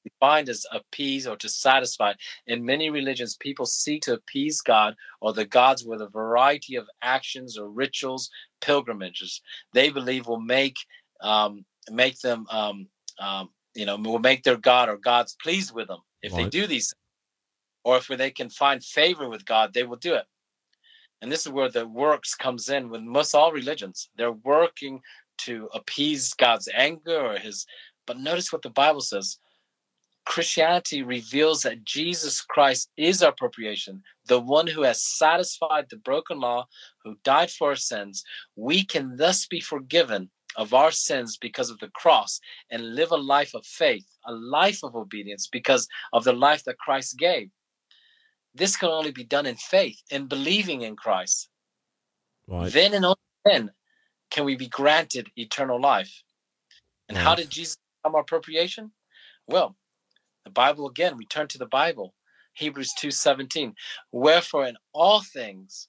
defined 0.04 0.48
as 0.48 0.66
appease 0.72 1.26
or 1.26 1.36
to 1.36 1.48
satisfy, 1.48 2.12
in 2.46 2.64
many 2.64 2.90
religions, 2.90 3.36
people 3.36 3.66
seek 3.66 4.02
to 4.02 4.14
appease 4.14 4.60
God 4.60 4.94
or 5.20 5.32
the 5.32 5.44
gods 5.44 5.84
with 5.84 6.00
a 6.00 6.08
variety 6.08 6.76
of 6.76 6.88
actions 7.02 7.58
or 7.58 7.68
rituals, 7.68 8.30
pilgrimages. 8.60 9.40
They 9.72 9.90
believe 9.90 10.26
will 10.26 10.40
make 10.40 10.76
um, 11.20 11.64
make 11.90 12.18
them 12.20 12.46
um, 12.50 12.88
um, 13.18 13.50
you 13.74 13.86
know 13.86 13.96
will 13.96 14.18
make 14.18 14.42
their 14.42 14.56
God 14.56 14.88
or 14.88 14.96
gods 14.96 15.36
pleased 15.42 15.74
with 15.74 15.88
them 15.88 16.00
if 16.22 16.34
they 16.34 16.46
do 16.46 16.66
these, 16.66 16.94
or 17.84 17.96
if 17.96 18.06
they 18.08 18.30
can 18.30 18.50
find 18.50 18.82
favor 18.82 19.28
with 19.28 19.44
God, 19.44 19.72
they 19.72 19.82
will 19.82 19.96
do 19.96 20.14
it. 20.14 20.24
And 21.22 21.32
this 21.32 21.46
is 21.46 21.52
where 21.52 21.70
the 21.70 21.86
works 21.86 22.34
comes 22.34 22.68
in 22.68 22.90
with 22.90 23.00
most 23.00 23.34
all 23.34 23.52
religions. 23.52 24.10
They're 24.16 24.32
working 24.32 25.00
to 25.38 25.68
appease 25.72 26.34
God's 26.34 26.68
anger 26.74 27.18
or 27.18 27.38
his. 27.38 27.66
But 28.06 28.18
notice 28.18 28.52
what 28.52 28.62
the 28.62 28.70
Bible 28.70 29.00
says. 29.00 29.38
Christianity 30.24 31.02
reveals 31.02 31.62
that 31.62 31.84
Jesus 31.84 32.40
Christ 32.40 32.90
is 32.96 33.22
our 33.22 33.32
propitiation, 33.32 34.02
the 34.26 34.40
one 34.40 34.66
who 34.66 34.82
has 34.82 35.02
satisfied 35.02 35.86
the 35.90 35.98
broken 35.98 36.40
law, 36.40 36.66
who 37.02 37.16
died 37.24 37.50
for 37.50 37.70
our 37.70 37.76
sins. 37.76 38.24
We 38.56 38.84
can 38.84 39.16
thus 39.16 39.46
be 39.46 39.60
forgiven 39.60 40.30
of 40.56 40.72
our 40.72 40.90
sins 40.90 41.36
because 41.36 41.68
of 41.68 41.78
the 41.78 41.88
cross 41.88 42.40
and 42.70 42.94
live 42.94 43.10
a 43.10 43.16
life 43.16 43.54
of 43.54 43.66
faith, 43.66 44.06
a 44.26 44.32
life 44.32 44.80
of 44.82 44.96
obedience 44.96 45.46
because 45.46 45.88
of 46.12 46.24
the 46.24 46.32
life 46.32 46.64
that 46.64 46.78
Christ 46.78 47.18
gave. 47.18 47.50
This 48.54 48.76
can 48.76 48.88
only 48.88 49.10
be 49.10 49.24
done 49.24 49.46
in 49.46 49.56
faith 49.56 50.00
and 50.10 50.28
believing 50.28 50.82
in 50.82 50.96
Christ. 50.96 51.48
Right. 52.46 52.72
Then 52.72 52.94
and 52.94 53.04
only 53.04 53.16
then 53.44 53.72
can 54.30 54.44
we 54.44 54.56
be 54.56 54.68
granted 54.68 55.28
eternal 55.36 55.80
life. 55.80 56.22
And 57.08 57.18
how 57.18 57.34
did 57.34 57.50
Jesus 57.50 57.76
become 58.02 58.14
our 58.14 58.24
propitiation? 58.24 58.92
Well, 59.46 59.76
the 60.44 60.50
Bible 60.50 60.88
again, 60.88 61.16
we 61.16 61.26
turn 61.26 61.48
to 61.48 61.58
the 61.58 61.66
Bible. 61.66 62.14
Hebrews 62.54 62.92
2:17. 63.00 63.74
Wherefore 64.12 64.66
in 64.66 64.76
all 64.92 65.22
things 65.22 65.88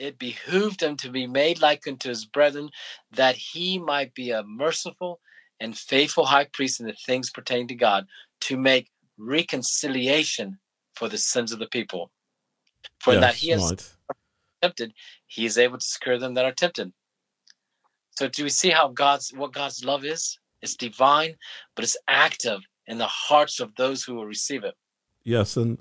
it 0.00 0.18
behooved 0.18 0.82
him 0.82 0.96
to 0.96 1.10
be 1.10 1.26
made 1.26 1.60
like 1.60 1.86
unto 1.86 2.08
his 2.08 2.24
brethren, 2.24 2.70
that 3.12 3.36
he 3.36 3.78
might 3.78 4.14
be 4.14 4.30
a 4.30 4.42
merciful 4.42 5.20
and 5.60 5.76
faithful 5.76 6.24
high 6.24 6.46
priest 6.46 6.80
in 6.80 6.86
the 6.86 6.94
things 6.94 7.30
pertaining 7.30 7.68
to 7.68 7.74
God, 7.74 8.06
to 8.40 8.56
make 8.56 8.90
reconciliation 9.18 10.58
for 10.94 11.08
the 11.08 11.18
sins 11.18 11.52
of 11.52 11.58
the 11.58 11.66
people. 11.66 12.10
For 13.00 13.12
in 13.12 13.20
that 13.20 13.34
he 13.34 13.50
has 13.50 13.60
right. 13.60 13.94
tempted, 14.62 14.94
he 15.26 15.44
is 15.44 15.58
able 15.58 15.76
to 15.76 15.84
secure 15.84 16.18
them 16.18 16.32
that 16.34 16.46
are 16.46 16.52
tempted. 16.52 16.92
So 18.16 18.26
do 18.26 18.42
we 18.42 18.50
see 18.50 18.70
how 18.70 18.88
God's 18.88 19.32
what 19.34 19.52
God's 19.52 19.84
love 19.84 20.06
is? 20.06 20.38
It's 20.62 20.76
divine, 20.76 21.36
but 21.74 21.84
it's 21.84 21.96
active 22.08 22.60
in 22.90 22.98
the 22.98 23.06
hearts 23.06 23.60
of 23.60 23.74
those 23.76 24.02
who 24.02 24.14
will 24.16 24.26
receive 24.26 24.64
it. 24.64 24.74
Yes, 25.22 25.56
and 25.56 25.78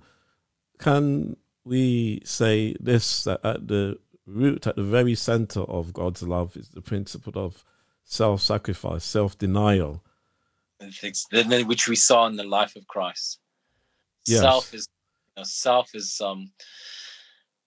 can 0.77 1.35
we 1.65 2.21
say 2.23 2.75
this 2.79 3.23
that 3.23 3.43
at 3.43 3.67
the 3.67 3.97
root, 4.27 4.67
at 4.67 4.75
the 4.75 4.83
very 4.83 5.15
center 5.15 5.61
of 5.61 5.91
God's 5.91 6.21
love 6.21 6.55
is 6.55 6.69
the 6.69 6.81
principle 6.81 7.33
of 7.35 7.65
self 8.03 8.41
sacrifice, 8.41 9.03
self 9.03 9.37
denial? 9.37 10.03
And 10.79 10.93
things 10.93 11.25
then- 11.31 11.67
which 11.67 11.87
we 11.89 11.95
saw 11.95 12.27
in 12.27 12.35
the 12.35 12.43
life 12.43 12.75
of 12.75 12.87
Christ. 12.87 13.39
Yes. 14.27 14.41
Self 14.41 14.73
is 14.73 14.87
you 15.35 15.41
know, 15.41 15.45
self 15.45 15.89
is 15.95 16.21
um 16.21 16.51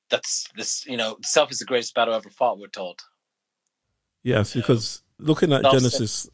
that's 0.08 0.46
this 0.56 0.86
you 0.86 0.96
know 0.96 1.16
self 1.22 1.50
is 1.50 1.58
the 1.58 1.64
greatest 1.64 1.94
battle 1.94 2.14
ever 2.14 2.30
fought. 2.30 2.58
We're 2.58 2.68
told. 2.68 3.00
Yes, 4.22 4.54
because 4.54 5.02
looking 5.18 5.52
at 5.52 5.62
Genesis, 5.64 6.30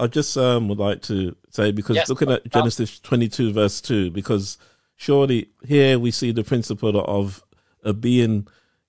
I 0.00 0.06
just 0.06 0.36
um, 0.36 0.68
would 0.68 0.78
like 0.78 1.02
to 1.02 1.36
say 1.50 1.72
because 1.72 1.96
Yes, 1.96 2.08
looking 2.08 2.30
at 2.30 2.50
Genesis 2.50 2.98
22, 3.00 3.52
verse 3.52 3.80
2, 3.80 4.10
because 4.10 4.56
surely 4.96 5.50
here 5.64 5.98
we 5.98 6.10
see 6.10 6.32
the 6.32 6.42
principle 6.42 6.98
of 7.06 7.44
a 7.84 7.92
being 7.92 8.48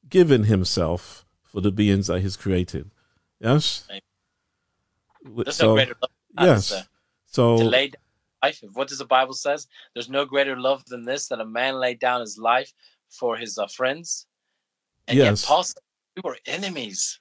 giving 0.09 0.45
himself 0.45 1.25
for 1.43 1.59
the 1.61 1.71
beings 1.71 2.07
that 2.07 2.21
he's 2.21 2.37
created. 2.37 2.91
Yes? 3.39 3.87
There's 5.23 5.57
So, 5.57 5.69
no 5.69 5.75
greater 5.75 5.95
love 6.01 6.11
than 6.35 6.47
that, 6.47 6.57
is 6.57 6.71
yes. 6.71 6.87
So, 7.25 7.57
to 7.57 7.63
lay 7.65 7.87
down 7.89 8.01
life. 8.43 8.63
What 8.73 8.87
does 8.87 8.97
the 8.99 9.05
Bible 9.05 9.33
says? 9.33 9.67
There's 9.93 10.09
no 10.09 10.25
greater 10.25 10.57
love 10.59 10.83
than 10.85 11.05
this 11.05 11.27
that 11.27 11.39
a 11.41 11.45
man 11.45 11.75
laid 11.75 11.99
down 11.99 12.21
his 12.21 12.37
life 12.37 12.71
for 13.09 13.37
his 13.37 13.57
uh, 13.57 13.67
friends. 13.67 14.27
And 15.07 15.17
Yes. 15.17 15.43
yet 15.43 15.47
Paul 15.47 15.63
said, 15.63 15.81
We 16.15 16.21
were 16.23 16.37
enemies, 16.45 17.19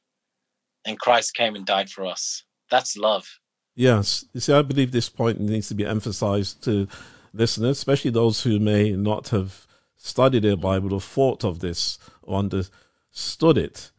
and 0.84 0.99
Christ 0.99 1.34
came 1.34 1.57
and 1.57 1.66
died 1.66 1.91
for 1.91 2.07
us. 2.07 2.45
That's 2.70 2.97
love. 2.97 3.26
Yes. 3.74 4.24
You 4.32 4.40
see, 4.40 4.52
I 4.52 4.62
believe 4.62 4.92
this 4.92 5.08
point 5.08 5.40
needs 5.40 5.68
to 5.68 5.74
be 5.74 5.86
emphasized 5.86 6.62
to 6.64 6.88
listeners, 7.32 7.78
especially 7.78 8.10
those 8.10 8.42
who 8.42 8.58
may 8.58 8.92
not 8.92 9.28
have 9.28 9.66
studied 9.96 10.42
their 10.42 10.56
Bible 10.56 10.94
or 10.94 11.00
thought 11.00 11.44
of 11.44 11.60
this 11.60 11.98
or 12.22 12.38
understood 12.38 13.58
it, 13.58 13.90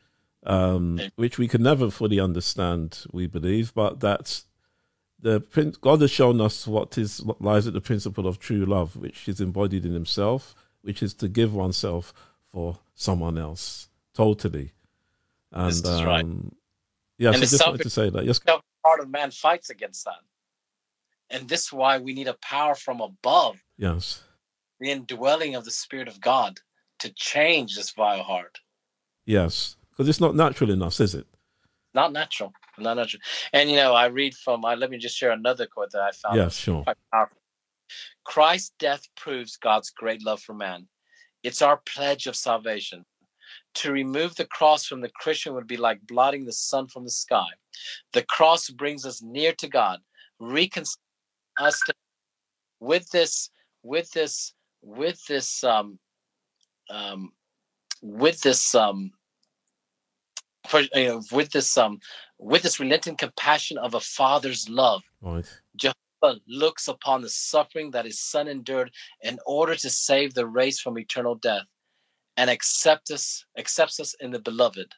um, 0.46 1.00
which 1.16 1.38
we 1.38 1.48
can 1.48 1.64
never 1.64 1.92
fully 1.92 2.20
understand, 2.20 3.06
we 3.12 3.28
believe, 3.28 3.74
but 3.74 4.00
that 4.00 4.42
the 5.20 5.42
God 5.82 6.02
has 6.02 6.12
shown 6.12 6.42
us 6.42 6.68
what 6.68 6.98
is 6.98 7.22
what 7.22 7.42
lies 7.42 7.68
at 7.68 7.74
the 7.74 7.82
principle 7.82 8.28
of 8.28 8.40
true 8.40 8.66
love, 8.66 8.96
which 8.96 9.30
is 9.30 9.40
embodied 9.40 9.86
in 9.86 9.94
Himself, 9.94 10.56
which 10.82 11.04
is 11.04 11.14
to 11.16 11.28
give 11.28 11.54
oneself 11.54 12.14
for 12.52 12.80
someone 12.96 13.38
else 13.38 13.90
totally. 14.14 14.72
And 15.52 15.72
is 15.72 15.84
right. 15.84 16.24
um, 16.24 16.56
yes, 17.18 17.36
And 17.36 17.44
I 17.44 17.46
the 17.46 17.52
just 17.52 17.66
wanted 17.66 17.84
to 17.84 17.90
say 17.90 18.10
that. 18.10 18.26
Yes, 18.26 18.40
The 18.40 18.62
heart 18.84 19.00
of 19.00 19.10
man 19.10 19.32
fights 19.32 19.70
against 19.70 20.06
that. 20.06 20.22
And 21.30 21.48
this 21.48 21.66
is 21.66 21.74
why 21.74 21.98
we 21.98 22.14
need 22.14 22.28
a 22.28 22.36
power 22.42 22.76
from 22.76 23.00
above, 23.02 23.58
yes, 23.78 24.24
the 24.80 24.92
indwelling 24.92 25.56
of 25.56 25.66
the 25.66 25.72
Spirit 25.72 26.08
of 26.08 26.20
God 26.20 26.60
to 27.00 27.14
change 27.14 27.76
this 27.76 27.92
vile 27.92 28.24
heart. 28.24 28.60
yes, 29.26 29.78
because 29.92 30.10
it's 30.10 30.22
not 30.22 30.36
natural 30.36 30.72
in 30.72 30.82
us, 30.82 31.00
is 31.00 31.16
it? 31.16 31.28
Not 31.94 32.14
natural. 32.14 32.54
Not 32.78 32.96
natural. 32.96 33.22
And 33.54 33.70
you 33.70 33.76
know, 33.76 33.94
I 33.94 34.06
read 34.08 34.36
from 34.36 34.66
uh, 34.66 34.76
let 34.76 34.90
me 34.90 34.98
just 34.98 35.18
share 35.18 35.32
another 35.32 35.68
quote 35.68 35.92
that 35.92 36.02
I 36.02 36.12
found. 36.12 36.38
Yes, 36.38 36.56
sure. 36.56 36.84
quite 36.84 36.98
powerful. 37.12 37.38
Christ's 38.24 38.72
death 38.80 39.08
proves 39.16 39.58
God's 39.58 39.90
great 39.90 40.24
love 40.24 40.42
for 40.42 40.54
man. 40.54 40.88
It's 41.44 41.62
our 41.62 41.78
pledge 41.78 42.28
of 42.28 42.36
salvation. 42.36 43.06
To 43.76 43.92
remove 43.92 44.36
the 44.36 44.46
cross 44.46 44.86
from 44.86 45.02
the 45.02 45.10
Christian 45.10 45.54
would 45.54 45.68
be 45.68 45.78
like 45.78 46.06
blotting 46.06 46.46
the 46.46 46.52
sun 46.52 46.88
from 46.88 47.04
the 47.04 47.10
sky. 47.10 47.48
The 48.12 48.24
cross 48.24 48.70
brings 48.70 49.06
us 49.06 49.22
near 49.22 49.54
to 49.54 49.68
God, 49.68 50.00
reconciles 50.40 50.98
us 51.58 51.80
to, 51.88 51.94
with 52.80 53.10
this, 53.12 53.50
with 53.82 54.12
this, 54.12 54.54
with 54.82 55.26
this, 55.26 55.64
um, 55.64 56.00
um, 56.90 57.32
with 58.02 58.42
this, 58.42 58.76
um, 58.76 59.12
for, 60.68 60.82
you 60.94 61.08
know, 61.08 61.22
with 61.32 61.52
this, 61.52 61.78
um, 61.78 62.00
with 62.38 62.64
this 62.64 62.80
relenting 62.80 63.16
compassion 63.16 63.78
of 63.78 63.94
a 63.94 64.02
father's 64.02 64.68
love. 64.68 65.02
Right. 65.22 65.46
Jehovah 65.78 66.42
looks 66.48 66.88
upon 66.88 67.22
the 67.22 67.30
suffering 67.30 67.92
that 67.92 68.06
his 68.06 68.20
son 68.20 68.48
endured 68.48 68.92
in 69.22 69.40
order 69.46 69.76
to 69.76 69.90
save 69.90 70.34
the 70.34 70.46
race 70.46 70.80
from 70.80 71.00
eternal 71.00 71.36
death 71.36 71.64
and 72.38 72.50
accept 72.50 73.12
us, 73.12 73.46
accepts 73.58 74.00
us 74.00 74.16
in 74.20 74.32
the 74.32 74.40
beloved. 74.40 74.94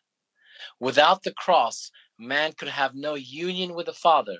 Without 0.79 1.23
the 1.23 1.33
cross, 1.33 1.91
man 2.17 2.53
could 2.53 2.67
have 2.69 2.95
no 2.95 3.15
union 3.15 3.73
with 3.73 3.87
the 3.87 3.93
Father. 3.93 4.39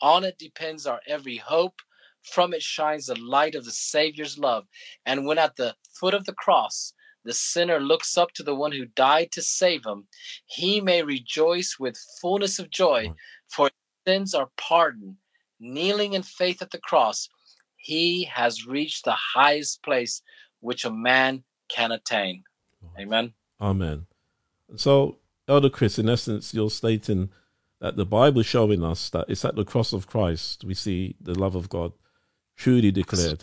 On 0.00 0.24
it 0.24 0.38
depends 0.38 0.86
our 0.86 1.00
every 1.06 1.36
hope. 1.36 1.80
From 2.22 2.52
it 2.52 2.62
shines 2.62 3.06
the 3.06 3.18
light 3.18 3.54
of 3.54 3.64
the 3.64 3.72
Savior's 3.72 4.38
love. 4.38 4.66
And 5.06 5.26
when 5.26 5.38
at 5.38 5.56
the 5.56 5.74
foot 5.98 6.14
of 6.14 6.24
the 6.26 6.34
cross, 6.34 6.92
the 7.24 7.34
sinner 7.34 7.80
looks 7.80 8.16
up 8.16 8.32
to 8.32 8.42
the 8.42 8.54
one 8.54 8.72
who 8.72 8.86
died 8.86 9.32
to 9.32 9.42
save 9.42 9.84
him, 9.84 10.08
he 10.46 10.80
may 10.80 11.02
rejoice 11.02 11.76
with 11.78 11.98
fullness 12.20 12.58
of 12.58 12.70
joy, 12.70 13.08
Right. 13.08 13.14
for 13.48 13.70
sins 14.06 14.34
are 14.34 14.50
pardoned 14.56 15.16
kneeling 15.60 16.14
in 16.14 16.22
faith 16.22 16.62
at 16.62 16.70
the 16.70 16.78
cross, 16.80 17.28
he 17.76 18.24
has 18.24 18.66
reached 18.66 19.04
the 19.04 19.16
highest 19.34 19.82
place 19.82 20.22
which 20.60 20.84
a 20.84 20.90
man 20.90 21.44
can 21.74 21.92
attain. 21.92 22.44
Amen. 22.98 23.32
Amen. 23.60 24.06
So, 24.76 25.18
Elder 25.48 25.70
Chris, 25.70 25.98
in 25.98 26.08
essence, 26.08 26.54
you're 26.54 26.70
stating 26.70 27.30
that 27.80 27.96
the 27.96 28.06
Bible 28.06 28.40
is 28.40 28.46
showing 28.46 28.84
us 28.84 29.10
that 29.10 29.26
it's 29.28 29.44
at 29.44 29.56
the 29.56 29.64
cross 29.64 29.92
of 29.92 30.06
Christ 30.06 30.64
we 30.64 30.74
see 30.74 31.16
the 31.20 31.38
love 31.38 31.54
of 31.54 31.68
God 31.68 31.92
truly 32.56 32.90
declared. 32.90 33.42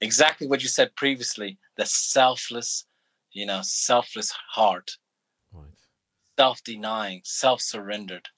Exactly 0.00 0.46
what 0.46 0.62
you 0.62 0.68
said 0.68 0.94
previously 0.96 1.58
the 1.76 1.86
selfless, 1.86 2.84
you 3.32 3.46
know, 3.46 3.60
selfless 3.62 4.30
heart, 4.30 4.96
Right. 5.52 5.66
self 6.38 6.62
denying, 6.64 7.20
self 7.24 7.60
surrendered, 7.60 8.28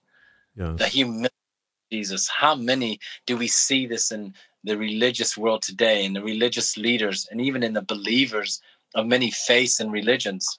Yes. 0.56 0.78
the 0.78 0.86
humility 0.86 1.26
of 1.26 1.90
Jesus. 1.92 2.28
How 2.28 2.54
many 2.54 2.98
do 3.26 3.36
we 3.36 3.46
see 3.48 3.86
this 3.86 4.10
in 4.10 4.34
the 4.64 4.76
religious 4.76 5.36
world 5.36 5.62
today, 5.62 6.04
in 6.04 6.12
the 6.14 6.22
religious 6.22 6.76
leaders, 6.76 7.28
and 7.30 7.40
even 7.40 7.62
in 7.62 7.74
the 7.74 7.82
believers 7.82 8.60
of 8.96 9.06
many 9.06 9.30
faiths 9.30 9.78
and 9.80 9.92
religions? 9.92 10.58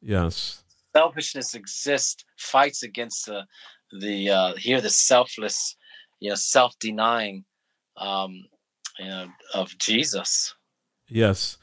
Yes. 0.00 0.62
selfishness 0.96 1.54
exists 1.54 2.24
fights 2.38 2.82
against 2.82 3.26
the 3.26 3.40
the 4.00 4.30
uh 4.30 4.54
here 4.56 4.80
the 4.80 4.90
selfless 4.90 5.76
you 6.20 6.28
know 6.28 6.34
self-denying 6.36 7.44
um 7.96 8.32
you 8.98 9.08
know 9.08 9.26
of 9.54 9.76
jesus 9.78 10.54
Yes. 11.08 11.58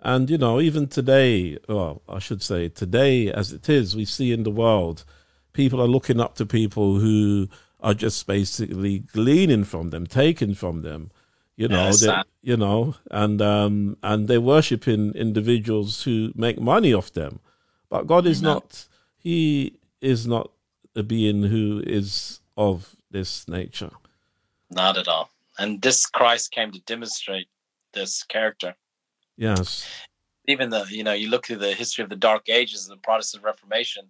And, 0.00 0.28
you 0.28 0.38
know, 0.38 0.60
even 0.60 0.86
today, 0.86 1.58
well, 1.68 2.02
I 2.08 2.18
should 2.18 2.42
say 2.42 2.68
today 2.68 3.32
as 3.32 3.52
it 3.52 3.68
is, 3.68 3.96
we 3.96 4.04
see 4.04 4.32
in 4.32 4.42
the 4.42 4.50
world, 4.50 5.04
people 5.52 5.80
are 5.80 5.88
looking 5.88 6.20
up 6.20 6.34
to 6.36 6.46
people 6.46 6.98
who 6.98 7.48
are 7.80 7.94
just 7.94 8.26
basically 8.26 9.00
gleaning 9.00 9.64
from 9.64 9.90
them, 9.90 10.06
taking 10.06 10.54
from 10.54 10.82
them, 10.82 11.10
you 11.56 11.68
know, 11.68 11.86
Yes, 11.86 12.00
they, 12.00 12.22
you 12.42 12.56
know, 12.56 12.94
and, 13.10 13.40
um, 13.42 13.96
and 14.02 14.28
they're 14.28 14.40
worshiping 14.40 15.12
individuals 15.14 16.02
who 16.04 16.32
make 16.34 16.60
money 16.60 16.92
off 16.92 17.12
them. 17.12 17.40
But 17.88 18.06
God 18.06 18.26
is 18.26 18.40
Amen. 18.40 18.54
not, 18.54 18.86
He 19.18 19.78
is 20.00 20.26
not 20.26 20.50
a 20.96 21.02
being 21.02 21.44
who 21.44 21.82
is 21.86 22.40
of 22.56 22.96
this 23.10 23.46
nature. 23.48 23.90
not 24.70 24.96
at 24.98 25.08
all 25.08 25.30
and 25.58 25.80
this 25.82 26.06
christ 26.06 26.50
came 26.50 26.72
to 26.72 26.80
demonstrate 26.80 27.46
this 27.92 28.22
character 28.24 28.74
Yes. 29.36 29.86
even 30.46 30.70
the 30.70 30.84
you 30.88 31.04
know 31.04 31.12
you 31.12 31.28
look 31.30 31.46
through 31.46 31.56
the 31.58 31.72
history 31.74 32.02
of 32.04 32.10
the 32.10 32.16
dark 32.16 32.48
ages 32.48 32.88
and 32.88 32.96
the 32.96 33.02
protestant 33.02 33.44
reformation 33.44 34.04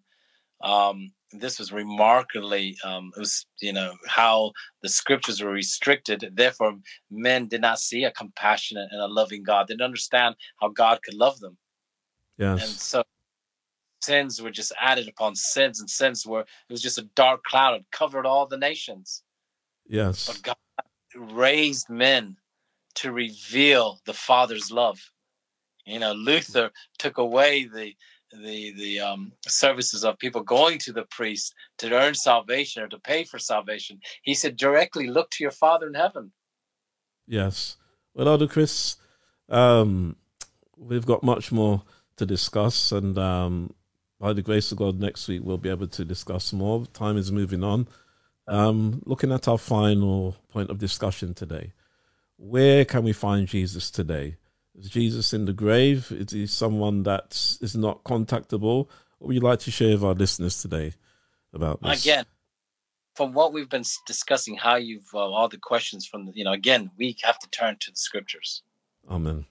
um 0.64 1.12
this 1.32 1.58
was 1.58 1.72
remarkably 1.72 2.76
um 2.84 3.12
it 3.16 3.20
was 3.20 3.46
you 3.60 3.72
know 3.72 3.92
how 4.06 4.52
the 4.82 4.88
scriptures 4.88 5.40
were 5.42 5.50
restricted. 5.50 6.32
Therefore 6.34 6.74
men 7.10 7.48
did 7.48 7.60
not 7.60 7.78
see 7.78 8.04
a 8.04 8.10
compassionate 8.10 8.88
and 8.90 9.00
a 9.00 9.06
loving 9.06 9.42
god. 9.42 9.68
They 9.68 9.74
didn't 9.74 9.84
understand 9.84 10.34
how 10.60 10.68
god 10.68 11.00
could 11.04 11.14
love 11.14 11.38
them. 11.40 11.56
And 12.62 12.70
so 12.70 13.02
sins 14.02 14.40
were 14.40 14.50
just 14.50 14.72
added 14.80 15.08
upon 15.08 15.34
sins 15.34 15.80
and 15.80 15.88
sins 15.88 16.26
were 16.26 16.40
it 16.40 16.72
was 16.72 16.82
just 16.82 16.98
a 16.98 17.08
dark 17.14 17.42
cloud. 17.44 17.74
That 17.74 17.90
covered 17.90 18.26
all 18.26 18.46
the 18.46 18.58
nations. 18.58 19.22
Yes. 19.86 20.26
but 20.26 20.42
god 20.42 20.56
raised 21.14 21.88
men 21.90 22.36
to 22.94 23.12
reveal 23.12 24.00
the 24.06 24.14
father's 24.14 24.70
love. 24.70 24.98
You 25.84 25.98
know 25.98 26.12
luther 26.12 26.70
took 26.98 27.18
away 27.18 27.64
the 27.64 27.94
the 28.42 28.72
the 28.72 29.00
um 29.00 29.32
services 29.46 30.04
of 30.04 30.18
people 30.18 30.42
going 30.42 30.78
to 30.78 30.92
the 30.92 31.04
priest 31.10 31.54
to 31.78 31.92
earn 31.92 32.14
salvation 32.14 32.82
or 32.82 32.88
to 32.88 32.98
pay 32.98 33.24
for 33.24 33.38
salvation 33.38 33.98
he 34.22 34.34
said 34.34 34.56
directly 34.56 35.06
look 35.06 35.30
to 35.30 35.44
your 35.44 35.50
father 35.50 35.86
in 35.86 35.94
heaven 35.94 36.32
Yes. 37.26 37.76
Well, 38.14 38.28
Elder 38.28 38.46
Chris, 38.46 38.96
um, 39.48 40.16
we've 40.76 41.06
got 41.06 41.22
much 41.22 41.50
more 41.50 41.82
to 42.16 42.26
discuss, 42.26 42.92
and 42.92 43.18
um, 43.18 43.74
by 44.20 44.32
the 44.32 44.42
grace 44.42 44.70
of 44.70 44.78
God, 44.78 45.00
next 45.00 45.26
week 45.26 45.42
we'll 45.42 45.58
be 45.58 45.70
able 45.70 45.88
to 45.88 46.04
discuss 46.04 46.52
more. 46.52 46.86
Time 46.86 47.16
is 47.16 47.32
moving 47.32 47.64
on. 47.64 47.88
Um, 48.46 49.02
looking 49.06 49.32
at 49.32 49.48
our 49.48 49.58
final 49.58 50.36
point 50.50 50.70
of 50.70 50.78
discussion 50.78 51.34
today, 51.34 51.72
where 52.36 52.84
can 52.84 53.02
we 53.02 53.12
find 53.12 53.48
Jesus 53.48 53.90
today? 53.90 54.36
Is 54.78 54.90
Jesus 54.90 55.32
in 55.32 55.44
the 55.44 55.52
grave? 55.52 56.10
Is 56.10 56.32
he 56.32 56.46
someone 56.46 57.04
that 57.04 57.56
is 57.60 57.76
not 57.76 58.04
contactable? 58.04 58.88
What 59.18 59.28
would 59.28 59.34
you 59.34 59.40
like 59.40 59.60
to 59.60 59.70
share 59.70 59.92
with 59.92 60.04
our 60.04 60.14
listeners 60.14 60.60
today 60.60 60.94
about 61.52 61.82
this? 61.82 62.04
again 62.04 62.24
from 63.14 63.32
what 63.32 63.52
we've 63.52 63.68
been 63.68 63.84
discussing 64.08 64.56
how 64.56 64.74
you've 64.74 65.08
uh, 65.14 65.18
all 65.18 65.48
the 65.48 65.56
questions 65.56 66.04
from 66.04 66.26
the, 66.26 66.32
you 66.34 66.44
know 66.44 66.52
again 66.52 66.90
we 66.98 67.16
have 67.22 67.38
to 67.38 67.48
turn 67.50 67.76
to 67.78 67.90
the 67.92 67.96
scriptures 67.96 68.62
Amen. 69.08 69.46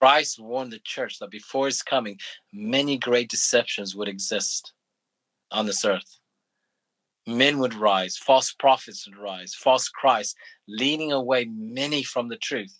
Christ 0.00 0.38
warned 0.38 0.72
the 0.72 0.78
church 0.78 1.18
that 1.18 1.30
before 1.30 1.66
his 1.66 1.82
coming, 1.82 2.18
many 2.52 2.96
great 2.96 3.28
deceptions 3.28 3.94
would 3.94 4.08
exist 4.08 4.72
on 5.50 5.66
this 5.66 5.84
earth. 5.84 6.18
Men 7.26 7.58
would 7.58 7.74
rise, 7.74 8.16
false 8.16 8.52
prophets 8.52 9.06
would 9.06 9.18
rise, 9.18 9.54
false 9.54 9.90
Christ, 9.90 10.36
leading 10.66 11.12
away 11.12 11.44
many 11.44 12.02
from 12.02 12.28
the 12.28 12.38
truth. 12.38 12.74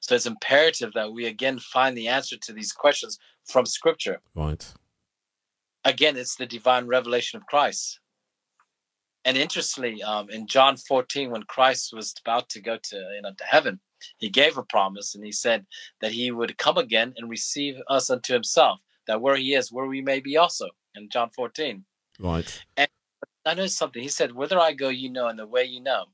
So 0.00 0.14
it's 0.14 0.26
imperative 0.26 0.92
that 0.94 1.12
we 1.12 1.26
again 1.26 1.58
find 1.58 1.96
the 1.96 2.08
answer 2.08 2.36
to 2.36 2.52
these 2.52 2.72
questions 2.72 3.18
from 3.46 3.66
scripture. 3.66 4.20
Right. 4.34 4.72
Again, 5.84 6.16
it's 6.16 6.36
the 6.36 6.46
divine 6.46 6.86
revelation 6.86 7.38
of 7.38 7.46
Christ. 7.46 8.00
And 9.24 9.36
interestingly, 9.36 10.02
um, 10.02 10.30
in 10.30 10.46
John 10.46 10.76
14, 10.76 11.30
when 11.30 11.42
Christ 11.44 11.92
was 11.92 12.14
about 12.24 12.48
to 12.50 12.60
go 12.60 12.78
to 12.82 12.96
you 12.96 13.22
know 13.22 13.32
to 13.36 13.44
heaven, 13.44 13.80
he 14.18 14.30
gave 14.30 14.56
a 14.56 14.62
promise 14.62 15.14
and 15.14 15.24
he 15.24 15.32
said 15.32 15.66
that 16.00 16.12
he 16.12 16.30
would 16.30 16.56
come 16.58 16.78
again 16.78 17.14
and 17.16 17.28
receive 17.30 17.76
us 17.88 18.10
unto 18.10 18.32
himself, 18.32 18.80
that 19.06 19.20
where 19.20 19.36
he 19.36 19.54
is, 19.54 19.72
where 19.72 19.86
we 19.86 20.00
may 20.00 20.20
be 20.20 20.36
also. 20.36 20.68
in 20.94 21.08
John 21.10 21.30
14. 21.30 21.84
Right. 22.18 22.62
And 22.76 22.88
I 23.46 23.54
noticed 23.54 23.78
something. 23.78 24.02
He 24.02 24.08
said, 24.08 24.32
Whither 24.32 24.58
I 24.58 24.72
go, 24.72 24.88
you 24.88 25.10
know, 25.10 25.28
and 25.28 25.38
the 25.38 25.46
way 25.46 25.64
you 25.64 25.80
know. 25.80 26.06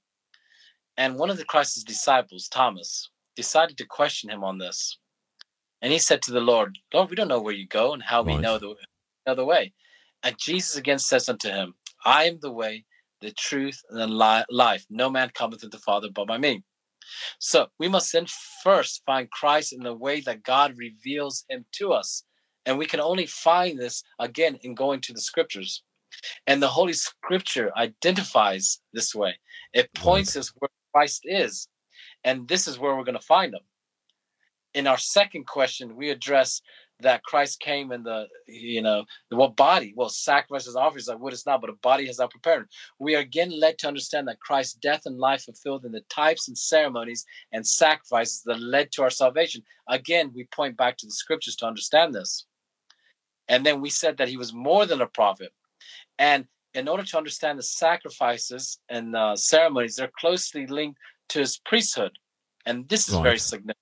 And 0.97 1.19
one 1.19 1.31
of 1.31 1.37
the 1.37 1.45
Christ's 1.45 1.83
disciples, 1.83 2.49
Thomas, 2.49 3.11
decided 3.37 3.79
to 3.79 3.87
question 3.87 4.31
him 4.31 4.43
on 4.43 4.59
this. 4.59 4.99
And 5.83 5.93
he 5.93 5.99
said 5.99 6.23
to 6.23 6.33
the 6.33 6.41
Lord, 6.41 6.79
Lord, 6.93 7.11
we 7.11 7.17
don't 7.17 7.29
know 7.29 7.41
where 7.41 7.55
you 7.55 7.69
go 7.69 7.93
and 7.93 8.03
how 8.03 8.23
we 8.23 8.37
know 8.39 8.59
the, 8.59 8.75
know 9.27 9.35
the 9.35 9.45
way. 9.45 9.73
And 10.23 10.37
Jesus 10.39 10.77
again 10.77 10.99
says 10.99 11.29
unto 11.29 11.49
him, 11.49 11.75
I 12.05 12.25
am 12.25 12.41
the 12.41 12.51
way, 12.51 12.85
the 13.21 13.31
truth, 13.33 13.81
and 13.91 14.01
the 14.01 14.07
li- 14.07 14.45
life. 14.51 14.85
No 14.91 15.11
man 15.11 15.31
cometh 15.35 15.61
to 15.61 15.69
the 15.69 15.79
Father 15.79 16.09
but 16.13 16.27
by 16.27 16.39
me. 16.39 16.65
So 17.39 17.69
we 17.79 17.89
must 17.89 18.13
then 18.13 18.27
first 18.63 19.03
find 19.05 19.31
Christ 19.31 19.73
in 19.73 19.81
the 19.83 19.95
way 19.95 20.21
that 20.23 20.43
God 20.43 20.77
reveals 20.77 21.45
him 21.49 21.65
to 21.73 21.93
us. 21.93 22.25
And 22.65 22.79
we 22.79 22.87
can 22.87 23.01
only 23.01 23.27
find 23.27 23.79
this 23.79 24.03
again 24.19 24.59
in 24.63 24.75
going 24.75 25.01
to 25.03 25.13
the 25.13 25.21
scriptures. 25.21 25.83
And 26.47 26.63
the 26.63 26.69
Holy 26.69 26.93
Scripture 26.93 27.71
identifies 27.77 28.81
this 28.93 29.15
way. 29.15 29.39
It 29.73 29.93
points 29.95 30.35
us 30.37 30.53
where 30.59 30.71
Christ 30.93 31.23
is. 31.25 31.69
And 32.25 32.49
this 32.49 32.67
is 32.67 32.79
where 32.79 32.97
we're 32.97 33.05
going 33.05 33.19
to 33.19 33.25
find 33.25 33.53
them. 33.53 33.63
In 34.75 34.87
our 34.87 34.99
second 34.99 35.47
question, 35.47 35.97
we 35.97 36.11
address 36.11 36.61
that 37.01 37.23
Christ 37.23 37.61
came 37.61 37.93
in 37.93 38.03
the, 38.03 38.27
you 38.47 38.81
know, 38.81 39.05
what 39.31 39.57
body? 39.57 39.93
Well, 39.97 40.09
sacrifices 40.09 40.77
offers 40.77 41.09
like 41.09 41.19
wood 41.19 41.33
is 41.33 41.47
not, 41.47 41.61
but 41.61 41.71
a 41.71 41.75
body 41.75 42.07
has 42.07 42.19
not 42.19 42.31
prepared. 42.31 42.69
We 42.99 43.15
are 43.15 43.21
again 43.21 43.51
led 43.51 43.79
to 43.79 43.89
understand 43.89 44.29
that 44.29 44.41
Christ's 44.41 44.75
death 44.75 45.03
and 45.05 45.19
life 45.19 45.45
fulfilled 45.45 45.85
in 45.85 45.93
the 45.93 46.01
types 46.09 46.49
and 46.49 46.57
ceremonies 46.57 47.27
and 47.53 47.67
sacrifices 47.67 48.43
that 48.47 48.61
led 48.61 48.93
to 48.93 49.03
our 49.03 49.11
salvation. 49.11 49.63
Again, 49.89 50.33
we 50.35 50.45
point 50.55 50.77
back 50.77 50.97
to 50.99 51.07
the 51.07 51.13
scriptures 51.13 51.57
to 51.57 51.67
understand 51.67 52.15
this. 52.15 52.47
And 53.49 53.65
then 53.65 53.81
we 53.81 53.91
said 53.91 54.17
that 54.17 54.29
he 54.29 54.37
was 54.37 54.53
more 54.53 54.87
than 54.87 55.03
a 55.03 55.07
prophet. 55.07 55.53
And 56.19 56.47
in 56.75 56.89
order 56.89 57.05
to 57.05 57.19
understand 57.19 57.59
the 57.59 57.63
sacrifices 57.63 58.79
and 58.89 59.15
uh, 59.15 59.37
ceremonies, 59.37 59.97
they're 59.97 60.11
closely 60.19 60.67
linked 60.67 60.99
to 61.31 61.41
his 61.41 61.59
priesthood. 61.59 62.13
And 62.65 62.89
this 62.89 63.09
is 63.09 63.15
very 63.17 63.39
significant. 63.39 63.79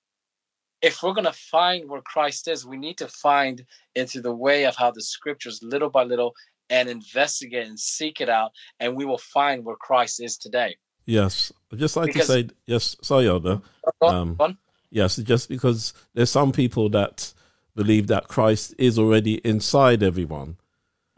If 0.82 1.02
we're 1.02 1.14
going 1.14 1.24
to 1.24 1.32
find 1.32 1.88
where 1.88 2.02
Christ 2.02 2.46
is, 2.48 2.66
we 2.66 2.76
need 2.76 2.98
to 2.98 3.08
find 3.08 3.64
into 3.94 4.20
the 4.20 4.34
way 4.34 4.64
of 4.64 4.76
how 4.76 4.90
the 4.90 5.00
scriptures, 5.00 5.60
little 5.62 5.88
by 5.88 6.04
little, 6.04 6.34
and 6.68 6.88
investigate 6.88 7.66
and 7.66 7.78
seek 7.78 8.20
it 8.20 8.28
out, 8.28 8.52
and 8.80 8.94
we 8.94 9.04
will 9.04 9.18
find 9.18 9.64
where 9.64 9.76
Christ 9.76 10.22
is 10.22 10.36
today. 10.36 10.76
Yes. 11.06 11.52
I'd 11.72 11.78
just 11.78 11.96
like 11.96 12.08
Because- 12.08 12.26
to 12.26 12.32
say, 12.32 12.48
yes, 12.66 12.96
sorry, 13.02 13.28
Elder. 13.28 13.62
Um. 14.02 14.58
Yes, 14.90 15.16
just 15.16 15.48
because 15.48 15.92
there's 16.14 16.30
some 16.30 16.52
people 16.52 16.88
that 16.90 17.34
believe 17.74 18.06
that 18.06 18.28
Christ 18.28 18.74
is 18.78 18.96
already 18.96 19.34
inside 19.38 20.04
everyone. 20.04 20.56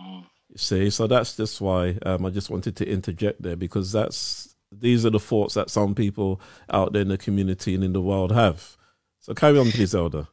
Mm. 0.00 0.24
You 0.48 0.56
see, 0.56 0.88
so 0.88 1.06
that's 1.06 1.36
just 1.36 1.60
why 1.60 1.98
um, 2.06 2.24
I 2.24 2.30
just 2.30 2.48
wanted 2.48 2.74
to 2.76 2.88
interject 2.88 3.42
there 3.42 3.54
because 3.54 3.92
that's 3.92 4.55
these 4.80 5.04
are 5.06 5.10
the 5.10 5.20
thoughts 5.20 5.54
that 5.54 5.70
some 5.70 5.94
people 5.94 6.40
out 6.70 6.92
there 6.92 7.02
in 7.02 7.08
the 7.08 7.18
community 7.18 7.74
and 7.74 7.84
in 7.84 7.92
the 7.92 8.00
world 8.00 8.32
have. 8.32 8.76
So 9.20 9.34
carry 9.34 9.58
on, 9.58 9.70
please, 9.70 9.94
Elder. 9.94 10.28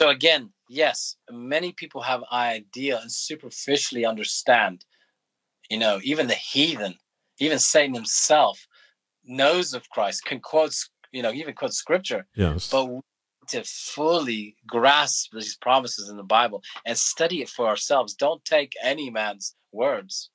So 0.00 0.10
again, 0.10 0.50
yes, 0.68 1.16
many 1.30 1.72
people 1.72 2.02
have 2.02 2.22
idea 2.32 2.98
and 3.00 3.10
superficially 3.10 4.04
understand. 4.04 4.84
You 5.70 5.78
know, 5.78 6.00
even 6.02 6.26
the 6.26 6.34
heathen, 6.34 6.94
even 7.38 7.58
Satan 7.58 7.94
himself, 7.94 8.66
knows 9.24 9.74
of 9.74 9.88
Christ, 9.90 10.24
can 10.24 10.40
quote, 10.40 10.74
you 11.12 11.22
know, 11.22 11.32
even 11.32 11.54
quote 11.54 11.72
scripture, 11.72 12.26
Yes. 12.34 12.70
but 12.70 12.84
we 12.86 12.94
need 12.96 13.02
to 13.48 13.62
fully 13.64 14.56
grasp 14.66 15.30
these 15.32 15.56
promises 15.56 16.08
in 16.08 16.16
the 16.16 16.22
Bible 16.22 16.62
and 16.84 16.96
study 16.96 17.42
it 17.42 17.48
for 17.48 17.66
ourselves. 17.66 18.14
Don't 18.14 18.44
take 18.44 18.72
any 18.82 19.10
man's 19.10 19.54
words. 19.72 20.30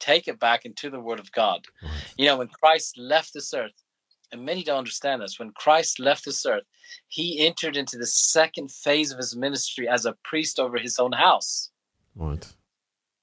Take 0.00 0.28
it 0.28 0.40
back 0.40 0.64
into 0.64 0.90
the 0.90 1.00
Word 1.00 1.20
of 1.20 1.30
God. 1.32 1.66
You 2.16 2.26
know, 2.26 2.38
when 2.38 2.48
Christ 2.48 2.98
left 2.98 3.32
this 3.32 3.54
earth, 3.54 3.72
and 4.32 4.44
many 4.44 4.62
don't 4.62 4.78
understand 4.78 5.22
this, 5.22 5.38
when 5.38 5.52
Christ 5.52 6.00
left 6.00 6.24
this 6.24 6.44
earth, 6.46 6.64
he 7.08 7.46
entered 7.46 7.76
into 7.76 7.98
the 7.98 8.06
second 8.06 8.70
phase 8.70 9.12
of 9.12 9.18
his 9.18 9.36
ministry 9.36 9.88
as 9.88 10.06
a 10.06 10.16
priest 10.24 10.58
over 10.58 10.78
his 10.78 10.98
own 10.98 11.12
house. 11.12 11.70
Right. 12.14 12.46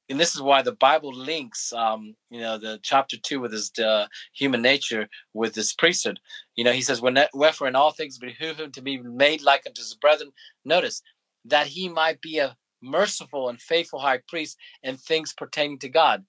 And 0.09 0.19
this 0.19 0.35
is 0.35 0.41
why 0.41 0.61
the 0.61 0.71
Bible 0.71 1.13
links, 1.13 1.73
um, 1.73 2.15
you 2.29 2.39
know, 2.39 2.57
the 2.57 2.79
chapter 2.81 3.17
two 3.17 3.41
with 3.41 3.51
his 3.51 3.71
uh, 3.77 4.07
human 4.33 4.61
nature 4.61 5.09
with 5.33 5.53
this 5.53 5.73
priesthood. 5.73 6.19
You 6.55 6.63
know, 6.63 6.71
he 6.71 6.81
says, 6.81 7.01
"When 7.01 7.19
wherefore 7.33 7.67
in 7.67 7.75
all 7.75 7.91
things 7.91 8.17
behoove 8.17 8.57
him 8.57 8.71
to 8.71 8.81
be 8.81 8.99
made 8.99 9.41
like 9.41 9.63
unto 9.67 9.81
his 9.81 9.95
brethren." 9.95 10.31
Notice 10.63 11.01
that 11.43 11.67
he 11.67 11.89
might 11.89 12.21
be 12.21 12.37
a 12.37 12.55
merciful 12.81 13.49
and 13.49 13.61
faithful 13.61 13.99
high 13.99 14.19
priest 14.29 14.57
in 14.83 14.95
things 14.95 15.33
pertaining 15.33 15.79
to 15.79 15.89
God, 15.89 16.25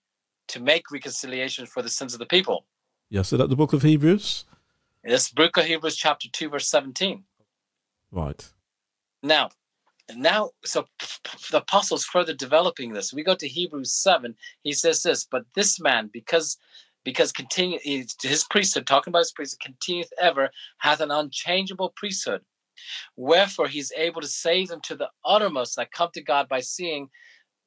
to 0.49 0.61
make 0.61 0.91
reconciliation 0.91 1.67
for 1.67 1.83
the 1.83 1.89
sins 1.89 2.13
of 2.13 2.19
the 2.19 2.27
people. 2.27 2.67
Yes. 3.11 3.29
So 3.29 3.37
that 3.37 3.49
the 3.49 3.57
book 3.57 3.73
of 3.73 3.83
Hebrews. 3.83 4.45
This 5.05 5.31
book 5.31 5.57
of 5.57 5.65
Hebrews, 5.65 5.97
chapter 5.97 6.29
two, 6.31 6.49
verse 6.49 6.69
seventeen. 6.69 7.25
Right. 8.11 8.47
Now, 9.23 9.51
now, 10.15 10.51
so 10.65 10.87
the 11.51 11.59
apostles 11.59 12.05
further 12.05 12.35
developing 12.35 12.93
this. 12.93 13.13
We 13.13 13.23
go 13.23 13.35
to 13.35 13.49
Hebrews 13.49 13.93
seven. 13.93 14.35
He 14.63 14.73
says 14.73 15.03
this, 15.03 15.25
but 15.25 15.45
this 15.55 15.81
man, 15.81 16.11
because 16.13 16.57
because 17.05 17.33
continue 17.33 17.79
his 17.83 18.15
his 18.23 18.45
priesthood, 18.45 18.87
talking 18.87 19.11
about 19.11 19.21
his 19.21 19.33
priesthood, 19.33 19.61
continueth 19.61 20.13
ever, 20.21 20.51
hath 20.79 21.01
an 21.01 21.11
unchangeable 21.11 21.93
priesthood. 21.97 22.43
Wherefore 23.17 23.69
he's 23.69 23.93
able 23.97 24.21
to 24.21 24.29
save 24.29 24.69
them 24.69 24.81
to 24.83 24.95
the 24.95 25.11
uttermost 25.25 25.77
that 25.77 25.93
come 25.93 26.11
to 26.15 26.23
God 26.23 26.49
by 26.49 26.61
seeing, 26.61 27.09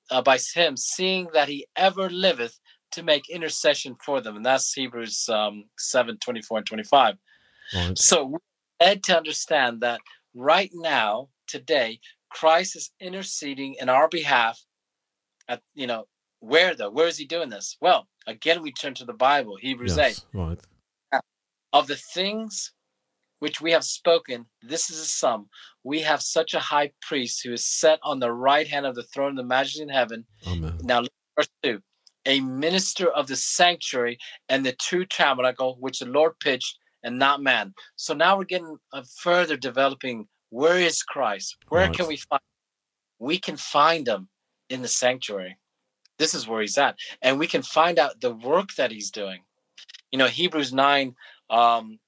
uh, 0.10 0.22
by 0.22 0.38
him, 0.54 0.78
seeing 0.78 1.28
that 1.34 1.48
he 1.48 1.68
ever 1.76 2.10
liveth 2.10 2.60
to 2.92 3.04
make 3.04 3.30
intercession 3.30 3.96
for 4.04 4.22
them. 4.22 4.36
And 4.36 4.46
that's 4.46 4.74
Hebrews 4.74 5.30
um, 5.30 5.66
7, 5.78 6.18
24 6.18 6.58
and 6.60 6.68
25. 6.68 7.16
Right. 7.74 7.98
So 7.98 8.26
we're 8.26 8.40
led 8.80 9.04
to 9.04 9.18
understand 9.18 9.82
that 9.82 10.02
right 10.34 10.72
now, 10.74 11.30
today, 11.48 12.00
Christ 12.30 12.76
is 12.76 12.92
interceding 13.00 13.76
in 13.80 13.90
our 13.90 14.08
behalf. 14.08 14.60
At 15.48 15.62
you 15.74 15.88
know, 15.88 16.06
where 16.40 16.76
though? 16.76 16.90
Where 16.90 17.08
is 17.08 17.18
he 17.18 17.26
doing 17.26 17.50
this? 17.50 17.78
Well, 17.82 18.08
again, 18.28 18.62
we 18.62 18.72
turn 18.72 18.94
to 18.96 19.06
the 19.06 19.14
Bible, 19.14 19.58
Hebrews 19.58 19.98
Yes. 19.98 20.26
Right. 20.34 20.60
8. 21.14 21.22
Of 21.74 21.88
the 21.88 21.96
things 21.96 22.74
which 23.40 23.62
we 23.62 23.72
have 23.72 23.84
spoken, 23.84 24.46
this 24.62 24.90
is 24.90 25.00
a 25.00 25.06
sum. 25.06 25.48
We 25.84 26.02
have 26.02 26.22
such 26.22 26.54
a 26.54 26.60
high 26.60 26.92
priest 27.02 27.42
who 27.44 27.54
is 27.54 27.66
set 27.66 28.00
on 28.04 28.20
the 28.20 28.32
right 28.32 28.68
hand 28.68 28.86
of 28.86 28.96
the 28.96 29.04
throne 29.04 29.32
of 29.32 29.38
the 29.38 29.44
majesty 29.44 29.82
in 29.82 29.90
heaven. 29.90 30.26
Amen. 30.46 30.78
Now, 30.84 31.04
verse 31.36 31.50
2 31.64 31.82
a 32.26 32.40
minister 32.42 33.10
of 33.10 33.28
the 33.28 33.36
sanctuary 33.36 34.18
and 34.50 34.66
the 34.66 34.74
true 34.74 35.06
tabernacle 35.06 35.78
which 35.80 36.00
the 36.00 36.06
Lord 36.06 36.34
pitched 36.40 36.78
and 37.04 37.18
not 37.18 37.42
man. 37.42 37.74
So 37.96 38.14
now 38.14 38.38
we're 38.38 38.44
getting 38.46 38.78
uh, 38.94 39.04
further 39.20 39.58
developing 39.58 40.28
where 40.50 40.80
is 40.80 41.02
Christ? 41.04 41.58
Where 41.70 41.88
Right. 41.88 41.96
can 41.96 42.08
we 42.08 42.18
find? 42.18 42.42
Him? 42.42 43.26
We 43.26 43.40
can 43.40 43.58
find 43.58 44.08
him 44.08 44.30
in 44.70 44.82
the 44.82 44.88
sanctuary. 44.88 45.58
This 46.18 46.34
is 46.34 46.48
where 46.48 46.62
he's 46.62 46.78
at, 46.78 46.98
and 47.22 47.40
we 47.40 47.48
can 47.48 47.64
find 47.64 47.98
out 47.98 48.22
the 48.22 48.36
work 48.36 48.74
that 48.76 48.92
he's 48.92 49.10
doing. 49.10 49.44
You 50.12 50.20
know, 50.20 50.28
Hebrews 50.28 50.74
nine, 50.74 51.16
um, 51.50 52.00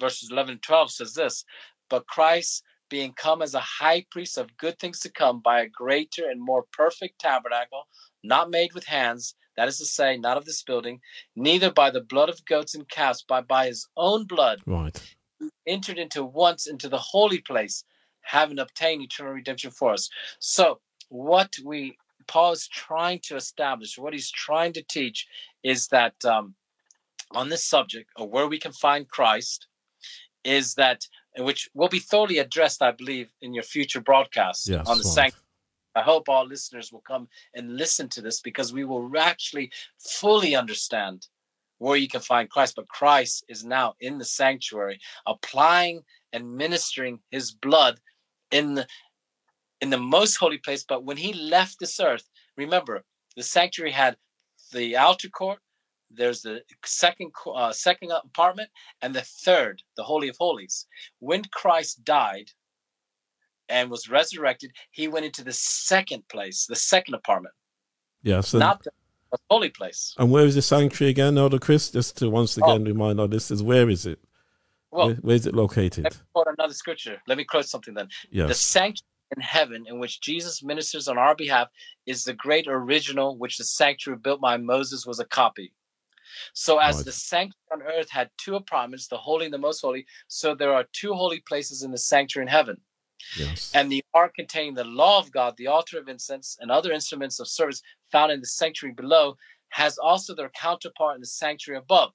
verses 0.00 0.30
eleven 0.30 0.52
and 0.52 0.62
twelve 0.62 0.90
says 0.90 1.14
this: 1.14 1.44
"But 1.88 2.06
Christ, 2.06 2.64
being 2.88 3.12
come 3.12 3.42
as 3.42 3.54
a 3.54 3.60
high 3.60 4.06
priest 4.10 4.38
of 4.38 4.56
good 4.56 4.78
things 4.78 5.00
to 5.00 5.12
come, 5.12 5.40
by 5.40 5.60
a 5.60 5.68
greater 5.68 6.28
and 6.30 6.40
more 6.40 6.64
perfect 6.72 7.20
tabernacle, 7.20 7.86
not 8.26 8.50
made 8.50 8.72
with 8.74 8.84
hands." 8.84 9.34
That 9.56 9.68
is 9.68 9.78
to 9.78 9.86
say, 9.86 10.18
not 10.18 10.36
of 10.36 10.44
this 10.44 10.62
building, 10.62 11.00
neither 11.34 11.70
by 11.70 11.90
the 11.90 12.02
blood 12.02 12.28
of 12.28 12.44
goats 12.44 12.74
and 12.74 12.88
calves, 12.88 13.24
but 13.26 13.48
by 13.48 13.66
his 13.66 13.88
own 13.96 14.24
blood, 14.26 14.62
Right. 14.66 15.00
entered 15.66 15.98
into 15.98 16.24
once 16.24 16.66
into 16.66 16.88
the 16.88 16.98
holy 16.98 17.40
place, 17.40 17.84
having 18.20 18.58
obtained 18.58 19.02
eternal 19.02 19.32
redemption 19.32 19.70
for 19.70 19.92
us. 19.92 20.10
So, 20.38 20.80
what 21.08 21.56
we 21.64 21.96
Paul 22.26 22.52
is 22.52 22.66
trying 22.68 23.20
to 23.20 23.36
establish, 23.36 23.96
what 23.96 24.12
he's 24.12 24.30
trying 24.30 24.72
to 24.74 24.82
teach, 24.82 25.26
is 25.62 25.88
that 25.88 26.22
um, 26.24 26.54
on 27.30 27.48
this 27.48 27.64
subject 27.64 28.10
where 28.18 28.48
we 28.48 28.58
can 28.58 28.72
find 28.72 29.08
Christ, 29.08 29.68
is 30.44 30.74
that 30.74 31.06
which 31.38 31.68
will 31.74 31.88
be 31.88 31.98
thoroughly 31.98 32.38
addressed, 32.38 32.82
I 32.82 32.92
believe, 32.92 33.30
in 33.42 33.54
your 33.54 33.62
future 33.62 34.00
broadcasts 34.00 34.68
Yes. 34.68 34.86
on 34.86 34.98
the 34.98 35.04
right. 35.04 35.14
sanctuary. 35.14 35.45
I 35.96 36.02
hope 36.02 36.28
all 36.28 36.46
listeners 36.46 36.92
will 36.92 37.00
come 37.00 37.26
and 37.54 37.76
listen 37.76 38.08
to 38.10 38.20
this 38.20 38.40
because 38.40 38.72
we 38.72 38.84
will 38.84 39.10
actually 39.18 39.72
fully 39.98 40.54
understand 40.54 41.26
where 41.78 41.96
you 41.96 42.06
can 42.06 42.20
find 42.20 42.50
Christ. 42.50 42.76
But 42.76 42.88
Christ 42.88 43.44
is 43.48 43.64
now 43.64 43.94
in 44.00 44.18
the 44.18 44.24
sanctuary, 44.24 45.00
applying 45.26 46.02
and 46.34 46.56
ministering 46.56 47.18
his 47.30 47.50
blood 47.50 47.98
in 48.50 48.74
the 48.74 48.86
in 49.80 49.88
the 49.90 49.98
most 49.98 50.36
holy 50.36 50.58
place. 50.58 50.84
But 50.84 51.04
when 51.04 51.16
he 51.16 51.32
left 51.32 51.78
this 51.80 51.98
earth, 51.98 52.28
remember 52.56 53.02
the 53.36 53.42
sanctuary 53.42 53.92
had 53.92 54.16
the 54.72 54.96
outer 54.96 55.28
court, 55.30 55.60
there's 56.10 56.42
the 56.42 56.62
second 56.84 57.32
uh, 57.54 57.72
second 57.72 58.12
apartment, 58.12 58.70
and 59.00 59.14
the 59.14 59.22
third, 59.22 59.82
the 59.96 60.04
holy 60.04 60.28
of 60.28 60.36
holies. 60.38 60.86
When 61.20 61.42
Christ 61.52 62.04
died 62.04 62.50
and 63.68 63.90
was 63.90 64.08
resurrected, 64.08 64.72
he 64.90 65.08
went 65.08 65.26
into 65.26 65.44
the 65.44 65.52
second 65.52 66.26
place, 66.28 66.66
the 66.66 66.76
second 66.76 67.14
apartment. 67.14 67.54
Yes. 68.22 68.54
And, 68.54 68.60
not 68.60 68.82
the 68.82 68.90
holy 69.50 69.70
place. 69.70 70.14
and 70.18 70.30
where 70.30 70.46
is 70.46 70.54
the 70.54 70.62
sanctuary 70.62 71.10
again, 71.10 71.38
Elder 71.38 71.58
Chris? 71.58 71.90
Just 71.90 72.16
to 72.18 72.30
once 72.30 72.58
oh. 72.58 72.64
again 72.64 72.84
remind 72.84 73.20
our 73.20 73.26
listeners, 73.26 73.62
where 73.62 73.88
is 73.88 74.06
it? 74.06 74.18
Oh. 74.92 74.98
Well, 74.98 75.06
where, 75.08 75.16
where 75.16 75.36
is 75.36 75.46
it 75.46 75.54
located? 75.54 76.06
quote 76.32 76.46
another 76.58 76.74
scripture. 76.74 77.20
Let 77.26 77.38
me 77.38 77.44
quote 77.44 77.66
something 77.66 77.94
then. 77.94 78.08
Yes. 78.30 78.48
The 78.48 78.54
sanctuary 78.54 79.06
in 79.36 79.42
heaven 79.42 79.84
in 79.88 79.98
which 79.98 80.20
Jesus 80.20 80.62
ministers 80.62 81.08
on 81.08 81.18
our 81.18 81.34
behalf 81.34 81.68
is 82.06 82.24
the 82.24 82.32
great 82.32 82.66
original 82.68 83.36
which 83.36 83.58
the 83.58 83.64
sanctuary 83.64 84.18
built 84.18 84.40
by 84.40 84.56
Moses 84.56 85.04
was 85.04 85.18
a 85.18 85.24
copy. 85.24 85.72
So 86.54 86.78
as 86.78 86.96
Right. 86.96 87.04
the 87.06 87.12
sanctuary 87.12 87.54
on 87.72 87.82
earth 87.82 88.10
had 88.10 88.30
two 88.36 88.56
apartments, 88.56 89.08
the 89.08 89.18
holy 89.18 89.46
and 89.46 89.54
the 89.54 89.58
most 89.58 89.80
holy, 89.80 90.06
so 90.28 90.54
there 90.54 90.72
are 90.72 90.84
two 90.92 91.14
holy 91.14 91.40
places 91.40 91.82
in 91.82 91.90
the 91.90 91.98
sanctuary 91.98 92.44
in 92.44 92.48
heaven. 92.48 92.80
Yes. 93.38 93.72
And 93.74 93.90
the 93.90 94.02
ark 94.14 94.34
containing 94.36 94.74
the 94.74 94.84
law 94.84 95.18
of 95.18 95.30
God, 95.30 95.54
the 95.56 95.66
altar 95.66 95.98
of 95.98 96.08
incense, 96.08 96.56
and 96.60 96.70
other 96.70 96.92
instruments 96.92 97.40
of 97.40 97.48
service 97.48 97.82
found 98.10 98.32
in 98.32 98.40
the 98.40 98.46
sanctuary 98.46 98.94
below 98.94 99.36
has 99.70 99.98
also 99.98 100.34
their 100.34 100.50
counterpart 100.50 101.16
in 101.16 101.20
the 101.20 101.26
sanctuary 101.26 101.78
above. 101.78 102.12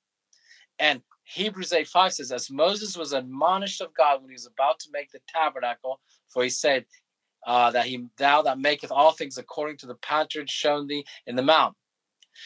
And 0.80 1.02
Hebrews 1.24 1.74
8 1.74 1.88
5 1.88 2.14
says, 2.14 2.32
As 2.32 2.50
Moses 2.50 2.98
was 2.98 3.14
admonished 3.14 3.82
of 3.82 3.94
God 3.94 4.22
when 4.22 4.30
he 4.30 4.34
was 4.36 4.48
about 4.48 4.80
to 4.80 4.90
make 4.92 5.12
the 5.12 5.20
tabernacle, 5.28 6.00
for 6.28 6.44
he 6.44 6.50
said, 6.50 6.86
uh, 7.46 7.72
that 7.72 7.86
he 7.86 8.06
thou 8.18 8.42
that 8.44 8.60
maketh 8.60 8.92
all 8.92 9.12
things 9.12 9.38
according 9.38 9.78
to 9.78 9.88
the 9.88 9.96
pattern 9.96 10.46
shown 10.48 10.88
thee 10.88 11.06
in 11.26 11.36
the 11.36 11.42
mount. 11.42 11.76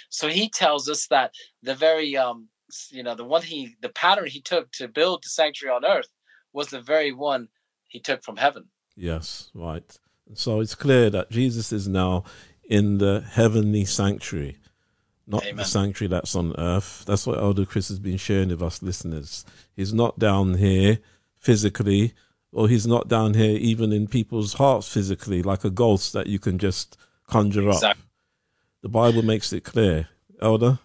So 0.10 0.28
he 0.28 0.49
tells 0.49 0.89
us 0.89 1.08
that 1.08 1.32
the 1.64 1.76
very 1.76 2.16
um 2.18 2.47
you 2.89 3.03
know 3.03 3.16
the 3.16 3.24
one 3.24 3.41
he 3.41 3.76
the 3.82 3.89
pattern 3.89 4.28
he 4.28 4.41
took 4.41 4.72
to 4.72 4.88
build 4.88 5.24
the 5.24 5.30
sanctuary 5.30 5.76
on 5.76 5.86
earth 5.86 6.10
was 6.53 6.68
the 6.68 6.82
very 6.82 7.12
one 7.12 7.47
he 7.96 8.02
took 8.02 8.24
from 8.26 8.36
heaven. 8.36 8.66
Yes, 8.98 9.50
right. 9.54 9.98
So 10.34 10.60
it's 10.60 10.76
clear 10.76 11.10
that 11.12 11.32
Jesus 11.32 11.72
is 11.72 11.88
now 11.88 12.26
in 12.70 12.98
the 12.98 13.24
heavenly 13.26 13.86
sanctuary, 13.86 14.58
not 15.26 15.46
the 15.56 15.64
sanctuary 15.64 16.10
that's 16.10 16.36
on 16.36 16.54
earth. 16.58 17.06
That's 17.08 17.26
what 17.26 17.39
Elder 17.39 17.66
Chris 17.66 17.88
has 17.88 18.00
been 18.00 18.18
sharing 18.18 18.50
with 18.50 18.62
us 18.62 18.84
listeners. 18.84 19.46
He's 19.78 19.93
not 19.93 20.20
down 20.20 20.56
here 20.56 21.00
physically, 21.38 22.14
or 22.52 22.68
he's 22.68 22.86
not 22.86 23.08
down 23.08 23.34
here 23.34 23.58
even 23.58 23.93
in 23.93 24.08
people's 24.08 24.56
hearts 24.56 24.91
physically, 24.91 25.41
like 25.41 25.64
a 25.64 25.70
ghost 25.70 26.12
that 26.12 26.28
you 26.28 26.38
can 26.38 26.58
just 26.58 26.98
conjure 27.28 27.70
up. 27.70 27.98
The 28.82 28.89
Bible 28.89 29.22
makes 29.22 29.54
it 29.54 29.64
clear. 29.64 30.10
Elder? 30.41 30.80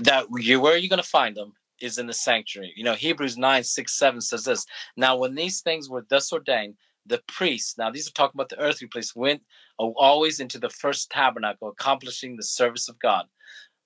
that 0.00 0.26
you 0.38 0.60
where 0.60 0.76
you're 0.76 0.88
going 0.88 1.02
to 1.02 1.08
find 1.08 1.36
them 1.36 1.52
is 1.80 1.98
in 1.98 2.06
the 2.06 2.12
sanctuary. 2.12 2.72
You 2.76 2.84
know, 2.84 2.94
Hebrews 2.94 3.36
9, 3.36 3.64
6, 3.64 3.98
7 3.98 4.20
says 4.20 4.44
this. 4.44 4.66
Now, 4.96 5.16
when 5.16 5.34
these 5.34 5.60
things 5.60 5.88
were 5.88 6.06
thus 6.08 6.32
ordained, 6.32 6.74
the 7.06 7.22
priests, 7.26 7.78
now 7.78 7.90
these 7.90 8.08
are 8.08 8.12
talking 8.12 8.36
about 8.36 8.50
the 8.50 8.58
earthly 8.58 8.88
priests, 8.88 9.16
went 9.16 9.42
always 9.78 10.40
into 10.40 10.58
the 10.58 10.68
first 10.68 11.10
tabernacle, 11.10 11.68
accomplishing 11.68 12.36
the 12.36 12.42
service 12.42 12.88
of 12.88 12.98
God. 12.98 13.26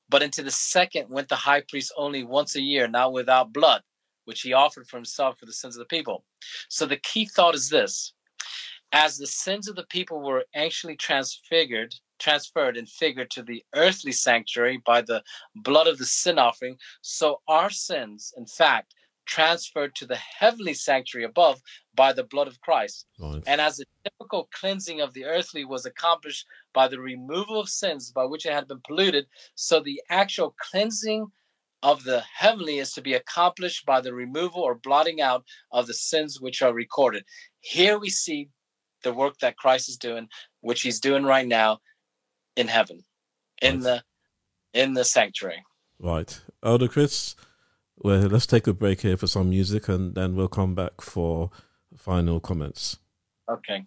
But 0.08 0.22
into 0.22 0.42
the 0.42 0.50
second 0.50 1.08
went 1.08 1.28
the 1.28 1.36
high 1.36 1.62
priest 1.68 1.92
only 1.96 2.24
once 2.24 2.56
a 2.56 2.60
year, 2.60 2.88
not 2.88 3.12
without 3.12 3.52
blood, 3.52 3.82
which 4.24 4.42
he 4.42 4.52
offered 4.52 4.88
for 4.88 4.96
himself 4.96 5.38
for 5.38 5.46
the 5.46 5.52
sins 5.52 5.76
of 5.76 5.80
the 5.80 5.96
people. 5.96 6.24
So 6.68 6.84
the 6.86 6.96
key 6.96 7.26
thought 7.26 7.54
is 7.54 7.68
this 7.68 8.12
as 8.92 9.16
the 9.16 9.26
sins 9.26 9.68
of 9.68 9.76
the 9.76 9.86
people 9.86 10.20
were 10.20 10.44
actually 10.54 10.96
transfigured, 10.96 11.94
transferred 12.22 12.76
and 12.76 12.88
figured 12.88 13.30
to 13.32 13.42
the 13.42 13.64
earthly 13.74 14.12
sanctuary 14.12 14.80
by 14.86 15.02
the 15.02 15.22
blood 15.56 15.88
of 15.88 15.98
the 15.98 16.06
sin 16.06 16.38
offering, 16.38 16.78
so 17.00 17.40
our 17.48 17.68
sins, 17.68 18.32
in 18.36 18.46
fact, 18.46 18.94
transferred 19.26 19.94
to 19.94 20.06
the 20.06 20.16
heavenly 20.16 20.74
sanctuary 20.74 21.24
above 21.24 21.60
by 21.94 22.12
the 22.12 22.24
blood 22.24 22.48
of 22.48 22.60
Christ. 22.60 23.06
Right. 23.18 23.42
And 23.46 23.60
as 23.60 23.76
the 23.76 23.84
typical 24.04 24.48
cleansing 24.52 25.00
of 25.00 25.12
the 25.14 25.24
earthly 25.24 25.64
was 25.64 25.86
accomplished 25.86 26.46
by 26.72 26.88
the 26.88 27.00
removal 27.00 27.60
of 27.60 27.68
sins 27.68 28.10
by 28.10 28.24
which 28.24 28.46
it 28.46 28.52
had 28.52 28.68
been 28.68 28.80
polluted, 28.86 29.26
so 29.54 29.80
the 29.80 30.02
actual 30.08 30.54
cleansing 30.70 31.26
of 31.82 32.04
the 32.04 32.20
heavenly 32.20 32.78
is 32.78 32.92
to 32.92 33.02
be 33.02 33.14
accomplished 33.14 33.84
by 33.84 34.00
the 34.00 34.14
removal 34.14 34.62
or 34.62 34.76
blotting 34.76 35.20
out 35.20 35.44
of 35.72 35.88
the 35.88 35.94
sins 35.94 36.40
which 36.40 36.62
are 36.62 36.72
recorded. 36.72 37.24
Here 37.60 37.98
we 37.98 38.10
see 38.10 38.48
the 39.02 39.12
work 39.12 39.38
that 39.38 39.56
Christ 39.56 39.88
is 39.88 39.96
doing, 39.96 40.28
which 40.60 40.82
he's 40.82 41.00
doing 41.00 41.24
right 41.24 41.46
now 41.46 41.80
in 42.56 42.68
heaven, 42.68 43.04
in 43.60 43.76
Right. 43.76 43.82
the 43.82 44.80
in 44.80 44.94
the 44.94 45.04
sanctuary. 45.04 45.62
Right. 45.98 46.40
Elder 46.62 46.88
Chris, 46.88 47.36
well, 47.96 48.20
let's 48.22 48.46
take 48.46 48.66
a 48.66 48.72
break 48.72 49.02
here 49.02 49.16
for 49.18 49.26
some 49.26 49.50
music 49.50 49.88
and 49.88 50.14
then 50.14 50.34
we'll 50.34 50.48
come 50.48 50.74
back 50.74 51.00
for 51.00 51.50
final 51.96 52.40
comments. 52.40 52.98
Okay. 53.50 53.84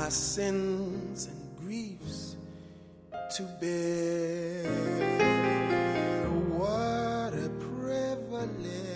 Our 0.00 0.10
sins 0.10 1.26
and 1.26 1.56
griefs 1.58 2.36
to 3.36 3.42
bear. 3.60 4.64
What 6.56 7.34
a 7.34 7.50
privilege 7.60 8.88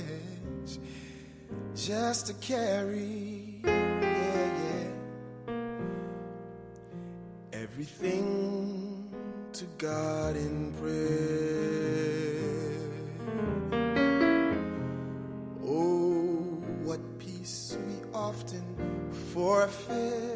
just 1.75 2.27
to 2.29 2.35
carry, 2.35 3.61
yeah, 3.65 4.49
yeah, 4.65 5.53
everything 7.53 9.13
to 9.53 9.65
God 9.77 10.37
in 10.37 10.73
prayer. 10.81 11.05
Oh, 15.67 16.63
what 16.83 17.01
peace 17.19 17.77
we 17.87 17.95
often 18.15 18.65
forfeit, 19.35 20.34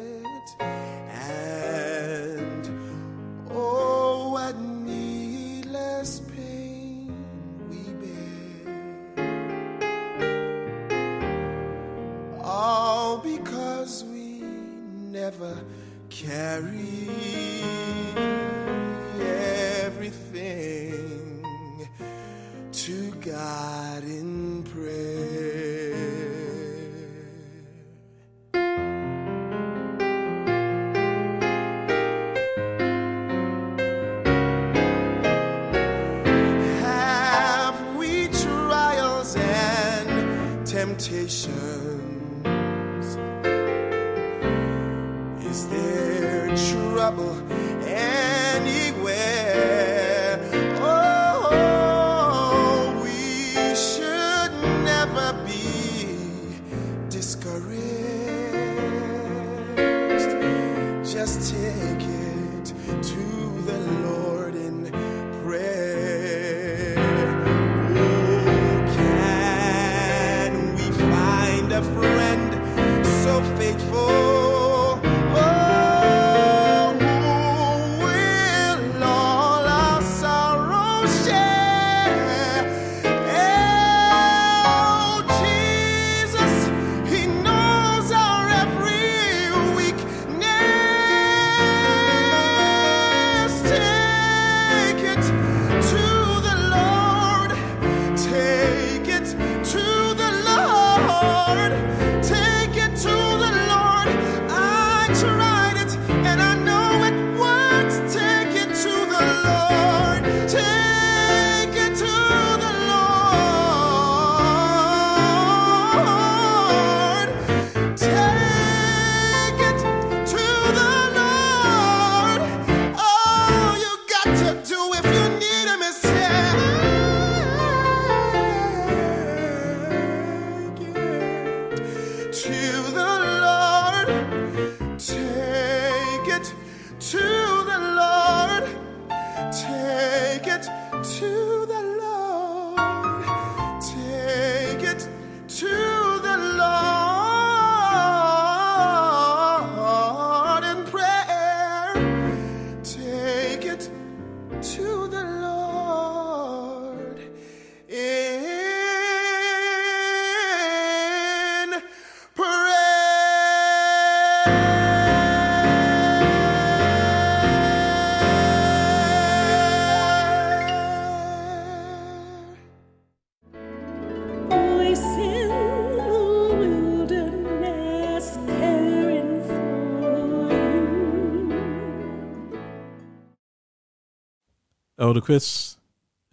Elder 185.19 185.25
Chris, 185.25 185.77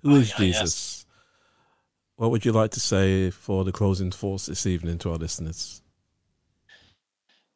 who 0.03 0.13
Oh, 0.13 0.21
is 0.21 0.33
ah, 0.33 0.37
yeah, 0.39 0.47
yes. 0.47 0.61
Jesus? 0.61 1.07
What 2.15 2.31
would 2.31 2.45
you 2.45 2.53
like 2.53 2.71
to 2.71 2.81
say 2.81 3.31
for 3.31 3.65
the 3.65 3.73
closing 3.73 4.13
thoughts 4.13 4.47
this 4.47 4.65
evening 4.65 4.99
to 4.99 5.11
our 5.11 5.17
listeners? 5.17 5.83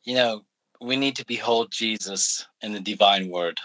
You 0.03 0.15
know, 0.15 0.45
we 0.81 0.97
need 0.97 1.15
to 1.17 1.25
behold 1.27 1.71
Jesus 1.71 2.45
in 2.63 2.73
the 2.73 2.81
divine 2.81 3.31
word. 3.31 3.61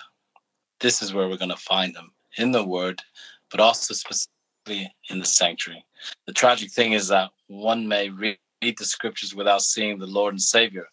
This 0.79 1.01
is 1.01 1.11
where 1.11 1.27
we're 1.27 1.37
going 1.37 1.49
to 1.49 1.57
find 1.57 1.95
him 1.95 2.11
in 2.37 2.51
the 2.51 2.63
word, 2.63 3.01
but 3.49 3.59
also 3.59 3.95
specifically 3.95 4.93
in 5.09 5.17
the 5.17 5.25
sanctuary. 5.25 5.83
The 6.27 6.33
tragic 6.33 6.71
thing 6.71 6.93
is 6.93 7.07
that 7.07 7.31
one 7.47 7.87
may 7.87 8.09
read 8.09 8.37
the 8.61 8.85
scriptures 8.85 9.33
without 9.33 9.63
seeing 9.63 9.97
the 9.97 10.05
Lord 10.05 10.35
and 10.35 10.41
Savior. 10.41 10.85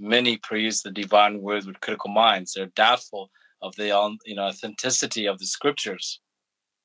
Many 0.00 0.38
peruse 0.38 0.80
the 0.80 0.90
divine 0.90 1.42
word 1.42 1.66
with 1.66 1.80
critical 1.80 2.10
minds. 2.10 2.54
They're 2.54 2.72
doubtful 2.74 3.30
of 3.66 3.76
the 3.76 4.18
you 4.24 4.34
know 4.34 4.44
authenticity 4.44 5.26
of 5.26 5.38
the 5.38 5.46
scriptures. 5.46 6.20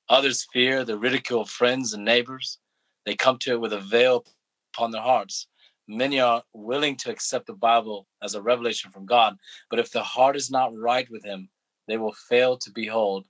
Others 0.10 0.48
fear 0.52 0.84
the 0.84 0.98
ridicule 0.98 1.42
of 1.42 1.50
friends 1.50 1.94
and 1.94 2.04
neighbors. 2.04 2.60
They 3.06 3.16
come 3.16 3.38
to 3.40 3.54
it 3.54 3.62
with 3.62 3.74
a 3.74 3.80
veil 3.80 4.26
upon 4.74 4.92
their 4.92 5.02
hearts. 5.02 5.48
Many 5.88 6.20
are 6.20 6.44
willing 6.54 6.96
to 6.98 7.12
accept 7.12 7.48
the 7.48 7.54
Bible 7.54 8.08
as 8.22 8.36
a 8.36 8.42
revelation 8.42 8.92
from 8.92 9.06
God, 9.06 9.38
but 9.70 9.80
if 9.80 9.92
the 9.92 10.04
heart 10.04 10.36
is 10.36 10.52
not 10.52 10.78
right 10.78 11.10
with 11.10 11.24
Him, 11.24 11.50
they 11.88 11.98
will 11.98 12.14
fail 12.14 12.58
to 12.58 12.72
behold, 12.72 13.26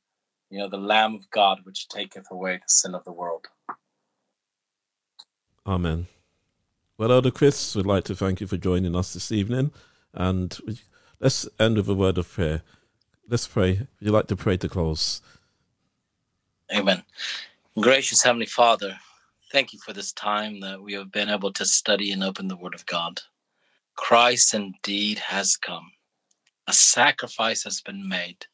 you 0.50 0.60
know, 0.60 0.68
the 0.68 0.78
Lamb 0.78 1.16
of 1.16 1.30
God 1.32 1.60
which 1.64 1.88
taketh 1.88 2.28
away 2.32 2.58
the 2.58 2.64
sin 2.68 2.94
of 2.94 3.04
the 3.04 3.12
world. 3.12 3.48
Amen. 5.66 6.08
Well, 6.98 7.12
Elder 7.12 7.32
Chris, 7.32 7.76
we'd 7.76 7.86
like 7.86 8.04
to 8.06 8.16
thank 8.16 8.42
you 8.42 8.48
for 8.48 8.58
joining 8.58 8.96
us 8.96 9.14
this 9.14 9.32
evening. 9.32 9.72
And 10.14 10.56
let's 11.20 11.48
end 11.60 11.78
with 11.78 11.90
a 11.90 11.96
word 11.96 12.18
of 12.18 12.30
prayer. 12.30 12.62
Let's 13.32 13.48
pray. 13.48 13.78
Would 13.78 13.88
you 14.02 14.12
like 14.12 14.28
to 14.28 14.36
pray 14.36 14.58
to 14.58 14.68
close? 14.68 15.22
Amen. 16.76 17.02
Gracious 17.80 18.22
Heavenly 18.22 18.46
Father, 18.46 18.98
thank 19.54 19.72
you 19.72 19.80
for 19.80 19.94
this 19.94 20.12
time 20.12 20.60
that 20.60 20.82
we 20.82 20.92
have 20.96 21.14
been 21.14 21.30
able 21.30 21.54
to 21.54 21.66
study 21.66 22.12
and 22.12 22.26
open 22.26 22.50
the 22.50 22.58
Word 22.58 22.76
of 22.76 22.86
God. 22.86 23.22
Christ 23.96 24.54
indeed 24.54 25.18
has 25.20 25.56
come. 25.56 25.90
A 26.68 26.74
sacrifice 26.74 27.64
has 27.64 27.80
been 27.80 28.06
made. 28.10 28.46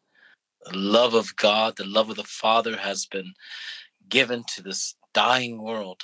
The 0.65 0.77
love 0.77 1.15
of 1.15 1.35
God, 1.37 1.75
the 1.75 1.83
love 1.83 2.11
of 2.11 2.15
the 2.15 2.23
Father 2.23 2.77
has 2.77 3.07
been 3.07 3.33
given 4.07 4.43
to 4.53 4.61
this 4.61 4.93
dying 5.11 5.59
world. 5.59 6.03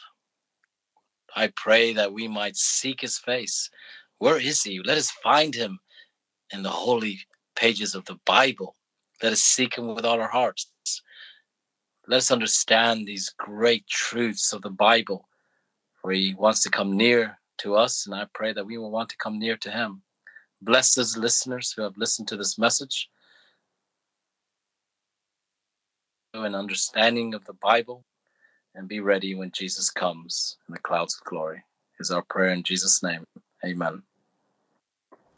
I 1.35 1.51
pray 1.55 1.93
that 1.93 2.11
we 2.11 2.27
might 2.27 2.57
seek 2.57 3.01
his 3.01 3.19
face. 3.19 3.69
Where 4.17 4.39
is 4.39 4.63
he? 4.63 4.81
Let 4.83 4.97
us 4.97 5.11
find 5.11 5.53
him 5.53 5.77
in 6.51 6.63
the 6.63 6.71
holy 6.71 7.19
pages 7.55 7.95
of 7.95 8.05
the 8.05 8.19
Bible. 8.25 8.75
Let 9.21 9.33
us 9.33 9.41
seek 9.41 9.77
him 9.77 9.93
with 9.95 10.05
all 10.05 10.21
our 10.21 10.29
hearts. 10.29 10.71
Let 12.07 12.17
us 12.17 12.31
understand 12.31 13.07
these 13.07 13.33
great 13.37 13.87
truths 13.87 14.51
of 14.53 14.61
the 14.61 14.69
Bible, 14.69 15.27
for 16.01 16.11
he 16.11 16.33
wants 16.33 16.61
to 16.63 16.69
come 16.69 16.97
near 16.97 17.39
to 17.59 17.75
us, 17.75 18.05
and 18.05 18.15
I 18.15 18.25
pray 18.33 18.51
that 18.53 18.65
we 18.65 18.77
will 18.77 18.91
want 18.91 19.09
to 19.09 19.17
come 19.17 19.39
near 19.39 19.55
to 19.57 19.71
him. 19.71 20.01
Bless 20.61 20.95
those 20.95 21.17
listeners 21.17 21.71
who 21.71 21.81
have 21.81 21.97
listened 21.97 22.27
to 22.29 22.37
this 22.37 22.57
message. 22.57 23.09
An 26.33 26.55
understanding 26.55 27.33
of 27.33 27.45
the 27.45 27.53
Bible 27.53 28.03
and 28.75 28.87
be 28.87 28.99
ready 28.99 29.35
when 29.35 29.51
Jesus 29.51 29.89
comes 29.89 30.57
in 30.67 30.73
the 30.73 30.79
clouds 30.79 31.15
of 31.15 31.29
glory. 31.29 31.63
Is 31.99 32.11
our 32.11 32.23
prayer 32.23 32.49
in 32.49 32.63
Jesus' 32.63 33.03
name. 33.03 33.23
Amen. 33.63 34.01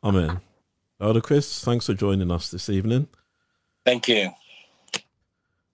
Amen. 0.03 0.39
Elder 0.99 1.21
Chris, 1.21 1.63
thanks 1.63 1.87
for 1.87 1.93
joining 1.93 2.31
us 2.31 2.49
this 2.49 2.69
evening. 2.69 3.07
Thank 3.83 4.07
you. 4.07 4.31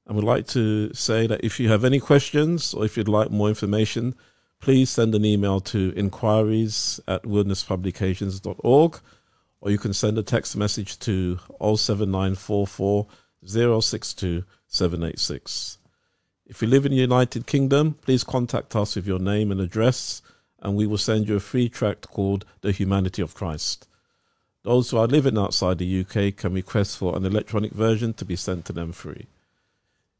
I 0.07 0.13
would 0.13 0.23
like 0.23 0.47
to 0.47 0.93
say 0.93 1.27
that 1.27 1.43
if 1.43 1.59
you 1.59 1.69
have 1.69 1.85
any 1.85 1.99
questions 1.99 2.73
or 2.73 2.85
if 2.85 2.97
you'd 2.97 3.07
like 3.07 3.29
more 3.29 3.47
information, 3.47 4.15
please 4.59 4.89
send 4.89 5.13
an 5.13 5.23
email 5.23 5.59
to 5.61 5.93
inquiries 5.95 6.99
at 7.07 7.23
wildernesspublications.org 7.23 8.99
or 9.61 9.69
you 9.69 9.77
can 9.77 9.93
send 9.93 10.17
a 10.17 10.23
text 10.23 10.57
message 10.57 10.97
to 10.99 11.37
07944 11.59 13.07
062 13.45 14.43
786. 14.67 15.77
If 16.47 16.61
you 16.61 16.67
live 16.67 16.85
in 16.85 16.91
the 16.91 16.97
United 16.97 17.45
Kingdom, 17.45 17.93
please 18.01 18.23
contact 18.23 18.75
us 18.75 18.95
with 18.95 19.07
your 19.07 19.19
name 19.19 19.51
and 19.51 19.61
address, 19.61 20.21
and 20.59 20.75
we 20.75 20.87
will 20.87 20.97
send 20.97 21.29
you 21.29 21.35
a 21.35 21.39
free 21.39 21.69
tract 21.69 22.09
called 22.09 22.43
The 22.61 22.71
Humanity 22.71 23.21
of 23.21 23.35
Christ. 23.35 23.87
Those 24.63 24.91
who 24.91 24.97
are 24.97 25.07
living 25.07 25.39
outside 25.39 25.79
the 25.79 26.01
UK 26.01 26.35
can 26.35 26.53
request 26.53 26.97
for 26.97 27.15
an 27.15 27.25
electronic 27.25 27.71
version 27.71 28.13
to 28.13 28.25
be 28.25 28.35
sent 28.35 28.65
to 28.65 28.73
them 28.73 28.91
free. 28.91 29.25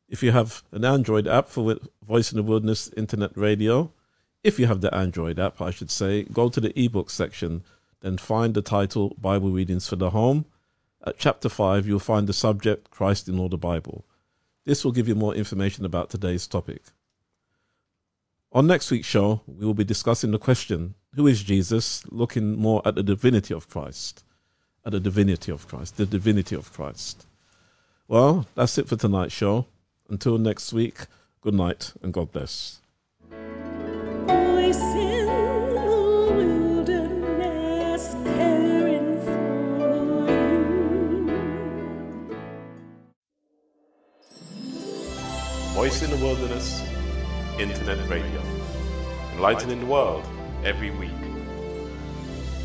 If 0.09 0.23
you 0.23 0.31
have 0.31 0.63
an 0.71 0.83
Android 0.83 1.27
app 1.27 1.47
for 1.47 1.77
Voice 2.05 2.31
in 2.31 2.37
the 2.37 2.43
Wilderness 2.43 2.89
Internet 2.97 3.37
Radio, 3.37 3.91
if 4.43 4.57
you 4.57 4.65
have 4.65 4.81
the 4.81 4.93
Android 4.93 5.39
app, 5.39 5.61
I 5.61 5.69
should 5.69 5.91
say, 5.91 6.23
go 6.23 6.49
to 6.49 6.59
the 6.59 6.77
ebook 6.77 7.11
section, 7.11 7.63
then 8.01 8.17
find 8.17 8.55
the 8.55 8.63
title 8.63 9.15
Bible 9.21 9.51
Readings 9.51 9.87
for 9.87 9.95
the 9.95 10.09
Home. 10.09 10.45
At 11.05 11.19
chapter 11.19 11.47
5, 11.47 11.87
you'll 11.87 11.99
find 11.99 12.27
the 12.27 12.33
subject 12.33 12.89
Christ 12.89 13.29
in 13.29 13.39
all 13.39 13.49
the 13.49 13.57
Bible. 13.57 14.05
This 14.65 14.83
will 14.83 14.91
give 14.91 15.07
you 15.07 15.15
more 15.15 15.35
information 15.35 15.85
about 15.85 16.09
today's 16.09 16.47
topic. 16.47 16.81
On 18.51 18.67
next 18.67 18.89
week's 18.89 19.07
show, 19.07 19.41
we 19.47 19.65
will 19.65 19.75
be 19.75 19.83
discussing 19.83 20.31
the 20.31 20.39
question 20.39 20.95
Who 21.15 21.27
is 21.27 21.43
Jesus? 21.43 22.03
looking 22.11 22.57
more 22.57 22.81
at 22.83 22.95
the 22.95 23.03
divinity 23.03 23.53
of 23.53 23.69
Christ. 23.69 24.23
At 24.83 24.93
the 24.93 24.99
divinity 24.99 25.51
of 25.51 25.67
Christ. 25.67 25.97
The 25.97 26.07
divinity 26.07 26.55
of 26.55 26.73
Christ. 26.73 27.27
Well, 28.07 28.47
that's 28.55 28.77
it 28.79 28.87
for 28.87 28.95
tonight's 28.95 29.33
show. 29.33 29.67
Until 30.09 30.37
next 30.37 30.73
week, 30.73 31.05
good 31.41 31.53
night 31.53 31.93
and 32.01 32.11
God 32.11 32.31
bless. 32.31 32.79
Voice 33.29 34.81
in 34.95 35.25
the 35.27 35.81
wilderness, 36.25 38.13
caring 38.25 39.21
for 39.23 40.29
you. 40.31 41.27
Voice 45.73 46.01
in 46.01 46.09
the 46.09 46.17
Wilderness, 46.17 46.81
Internet 47.59 48.09
Radio. 48.09 48.41
Enlightening 49.35 49.79
the 49.79 49.85
world 49.85 50.25
every 50.65 50.89
week. 50.91 51.30